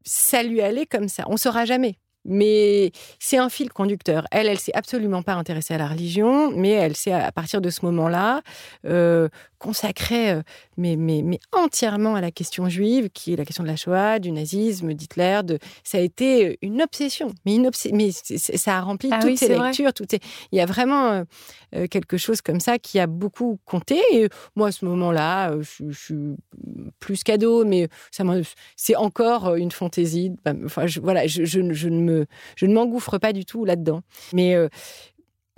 ça 0.05 0.41
lui 0.41 0.61
allait 0.61 0.85
comme 0.85 1.09
ça. 1.09 1.25
On 1.27 1.35
saura 1.35 1.65
jamais. 1.65 1.97
Mais 2.25 2.91
c'est 3.19 3.37
un 3.37 3.49
fil 3.49 3.71
conducteur. 3.71 4.25
Elle, 4.31 4.47
elle 4.47 4.59
s'est 4.59 4.73
absolument 4.73 5.21
pas 5.21 5.33
intéressée 5.33 5.75
à 5.75 5.77
la 5.77 5.87
religion, 5.87 6.51
mais 6.51 6.71
elle 6.71 6.95
s'est, 6.95 7.13
à 7.13 7.31
partir 7.31 7.61
de 7.61 7.69
ce 7.69 7.85
moment-là, 7.85 8.41
euh, 8.85 9.29
consacrée 9.59 10.31
euh, 10.31 10.41
mais, 10.77 10.95
mais, 10.95 11.21
mais, 11.23 11.39
entièrement 11.51 12.15
à 12.15 12.21
la 12.21 12.31
question 12.31 12.69
juive, 12.69 13.09
qui 13.09 13.33
est 13.33 13.35
la 13.35 13.45
question 13.45 13.63
de 13.63 13.69
la 13.69 13.75
Shoah, 13.75 14.19
du 14.19 14.31
nazisme, 14.31 14.93
d'Hitler. 14.93 15.41
De... 15.43 15.59
Ça 15.83 15.97
a 15.97 16.01
été 16.01 16.57
une 16.61 16.81
obsession. 16.81 17.33
Mais, 17.45 17.55
une 17.55 17.69
mais 17.93 18.11
ça 18.11 18.77
a 18.77 18.81
rempli 18.81 19.09
ah 19.11 19.19
toutes 19.21 19.37
ses 19.37 19.49
lectures. 19.49 19.93
Toutes 19.93 20.13
Il 20.13 20.57
y 20.57 20.61
a 20.61 20.65
vraiment 20.65 21.25
euh, 21.75 21.87
quelque 21.87 22.17
chose 22.17 22.41
comme 22.41 22.59
ça 22.59 22.79
qui 22.79 22.99
a 22.99 23.07
beaucoup 23.07 23.59
compté. 23.65 23.99
Et 24.11 24.29
moi, 24.55 24.69
à 24.69 24.71
ce 24.71 24.85
moment-là, 24.85 25.55
je, 25.61 25.91
suis 25.91 26.15
plus 26.99 27.23
cadeau, 27.23 27.65
mais 27.65 27.87
ça 28.11 28.23
c'est 28.75 28.95
encore 28.95 29.55
une 29.55 29.71
fantaisie. 29.71 30.31
Enfin, 30.65 30.87
je, 30.87 30.99
voilà, 30.99 31.27
je, 31.27 31.45
je, 31.45 31.73
je 31.73 31.89
ne 31.89 31.99
me 31.99 32.25
je 32.55 32.65
ne 32.65 32.73
m'engouffre 32.73 33.17
pas 33.17 33.33
du 33.33 33.45
tout 33.45 33.65
là-dedans. 33.65 34.01
Mais 34.33 34.55
euh, 34.55 34.69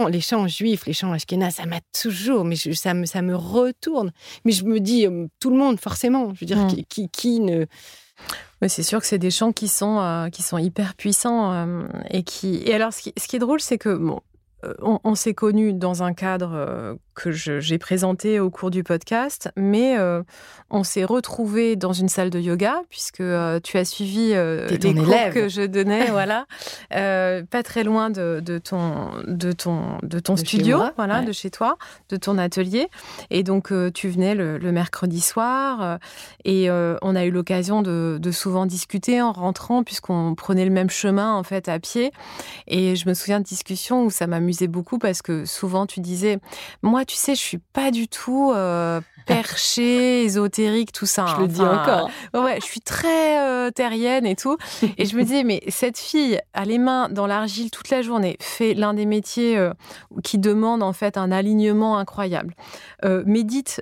les 0.05 0.21
chants 0.21 0.47
juifs, 0.47 0.85
les 0.85 0.93
chants 0.93 1.11
ashkénazes, 1.11 1.55
ça 1.55 1.65
m'a 1.65 1.79
toujours, 1.99 2.45
mais 2.45 2.55
ça, 2.55 2.93
me, 2.93 3.05
ça 3.05 3.21
me 3.21 3.35
retourne. 3.35 4.11
Mais 4.45 4.51
je 4.51 4.63
me 4.63 4.79
dis, 4.79 5.07
euh, 5.07 5.27
tout 5.39 5.49
le 5.49 5.57
monde, 5.57 5.79
forcément. 5.79 6.33
Je 6.33 6.41
veux 6.41 6.45
dire, 6.45 6.57
mm. 6.57 6.83
qui, 6.87 7.09
qui, 7.09 7.39
ne. 7.39 7.65
c'est 8.67 8.83
sûr 8.83 8.99
que 8.99 9.07
c'est 9.07 9.17
des 9.17 9.31
chants 9.31 9.51
qui 9.51 9.67
sont, 9.67 9.99
euh, 9.99 10.29
qui 10.29 10.43
sont 10.43 10.57
hyper 10.57 10.95
puissants. 10.95 11.67
et, 12.09 12.23
qui... 12.23 12.61
et 12.65 12.73
alors, 12.73 12.93
ce 12.93 13.01
qui, 13.01 13.13
ce 13.17 13.27
qui 13.27 13.35
est 13.35 13.39
drôle, 13.39 13.59
c'est 13.59 13.77
que 13.77 13.95
bon, 13.95 14.19
on, 14.81 14.99
on 15.03 15.15
s'est 15.15 15.33
connus 15.33 15.73
dans 15.73 16.03
un 16.03 16.13
cadre 16.13 16.97
que 17.17 17.31
j'ai 17.31 17.77
présenté 17.79 18.39
au 18.39 18.51
cours 18.51 18.69
du 18.69 18.83
podcast, 18.83 19.49
mais 19.57 19.97
euh, 19.97 20.21
on 20.69 20.83
s'est 20.83 21.03
retrouvé 21.03 21.75
dans 21.75 21.91
une 21.91 22.09
salle 22.09 22.29
de 22.29 22.39
yoga 22.39 22.81
puisque 22.89 23.21
euh, 23.21 23.59
tu 23.61 23.77
as 23.77 23.85
suivi 23.85 24.33
euh, 24.33 24.67
les 24.67 24.93
cours 24.93 25.33
que 25.33 25.49
je 25.49 25.63
donnais, 25.63 26.05
voilà, 26.11 26.45
pas 26.89 27.63
très 27.63 27.83
loin 27.83 28.09
de, 28.11 28.39
ton 28.59 29.09
de 29.25 29.51
ton 29.51 29.97
de 30.03 30.19
ton 30.19 30.37
studio, 30.37 30.79
voilà, 30.95 31.21
de 31.21 31.31
chez 31.31 31.49
toi, 31.49 31.77
de 32.09 32.17
ton 32.17 32.37
atelier, 32.37 32.87
et 33.31 33.41
donc 33.41 33.73
tu 33.93 34.09
venais 34.09 34.35
le, 34.35 34.71
mercredi 34.71 35.21
soir 35.21 35.97
et 36.45 36.69
on 36.69 37.15
a 37.15 37.25
eu 37.25 37.31
l'occasion 37.31 37.81
de, 37.81 38.19
de, 38.21 38.31
souvent 38.31 38.67
discuter 38.67 39.21
en 39.21 39.31
rentrant 39.31 39.83
puisqu'on 39.83 40.35
prenait 40.35 40.65
le 40.65 40.71
même 40.71 40.89
chemin 40.89 41.33
en 41.33 41.43
fait 41.43 41.67
à 41.67 41.79
pied, 41.79 42.11
et 42.67 42.95
je 42.95 43.09
me 43.09 43.15
souviens 43.15 43.39
de 43.39 43.45
discussions 43.45 44.05
où 44.05 44.11
ça 44.11 44.27
m'amusait 44.27 44.67
beaucoup 44.67 44.99
parce 44.99 45.23
que 45.23 45.45
souvent 45.45 45.87
tu 45.87 45.99
disais 45.99 46.37
moi 46.83 47.05
tu 47.07 47.15
sais, 47.15 47.35
je 47.35 47.41
suis 47.41 47.57
pas 47.57 47.91
du 47.91 48.07
tout 48.07 48.51
euh, 48.53 49.01
perchée, 49.25 50.23
ésotérique, 50.23 50.91
tout 50.91 51.05
ça. 51.05 51.25
Je 51.35 51.41
le 51.41 51.47
dis 51.47 51.61
encore. 51.61 52.09
Ouais, 52.33 52.59
je 52.59 52.65
suis 52.65 52.81
très 52.81 53.39
euh, 53.39 53.71
terrienne 53.71 54.25
et 54.25 54.35
tout. 54.35 54.57
Et 54.97 55.05
je 55.05 55.15
me 55.15 55.23
disais, 55.23 55.43
mais 55.43 55.61
cette 55.69 55.97
fille 55.97 56.39
a 56.53 56.65
les 56.65 56.77
mains 56.77 57.09
dans 57.09 57.27
l'argile 57.27 57.71
toute 57.71 57.89
la 57.89 58.01
journée, 58.01 58.37
fait 58.39 58.73
l'un 58.73 58.93
des 58.93 59.05
métiers 59.05 59.57
euh, 59.57 59.73
qui 60.23 60.37
demande 60.37 60.83
en 60.83 60.93
fait 60.93 61.17
un 61.17 61.31
alignement 61.31 61.97
incroyable, 61.97 62.55
médite 63.25 63.81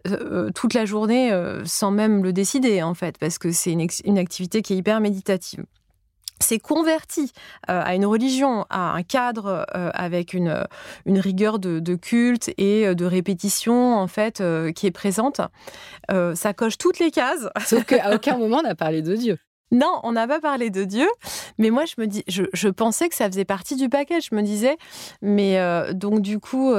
toute 0.54 0.74
la 0.74 0.86
journée 0.86 1.32
sans 1.66 1.92
même 1.92 2.24
le 2.24 2.34
décider 2.34 2.84
en 2.84 2.94
fait, 2.94 3.18
parce 3.18 3.38
que 3.38 3.52
c'est 3.52 3.72
une 3.72 4.18
activité 4.18 4.62
qui 4.62 4.74
est 4.74 4.78
hyper 4.78 5.00
méditative 5.00 5.66
s'est 6.40 6.60
converti 6.60 7.32
euh, 7.70 7.82
à 7.84 7.96
une 7.96 8.06
religion, 8.06 8.66
à 8.70 8.94
un 8.94 9.04
cadre 9.04 9.66
euh, 9.76 9.90
avec 9.94 10.34
une, 10.34 10.66
une 11.06 11.20
rigueur 11.20 11.60
de, 11.60 11.96
culte 11.96 12.52
et 12.58 12.88
euh, 12.88 12.96
de 12.96 13.06
répétition 13.06 13.96
en 13.96 14.08
fait 14.08 14.44
qui 14.76 14.88
est 14.88 14.92
présente, 14.92 15.42
ça 16.10 16.54
coche 16.54 16.78
toutes 16.78 17.00
les 17.00 17.12
cases. 17.12 17.48
Sauf 17.66 17.86
qu'à 17.86 18.14
aucun 18.14 18.38
moment 18.38 18.58
on 18.60 18.64
n'a 18.64 18.76
parlé 18.76 19.02
de 19.02 19.16
Dieu. 19.16 19.38
Non, 19.72 20.00
on 20.04 20.12
n'a 20.12 20.28
pas 20.28 20.40
parlé 20.40 20.70
de 20.70 20.84
Dieu, 20.84 21.08
mais 21.58 21.70
moi 21.72 21.86
je 21.86 21.96
me 21.98 22.06
dis, 22.06 22.24
je, 22.28 22.68
pensais 22.70 23.10
que 23.10 23.16
ça 23.16 23.28
faisait 23.28 23.46
partie 23.46 23.76
du 23.76 23.90
paquet. 23.90 24.22
Je 24.22 24.36
me 24.36 24.42
disais, 24.42 24.78
mais 25.22 25.60
donc 25.94 26.22
du 26.22 26.40
coup, 26.40 26.74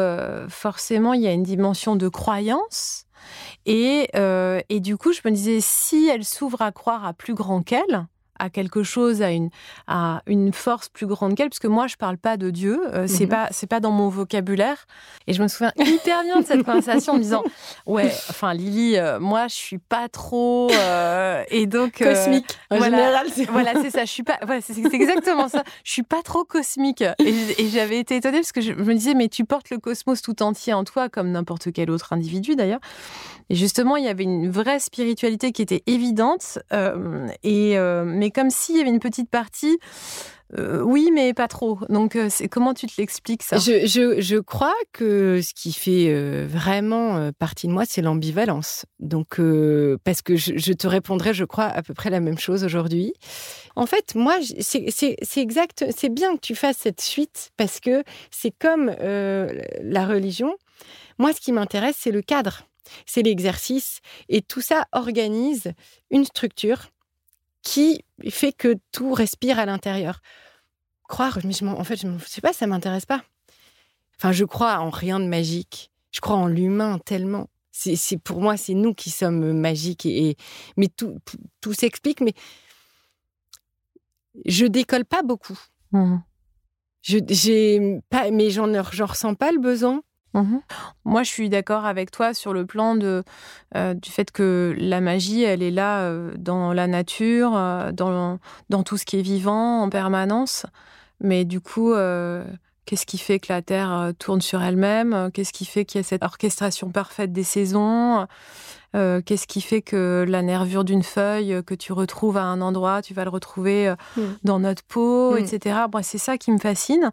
forcément, 0.48 1.12
il 1.12 1.22
y 1.22 1.26
a 1.26 1.32
une 1.32 1.42
dimension 1.42 1.96
de 1.96 2.08
croyance. 2.08 3.04
Et, 3.66 4.08
et 4.14 4.80
du 4.80 4.96
coup, 4.96 5.12
je 5.12 5.20
me 5.24 5.30
disais, 5.30 5.58
si 5.60 6.08
elle 6.08 6.24
s'ouvre 6.24 6.62
à 6.62 6.70
croire 6.70 7.04
à 7.04 7.12
plus 7.12 7.34
grand 7.34 7.62
qu'elle, 7.62 8.06
à 8.38 8.50
quelque 8.50 8.82
chose, 8.82 9.22
à 9.22 9.30
une, 9.30 9.50
à 9.86 10.22
une 10.26 10.52
force 10.52 10.88
plus 10.88 11.06
grande 11.06 11.34
qu'elle, 11.34 11.48
parce 11.48 11.58
que 11.58 11.68
moi, 11.68 11.86
je 11.86 11.96
parle 11.96 12.18
pas 12.18 12.36
de 12.36 12.50
Dieu, 12.50 12.80
euh, 12.92 13.06
c'est 13.06 13.24
mhm. 13.24 13.30
pas, 13.30 13.48
c'est 13.50 13.66
pas 13.66 13.80
dans 13.80 13.90
mon 13.90 14.08
vocabulaire. 14.08 14.86
Et 15.26 15.32
je 15.32 15.42
me 15.42 15.48
souviens 15.48 15.72
hyper 15.78 16.22
bien 16.22 16.40
de 16.40 16.46
cette 16.46 16.62
conversation 16.64 17.14
en 17.14 17.16
me 17.16 17.22
disant, 17.22 17.42
ouais, 17.86 18.06
enfin, 18.30 18.54
Lily, 18.54 18.96
euh, 18.96 19.18
moi, 19.20 19.48
je 19.48 19.54
suis 19.54 19.78
pas 19.78 20.08
trop, 20.08 20.70
euh, 20.72 21.42
et 21.50 21.66
donc 21.66 21.98
cosmique. 21.98 22.58
En 22.70 22.78
voilà, 22.78 22.96
général, 22.98 23.26
c'est 23.32 23.44
voilà, 23.50 23.72
c'est 23.82 23.90
ça. 23.90 24.04
Je 24.04 24.10
suis 24.10 24.22
pas, 24.22 24.38
voilà, 24.42 24.60
c'est 24.60 24.78
exactement 24.94 25.48
ça. 25.48 25.64
Je 25.84 25.92
suis 25.92 26.02
pas 26.02 26.22
trop 26.22 26.44
cosmique. 26.44 27.04
Et, 27.18 27.68
j'avais 27.68 27.98
été 27.98 28.16
étonnée 28.16 28.38
parce 28.38 28.52
que 28.52 28.60
je 28.60 28.72
me 28.72 28.94
disais, 28.94 29.14
mais 29.14 29.28
tu 29.28 29.44
portes 29.44 29.70
le 29.70 29.78
cosmos 29.78 30.22
tout 30.22 30.42
entier 30.42 30.72
en 30.72 30.84
toi, 30.84 31.08
comme 31.08 31.30
n'importe 31.30 31.72
quel 31.72 31.90
autre 31.90 32.12
individu 32.12 32.56
d'ailleurs. 32.56 32.80
Et 33.50 33.54
justement, 33.54 33.96
il 33.96 34.04
y 34.04 34.08
avait 34.08 34.24
une 34.24 34.50
vraie 34.50 34.78
spiritualité 34.78 35.52
qui 35.52 35.62
était 35.62 35.82
évidente, 35.86 36.58
et 37.42 37.78
mais 37.78 38.25
comme 38.30 38.50
s'il 38.50 38.76
y 38.76 38.80
avait 38.80 38.90
une 38.90 39.00
petite 39.00 39.30
partie. 39.30 39.78
Euh, 40.56 40.80
oui, 40.80 41.10
mais 41.12 41.34
pas 41.34 41.48
trop. 41.48 41.80
Donc, 41.88 42.14
euh, 42.14 42.28
comment 42.50 42.72
tu 42.72 42.86
te 42.86 42.94
l'expliques 42.98 43.42
ça? 43.42 43.56
Je, 43.58 44.38
crois 44.38 44.74
que 44.92 45.40
ce 45.42 45.52
qui 45.54 45.72
fait 45.72 46.06
euh, 46.08 46.46
vraiment 46.48 47.32
partie 47.32 47.66
de 47.66 47.72
moi, 47.72 47.84
c'est 47.86 48.02
l'ambivalence. 48.02 48.86
Donc, 49.00 49.40
parce 50.04 50.22
que 50.22 50.36
je, 50.36 50.72
te 50.72 50.86
répondrai, 50.86 51.34
je 51.34 51.44
crois, 51.44 51.64
à 51.64 51.82
peu 51.82 51.94
près 51.94 52.10
la 52.10 52.20
même 52.20 52.38
chose 52.38 52.64
aujourd'hui. 52.64 53.12
En 53.74 53.86
fait, 53.86 54.14
moi, 54.14 54.36
c'est 54.60 55.16
exact. 55.36 55.84
C'est 55.96 56.12
bien 56.12 56.36
que 56.36 56.40
tu 56.40 56.54
fasses 56.54 56.78
cette 56.78 57.00
suite 57.00 57.50
parce 57.56 57.80
que 57.80 58.04
c'est 58.30 58.52
comme 58.56 58.94
la 59.00 60.06
religion. 60.06 60.54
Moi, 61.18 61.32
ce 61.32 61.40
qui 61.40 61.52
m'intéresse, 61.52 61.96
c'est 61.98 62.10
le 62.10 62.22
cadre, 62.22 62.62
c'est 63.06 63.22
l'exercice, 63.22 64.00
et 64.28 64.42
tout 64.42 64.60
ça 64.60 64.84
organise 64.92 65.72
une 66.10 66.24
structure 66.24 66.90
qui 67.66 68.04
fait 68.28 68.52
que 68.52 68.76
tout 68.92 69.12
respire 69.12 69.58
à 69.58 69.66
l'intérieur. 69.66 70.20
Croire, 71.08 71.40
mais 71.42 71.62
en 71.64 71.82
fait, 71.82 71.96
je 71.96 72.06
ne 72.06 72.18
sais 72.20 72.40
pas, 72.40 72.52
ça 72.52 72.68
m'intéresse 72.68 73.06
pas. 73.06 73.24
Enfin, 74.16 74.30
je 74.30 74.44
crois 74.44 74.78
en 74.78 74.88
rien 74.88 75.18
de 75.18 75.26
magique. 75.26 75.90
Je 76.12 76.20
crois 76.20 76.36
en 76.36 76.46
l'humain 76.46 77.00
tellement. 77.04 77.50
C'est 77.72 78.18
pour 78.22 78.40
moi, 78.40 78.56
c'est 78.56 78.74
nous 78.74 78.94
qui 78.94 79.10
sommes 79.10 79.52
magiques 79.52 80.06
et, 80.06 80.36
mais 80.76 80.86
tout, 80.86 81.18
tout 81.60 81.72
s'explique. 81.74 82.20
Mais 82.20 82.34
je 84.44 84.66
décolle 84.66 85.04
pas 85.04 85.22
beaucoup. 85.22 85.58
Mmh. 85.90 86.18
Je 87.02 87.98
pas, 88.08 88.30
mais 88.30 88.50
j'en 88.50 88.66
ressens 89.06 89.34
pas 89.34 89.50
le 89.50 89.58
besoin. 89.58 90.02
Mmh 90.36 90.58
Moi, 91.06 91.22
je 91.22 91.30
suis 91.30 91.48
d'accord 91.48 91.86
avec 91.86 92.10
toi 92.10 92.34
sur 92.34 92.52
le 92.52 92.66
plan 92.66 92.94
de, 92.94 93.24
euh, 93.74 93.94
du 93.94 94.10
fait 94.10 94.30
que 94.30 94.74
la 94.78 95.00
magie, 95.00 95.42
elle 95.42 95.62
est 95.62 95.70
là 95.70 96.02
euh, 96.02 96.32
dans 96.36 96.74
la 96.74 96.86
nature, 96.86 97.56
euh, 97.56 97.90
dans, 97.90 98.38
dans 98.68 98.82
tout 98.82 98.98
ce 98.98 99.06
qui 99.06 99.18
est 99.18 99.22
vivant 99.22 99.80
en 99.80 99.88
permanence. 99.88 100.66
Mais 101.20 101.46
du 101.46 101.60
coup, 101.60 101.94
qu'est-ce 102.86 103.04
qui 103.04 103.18
fait 103.18 103.38
que 103.38 103.52
la 103.52 103.62
Terre 103.62 104.12
tourne 104.18 104.40
sur 104.40 104.62
elle-même 104.62 105.30
Qu'est-ce 105.34 105.52
qui 105.52 105.64
fait 105.64 105.84
qu'il 105.84 106.00
y 106.00 106.04
a 106.04 106.06
cette 106.06 106.22
orchestration 106.22 106.90
parfaite 106.90 107.32
des 107.32 107.44
saisons 107.44 108.26
Qu'est-ce 108.92 109.46
qui 109.46 109.60
fait 109.60 109.82
que 109.82 110.24
la 110.26 110.40
nervure 110.40 110.82
d'une 110.82 111.02
feuille 111.02 111.62
que 111.66 111.74
tu 111.74 111.92
retrouves 111.92 112.38
à 112.38 112.44
un 112.44 112.62
endroit, 112.62 113.02
tu 113.02 113.12
vas 113.12 113.24
le 113.24 113.30
retrouver 113.30 113.94
mmh. 114.16 114.20
dans 114.44 114.58
notre 114.58 114.82
peau, 114.84 115.32
mmh. 115.32 115.38
etc. 115.38 115.80
Moi, 115.92 116.02
c'est 116.02 116.16
ça 116.16 116.38
qui 116.38 116.50
me 116.50 116.58
fascine. 116.58 117.10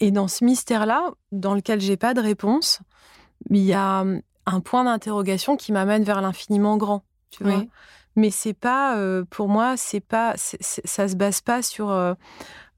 Et 0.00 0.10
dans 0.10 0.28
ce 0.28 0.44
mystère-là, 0.44 1.10
dans 1.32 1.54
lequel 1.54 1.80
j'ai 1.80 1.98
pas 1.98 2.14
de 2.14 2.20
réponse, 2.20 2.80
il 3.50 3.62
y 3.62 3.72
a 3.72 4.00
hum, 4.00 4.22
un 4.46 4.60
point 4.60 4.84
d'interrogation 4.84 5.56
qui 5.56 5.72
m'amène 5.72 6.04
vers 6.04 6.20
l'infiniment 6.20 6.76
grand. 6.76 7.04
Tu 7.30 7.44
vois 7.44 7.64
Mais 8.18 8.32
c'est 8.32 8.52
pas, 8.52 8.96
euh, 8.96 9.22
pour 9.30 9.48
moi, 9.48 9.76
c'est 9.76 10.00
pas, 10.00 10.34
ça 10.36 11.06
se 11.08 11.14
base 11.14 11.40
pas 11.40 11.62
sur 11.62 11.88
euh, 11.90 12.14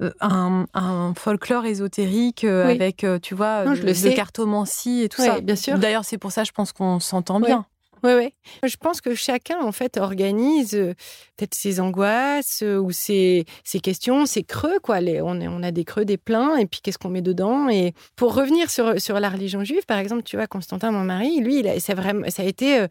euh, 0.02 0.10
un, 0.20 1.14
folklore 1.16 1.64
ésotérique 1.64 2.44
avec, 2.44 3.06
tu 3.22 3.34
vois, 3.34 3.64
non, 3.64 3.74
je 3.74 3.82
le 3.82 4.14
cartomancie 4.14 5.02
et 5.02 5.08
tout 5.08 5.22
ça. 5.22 5.40
Bien 5.40 5.56
sûr. 5.56 5.78
D'ailleurs, 5.78 6.04
c'est 6.04 6.18
pour 6.18 6.30
ça, 6.30 6.44
je 6.44 6.52
pense 6.52 6.72
qu'on 6.72 7.00
s'entend 7.00 7.40
bien. 7.40 7.64
Oui, 8.02 8.12
oui. 8.16 8.34
Je 8.62 8.76
pense 8.76 9.00
que 9.00 9.14
chacun, 9.14 9.60
en 9.60 9.72
fait, 9.72 9.96
organise 9.96 10.74
euh, 10.74 10.94
peut-être 11.36 11.54
ses 11.54 11.80
angoisses 11.80 12.62
euh, 12.62 12.78
ou 12.78 12.92
ses, 12.92 13.44
questions, 13.82 14.26
ses 14.26 14.42
creux, 14.42 14.78
quoi. 14.82 15.00
Les, 15.00 15.20
on, 15.20 15.62
a 15.62 15.70
des 15.70 15.84
creux, 15.84 16.04
des 16.04 16.16
pleins, 16.16 16.56
et 16.56 16.66
puis 16.66 16.80
qu'est-ce 16.82 16.98
qu'on 16.98 17.10
met 17.10 17.22
dedans? 17.22 17.68
Et 17.68 17.92
pour 18.16 18.34
revenir 18.34 18.70
sur, 18.70 19.00
sur 19.00 19.20
la 19.20 19.28
religion 19.28 19.64
juive, 19.64 19.84
par 19.86 19.98
exemple, 19.98 20.22
tu 20.22 20.36
vois, 20.36 20.46
Constantin, 20.46 20.90
mon 20.90 21.04
mari, 21.04 21.40
lui, 21.40 21.60
il 21.60 21.80
ça, 21.80 21.94
vraiment, 21.94 22.28
ça 22.30 22.42
a 22.42 22.46
été 22.46 22.86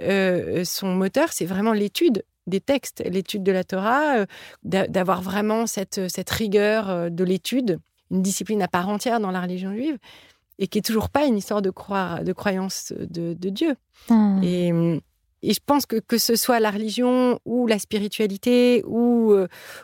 euh, 0.00 0.64
son 0.64 0.88
moteur, 0.94 1.32
c'est 1.32 1.46
vraiment 1.46 1.72
l'étude 1.72 2.24
des 2.46 2.60
textes, 2.60 3.02
l'étude 3.06 3.42
de 3.42 3.52
la 3.52 3.64
Torah, 3.64 4.24
d'avoir 4.64 5.22
vraiment 5.22 5.66
cette, 5.66 6.08
cette 6.08 6.30
rigueur 6.30 7.10
de 7.10 7.22
l'étude, 7.22 7.78
une 8.10 8.22
discipline 8.22 8.60
à 8.62 8.66
part 8.66 8.88
entière 8.88 9.20
dans 9.20 9.30
la 9.30 9.40
religion 9.40 9.72
juive, 9.72 9.98
et 10.60 10.68
qui 10.68 10.78
est 10.78 10.82
toujours 10.82 11.10
pas 11.10 11.26
une 11.26 11.36
histoire 11.36 11.62
de, 11.62 11.70
croire, 11.70 12.22
de 12.22 12.32
croyance 12.32 12.92
de, 12.96 13.34
Dieu. 13.50 13.74
Hmm. 14.08 14.40
Et, 14.44 14.68
et, 15.42 15.54
je 15.54 15.60
pense 15.64 15.86
que 15.86 15.96
que 15.96 16.18
ce 16.18 16.36
soit 16.36 16.60
la 16.60 16.70
religion 16.70 17.40
ou 17.44 17.66
la 17.66 17.80
spiritualité 17.80 18.84
ou, 18.86 19.34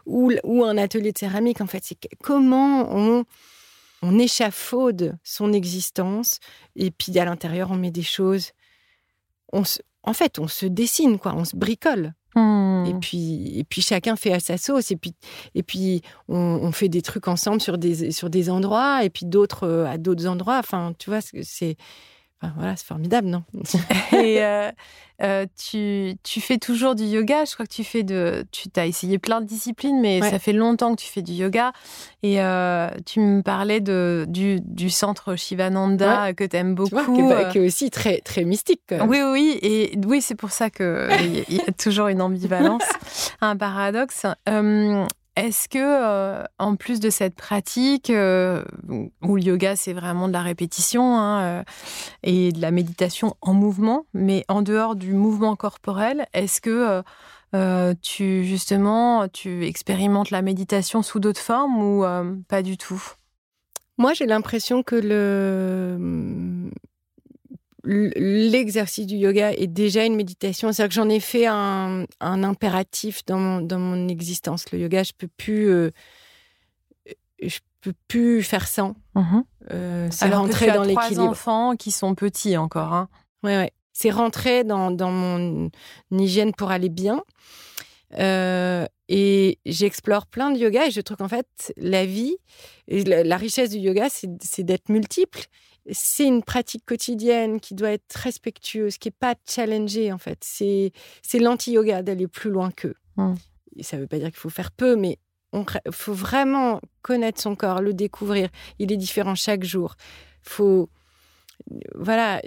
ou, 0.04 0.32
ou 0.44 0.64
un 0.64 0.76
atelier 0.78 1.10
de 1.10 1.18
céramique, 1.18 1.60
en 1.60 1.66
fait, 1.66 1.82
c'est 1.82 1.98
comment 2.22 2.94
on 2.94 3.24
on 4.02 4.18
échafaude 4.18 5.18
son 5.24 5.52
existence 5.52 6.38
et 6.76 6.90
puis 6.90 7.18
à 7.18 7.24
l'intérieur 7.24 7.70
on 7.70 7.76
met 7.76 7.90
des 7.90 8.02
choses. 8.02 8.52
On 9.52 9.62
en 10.02 10.12
fait, 10.12 10.38
on 10.38 10.46
se 10.46 10.66
dessine 10.66 11.18
quoi, 11.18 11.34
on 11.34 11.44
se 11.44 11.56
bricole. 11.56 12.14
Et 12.36 12.38
hmm. 12.38 13.00
puis 13.00 13.58
et 13.58 13.64
puis 13.64 13.80
chacun 13.80 14.14
fait 14.14 14.32
à 14.32 14.40
sa 14.40 14.58
sauce 14.58 14.90
et 14.90 14.96
puis 14.96 15.14
et 15.54 15.62
puis 15.62 16.02
on, 16.28 16.70
fait 16.70 16.90
des 16.90 17.00
trucs 17.00 17.28
ensemble 17.28 17.62
sur 17.62 17.78
des 17.78 18.12
sur 18.12 18.28
des 18.28 18.50
endroits 18.50 19.04
et 19.04 19.10
puis 19.10 19.24
d'autres 19.24 19.66
euh, 19.66 19.86
à 19.86 19.96
d'autres 19.96 20.26
endroits. 20.26 20.58
Enfin, 20.58 20.92
tu 20.98 21.08
vois, 21.08 21.20
c'est 21.20 21.76
voilà, 22.56 22.76
c'est 22.76 22.86
formidable, 22.86 23.28
non 23.28 23.42
Et 24.12 24.44
euh, 24.44 24.70
euh, 25.22 25.46
tu, 25.56 26.14
tu, 26.22 26.40
fais 26.40 26.58
toujours 26.58 26.94
du 26.94 27.04
yoga? 27.04 27.44
Je 27.44 27.54
crois 27.54 27.66
que 27.66 27.72
tu 27.72 27.82
fais 27.82 28.02
de, 28.02 28.44
tu 28.52 28.68
as 28.76 28.86
essayé 28.86 29.18
plein 29.18 29.40
de 29.40 29.46
disciplines, 29.46 30.00
mais 30.00 30.20
ça 30.20 30.38
fait 30.38 30.52
longtemps 30.52 30.94
que 30.94 31.00
tu 31.00 31.08
fais 31.08 31.22
du 31.22 31.32
yoga. 31.32 31.72
Et 32.22 32.42
euh, 32.42 32.90
tu 33.06 33.20
me 33.20 33.42
parlais 33.42 33.80
de, 33.80 34.26
du, 34.28 34.60
du 34.60 34.90
centre 34.90 35.36
Shivananda 35.36 36.34
que 36.34 36.44
tu 36.44 36.56
aimes 36.56 36.74
beaucoup, 36.74 37.32
qui, 37.50 37.58
est, 37.58 37.66
aussi 37.66 37.90
très 37.90 38.20
très 38.20 38.44
mystique. 38.44 38.82
Oui, 39.06 39.22
oui, 39.22 39.58
et 39.62 39.98
oui, 40.06 40.20
c'est 40.20 40.34
pour 40.34 40.50
ça 40.50 40.68
que 40.70 41.08
il 41.48 41.56
y 41.56 41.60
a 41.60 41.72
toujours 41.72 42.08
une 42.08 42.20
ambivalence, 42.20 42.84
un 43.40 43.56
paradoxe. 43.56 44.26
Est-ce 45.36 45.68
que, 45.68 45.78
euh, 45.78 46.44
en 46.58 46.76
plus 46.76 46.98
de 46.98 47.10
cette 47.10 47.34
pratique, 47.34 48.08
euh, 48.08 48.64
où 49.22 49.36
le 49.36 49.42
yoga 49.42 49.76
c'est 49.76 49.92
vraiment 49.92 50.28
de 50.28 50.32
la 50.32 50.40
répétition 50.40 51.18
hein, 51.18 51.42
euh, 51.42 51.62
et 52.22 52.52
de 52.52 52.60
la 52.60 52.70
méditation 52.70 53.36
en 53.42 53.52
mouvement, 53.52 54.06
mais 54.14 54.46
en 54.48 54.62
dehors 54.62 54.96
du 54.96 55.12
mouvement 55.12 55.54
corporel, 55.54 56.26
est-ce 56.32 56.60
que 56.62 57.02
tu 58.02 58.44
justement 58.44 59.28
tu 59.28 59.66
expérimentes 59.66 60.30
la 60.30 60.42
méditation 60.42 61.02
sous 61.02 61.20
d'autres 61.20 61.40
formes 61.40 61.82
ou 61.82 62.04
pas 62.48 62.62
du 62.62 62.76
tout? 62.76 63.02
Moi, 63.98 64.12
j'ai 64.12 64.26
l'impression 64.26 64.82
que 64.82 64.96
le 64.96 66.70
l'exercice 67.86 69.06
du 69.06 69.16
yoga 69.16 69.52
est 69.52 69.66
déjà 69.66 70.04
une 70.04 70.16
méditation. 70.16 70.72
C'est-à-dire 70.72 70.88
que 70.88 70.94
j'en 70.94 71.08
ai 71.08 71.20
fait 71.20 71.46
un, 71.46 72.06
impératif 72.20 73.24
dans 73.24 73.38
mon, 73.38 73.60
dans 73.60 73.78
mon 73.78 74.08
existence. 74.08 74.70
Le 74.72 74.80
yoga, 74.80 75.02
je 75.02 75.12
peux 75.16 75.28
plus, 75.28 75.68
euh, 75.70 75.90
je 77.40 77.58
peux 77.80 77.94
plus 78.08 78.42
faire 78.42 78.66
sans. 78.66 78.94
Mhm. 79.14 79.44
Euh, 79.72 80.08
c'est 80.10 80.28
rentrer 80.28 80.66
dans 80.66 80.82
l'équilibre. 80.82 81.12
trois 81.12 81.20
enfants 81.20 81.76
qui 81.76 81.90
sont 81.90 82.14
petits 82.14 82.56
encore. 82.56 82.92
Hein. 82.92 83.08
Ouais, 83.42 83.56
ouais. 83.56 83.72
C'est 83.92 84.10
rentrer 84.10 84.62
dans, 84.62 84.90
dans, 84.90 85.10
mon 85.10 85.70
hygiène 86.12 86.52
pour 86.52 86.70
aller 86.70 86.90
bien. 86.90 87.22
Euh, 88.18 88.84
et 89.08 89.58
j'explore 89.64 90.26
plein 90.26 90.50
de 90.50 90.58
yoga 90.58 90.86
et 90.86 90.90
je 90.90 91.00
trouve 91.00 91.16
qu'en 91.16 91.28
fait, 91.28 91.72
la 91.76 92.04
vie, 92.04 92.36
la, 92.88 93.24
la 93.24 93.36
richesse 93.36 93.70
du 93.70 93.78
yoga, 93.78 94.08
c'est 94.10 94.62
d'être 94.64 94.90
multiple 94.90 95.46
c'est 95.90 96.26
une 96.26 96.42
pratique 96.42 96.84
quotidienne 96.84 97.60
qui 97.60 97.74
doit 97.74 97.90
être 97.90 98.14
respectueuse, 98.14 98.98
qui 98.98 99.08
n'est 99.08 99.14
pas 99.18 99.34
challengée 99.48 100.12
en 100.12 100.18
fait. 100.18 100.38
C'est 100.42 100.92
l'anti-yoga 101.38 102.02
d'aller 102.02 102.26
plus 102.26 102.50
loin 102.50 102.70
qu'eux. 102.70 102.96
Mmh. 103.16 103.34
Ça 103.80 103.96
ne 103.96 104.02
veut 104.02 104.08
pas 104.08 104.18
dire 104.18 104.28
qu'il 104.28 104.36
faut 104.36 104.50
faire 104.50 104.72
peu, 104.72 104.96
mais 104.96 105.18
il 105.52 105.64
faut 105.92 106.14
vraiment 106.14 106.80
connaître 107.02 107.40
son 107.40 107.54
corps, 107.54 107.80
le 107.80 107.94
découvrir. 107.94 108.48
Il 108.78 108.92
est 108.92 108.96
différent 108.96 109.34
chaque 109.34 109.64
jour. 109.64 109.94
Faut 110.42 110.88
voilà, 111.94 112.42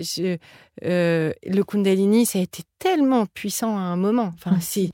euh, 0.84 1.34
le 1.44 1.64
Kundalini, 1.64 2.26
ça 2.26 2.40
a 2.40 2.42
été 2.42 2.64
tellement 2.78 3.26
puissant 3.26 3.76
à 3.78 3.82
un 3.82 3.96
moment. 3.96 4.32
Enfin, 4.36 4.52
mmh. 4.52 4.62
si 4.62 4.92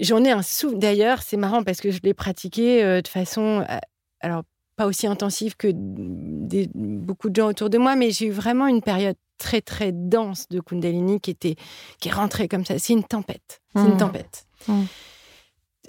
j'en 0.00 0.24
ai 0.24 0.30
un 0.30 0.42
souvenir. 0.42 0.80
D'ailleurs, 0.80 1.22
c'est 1.22 1.36
marrant 1.36 1.62
parce 1.62 1.80
que 1.80 1.90
je 1.90 2.00
l'ai 2.02 2.14
pratiqué 2.14 2.82
euh, 2.82 3.02
de 3.02 3.08
façon, 3.08 3.64
euh, 3.68 3.78
alors 4.20 4.42
pas 4.80 4.86
aussi 4.86 5.06
intensive 5.06 5.56
que 5.58 5.68
des, 5.74 6.70
beaucoup 6.74 7.28
de 7.28 7.36
gens 7.36 7.48
autour 7.48 7.68
de 7.68 7.76
moi, 7.76 7.96
mais 7.96 8.12
j'ai 8.12 8.28
eu 8.28 8.30
vraiment 8.30 8.66
une 8.66 8.80
période 8.80 9.16
très 9.36 9.60
très 9.60 9.92
dense 9.92 10.48
de 10.48 10.58
Kundalini 10.58 11.20
qui 11.20 11.30
était 11.32 11.56
qui 12.00 12.08
est 12.08 12.12
rentrée 12.12 12.48
comme 12.48 12.64
ça. 12.64 12.78
C'est 12.78 12.94
une 12.94 13.04
tempête. 13.04 13.60
C'est 13.74 13.82
une 13.82 13.96
mmh. 13.96 13.98
tempête. 13.98 14.46
Mmh. 14.68 14.82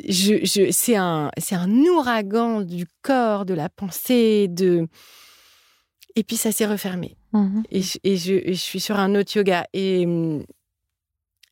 Je, 0.09 0.43
je, 0.43 0.71
c'est 0.71 0.97
un 0.97 1.31
c'est 1.37 1.55
un 1.55 1.71
ouragan 1.85 2.63
du 2.63 2.85
corps, 3.01 3.45
de 3.45 3.53
la 3.53 3.69
pensée, 3.69 4.49
de 4.49 4.89
et 6.17 6.23
puis 6.25 6.35
ça 6.35 6.51
s'est 6.51 6.65
refermé. 6.65 7.15
Mmh. 7.31 7.61
Et, 7.71 7.81
et, 8.03 8.17
je, 8.17 8.41
je, 8.45 8.51
suis 8.51 8.81
sur 8.81 8.99
un 8.99 9.15
autre 9.15 9.37
yoga 9.37 9.67
et 9.71 10.05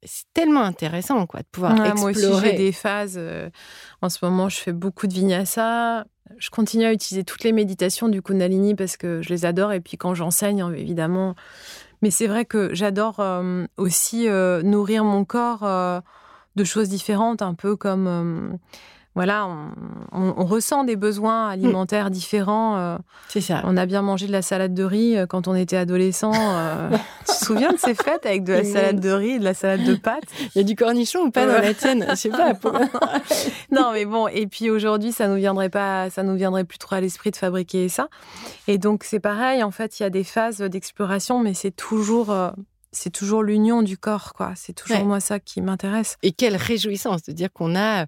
c'est 0.03 0.25
tellement 0.33 0.61
intéressant 0.61 1.25
quoi 1.25 1.41
de 1.41 1.47
pouvoir 1.51 1.73
explorer. 1.73 1.99
Moi 1.99 2.09
aussi 2.11 2.41
j'ai 2.41 2.57
des 2.57 2.71
phases. 2.71 3.15
Euh, 3.17 3.49
en 4.01 4.09
ce 4.09 4.23
moment, 4.23 4.49
je 4.49 4.57
fais 4.57 4.73
beaucoup 4.73 5.07
de 5.07 5.13
vinyasa 5.13 6.05
je 6.37 6.49
continue 6.49 6.85
à 6.85 6.93
utiliser 6.93 7.23
toutes 7.23 7.43
les 7.43 7.51
méditations 7.51 8.07
du 8.07 8.21
Kundalini 8.21 8.75
parce 8.75 8.97
que 8.97 9.21
je 9.21 9.29
les 9.29 9.45
adore. 9.45 9.73
Et 9.73 9.79
puis 9.79 9.97
quand 9.97 10.13
j'enseigne, 10.13 10.61
hein, 10.61 10.73
évidemment. 10.73 11.35
Mais 12.01 12.11
c'est 12.11 12.27
vrai 12.27 12.45
que 12.45 12.73
j'adore 12.73 13.19
euh, 13.19 13.65
aussi 13.77 14.27
euh, 14.29 14.61
nourrir 14.61 15.03
mon 15.03 15.25
corps 15.25 15.63
euh, 15.63 15.99
de 16.55 16.63
choses 16.63 16.89
différentes, 16.89 17.41
un 17.41 17.55
peu 17.55 17.75
comme 17.75 18.57
voilà, 19.16 19.49
on, 20.12 20.45
ressent 20.45 20.84
des 20.84 20.95
besoins 20.95 21.47
mm. 21.47 21.51
alimentaires 21.51 22.10
différents. 22.12 22.78
Euh, 22.78 22.97
c'est 23.28 23.41
ça. 23.41 23.62
On 23.66 23.76
a 23.76 23.86
bien 23.86 24.01
mangé 24.01 24.28
de 24.28 24.32
la 24.32 24.41
salade 24.41 24.74
de 24.74 24.84
riz 24.84 25.18
euh, 25.18 25.26
quand 25.26 25.47
on 25.47 25.55
était 25.55 25.78
adolescent. 25.78 26.32
Euh. 26.36 26.89
tu 27.20 27.26
te 27.26 27.45
souviens 27.45 27.74
de 27.74 27.78
ces 27.78 27.95
fêtes 27.95 28.26
avec 28.26 28.43
de 28.43 28.53
la 28.53 28.64
salade 28.64 28.99
de 28.99 29.10
riz 29.10 29.32
et 29.32 29.39
de 29.39 29.43
la 29.43 29.53
salade 29.53 29.84
de 29.84 29.95
pâtes? 29.95 30.24
Il 30.55 30.60
y 30.60 30.62
a 30.62 30.64
du 30.64 30.76
cornichon 30.76 31.22
ou 31.22 31.32
pas 31.32 31.47
dans 31.47 31.62
la 31.62 31.74
tienne? 31.74 32.05
Je 32.10 32.16
sais 32.16 32.30
pas. 32.30 32.53
non, 33.72 33.91
mais 33.93 34.05
bon. 34.05 34.28
Et 34.28 34.47
puis 34.47 34.70
aujourd'hui, 34.70 35.12
ça 35.12 35.28
nous 35.28 35.36
viendrait 35.36 35.70
pas, 35.70 36.10
ça 36.12 36.24
nous 36.24 36.36
viendrait 36.36 36.64
plus 36.64 36.78
trop 36.78 36.95
à 36.95 37.01
l'esprit 37.01 37.32
de 37.32 37.36
fabriquer 37.36 37.89
ça. 37.89 38.10
Et 38.68 38.78
donc 38.78 39.03
c'est 39.03 39.20
pareil. 39.20 39.64
En 39.64 39.72
fait, 39.72 39.99
il 39.99 40.03
y 40.03 40.05
a 40.05 40.12
des 40.12 40.24
phases 40.24 40.60
d'exploration, 40.60 41.39
mais 41.39 41.55
c'est 41.55 41.76
toujours 41.76 42.34
c'est 42.91 43.12
toujours 43.12 43.43
l'union 43.43 43.82
du 43.82 43.97
corps, 43.97 44.34
quoi. 44.34 44.53
C'est 44.55 44.74
toujours 44.74 45.05
moi 45.05 45.20
ça 45.20 45.39
qui 45.39 45.62
m'intéresse. 45.62 46.18
Et 46.24 46.32
quelle 46.32 46.55
réjouissance 46.55 47.24
de 47.24 47.32
dire 47.32 47.51
qu'on 47.51 47.76
a 47.76 48.05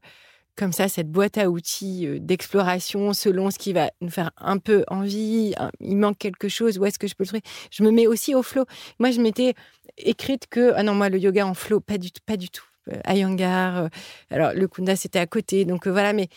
comme 0.55 0.73
ça 0.73 0.87
cette 0.87 1.09
boîte 1.09 1.37
à 1.37 1.49
outils 1.49 2.07
euh, 2.07 2.19
d'exploration 2.19 3.13
selon 3.13 3.51
ce 3.51 3.57
qui 3.57 3.73
va 3.73 3.91
nous 4.01 4.09
faire 4.09 4.31
un 4.37 4.57
peu 4.57 4.83
envie, 4.87 5.53
il 5.79 5.97
manque 5.97 6.17
quelque 6.17 6.49
chose, 6.49 6.77
où 6.77 6.85
est-ce 6.85 6.99
que 6.99 7.07
je 7.07 7.15
peux 7.15 7.23
le 7.23 7.27
trouver? 7.27 7.43
Je 7.71 7.83
me 7.83 7.91
mets 7.91 8.07
aussi 8.07 8.35
au 8.35 8.43
flow. 8.43 8.65
Moi, 8.99 9.11
je 9.11 9.21
m'étais 9.21 9.53
écrite 9.97 10.47
que 10.47 10.73
ah 10.75 10.83
non, 10.83 10.93
moi 10.95 11.09
le 11.09 11.17
yoga 11.17 11.45
en 11.45 11.53
flow, 11.53 11.79
pas 11.79 11.97
du 11.97 12.11
tout, 12.11 12.21
pas 12.25 12.37
du 12.37 12.49
tout. 12.49 12.65
Euh, 12.89 12.99
Ayangar, 13.03 13.77
euh, 13.77 13.87
alors 14.29 14.53
le 14.53 14.67
Kunda 14.67 14.95
c'était 14.95 15.19
à 15.19 15.27
côté, 15.27 15.65
donc 15.65 15.87
voilà, 15.87 16.13
mais 16.13 16.29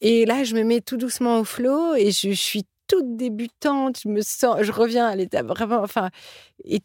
et 0.00 0.24
là 0.24 0.44
je 0.44 0.54
me 0.54 0.62
mets 0.62 0.80
tout 0.80 0.96
doucement 0.96 1.40
au 1.40 1.44
flow 1.44 1.94
et 1.94 2.12
je, 2.12 2.30
suis 2.30 2.64
toute 2.86 3.16
débutante, 3.16 3.98
je 4.04 4.08
me 4.08 4.20
sens, 4.20 4.62
je 4.62 4.70
reviens 4.70 5.06
à 5.08 5.16
l'état 5.16 5.42
vraiment, 5.42 5.80
enfin, 5.82 6.10
et 6.64 6.80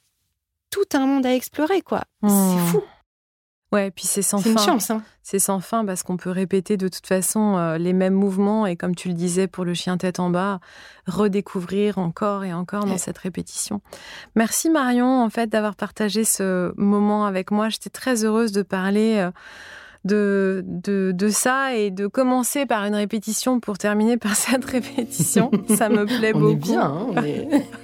tout 0.71 0.85
un 0.93 1.05
monde 1.05 1.25
à 1.25 1.35
explorer 1.35 1.81
quoi. 1.81 2.03
C'est 2.23 2.29
mmh. 2.29 2.67
fou. 2.71 2.83
Ouais, 3.73 3.89
puis 3.89 4.05
c'est 4.05 4.21
sans 4.21 4.37
fin. 4.37 4.43
C'est 4.43 4.51
une 4.51 4.59
chance. 4.59 4.91
Hein. 4.91 5.01
C'est 5.23 5.39
sans 5.39 5.59
fin 5.59 5.83
parce 5.83 6.03
qu'on 6.03 6.15
peut 6.15 6.29
répéter 6.29 6.77
de 6.77 6.87
toute 6.87 7.07
façon 7.07 7.57
euh, 7.57 7.79
les 7.79 7.93
mêmes 7.93 8.13
mouvements 8.13 8.67
et 8.67 8.75
comme 8.75 8.93
tu 8.93 9.07
le 9.07 9.15
disais 9.15 9.47
pour 9.47 9.65
le 9.65 9.73
chien 9.73 9.97
tête 9.97 10.19
en 10.19 10.29
bas, 10.29 10.59
redécouvrir 11.07 11.97
encore 11.97 12.43
et 12.43 12.53
encore 12.53 12.85
dans 12.85 12.99
cette 12.99 13.17
répétition. 13.17 13.81
Merci 14.35 14.69
Marion 14.69 15.23
en 15.23 15.29
fait 15.31 15.47
d'avoir 15.47 15.75
partagé 15.75 16.23
ce 16.23 16.71
moment 16.77 17.25
avec 17.25 17.49
moi. 17.49 17.69
J'étais 17.69 17.89
très 17.89 18.23
heureuse 18.23 18.51
de 18.51 18.61
parler. 18.61 19.15
Euh, 19.17 19.31
de, 20.05 20.65
de, 20.67 21.13
de, 21.15 21.29
ça 21.29 21.77
et 21.77 21.89
de 21.89 22.07
commencer 22.07 22.65
par 22.65 22.83
une 22.83 22.93
répétition 22.93 23.61
pour 23.61 23.77
terminer 23.77 24.17
par 24.17 24.35
cette 24.35 24.65
répétition. 24.65 25.49
ça 25.77 25.87
me 25.87 26.05
plaît 26.05 26.33
on 26.35 26.39
beaucoup. 26.39 26.51
Est 26.51 26.55
bien, 26.55 27.07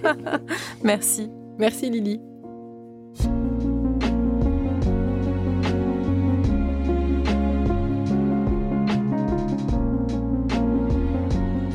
hein, 0.03 0.39
Merci. 0.83 1.31
Merci 1.57 1.89
Lily. 1.89 2.19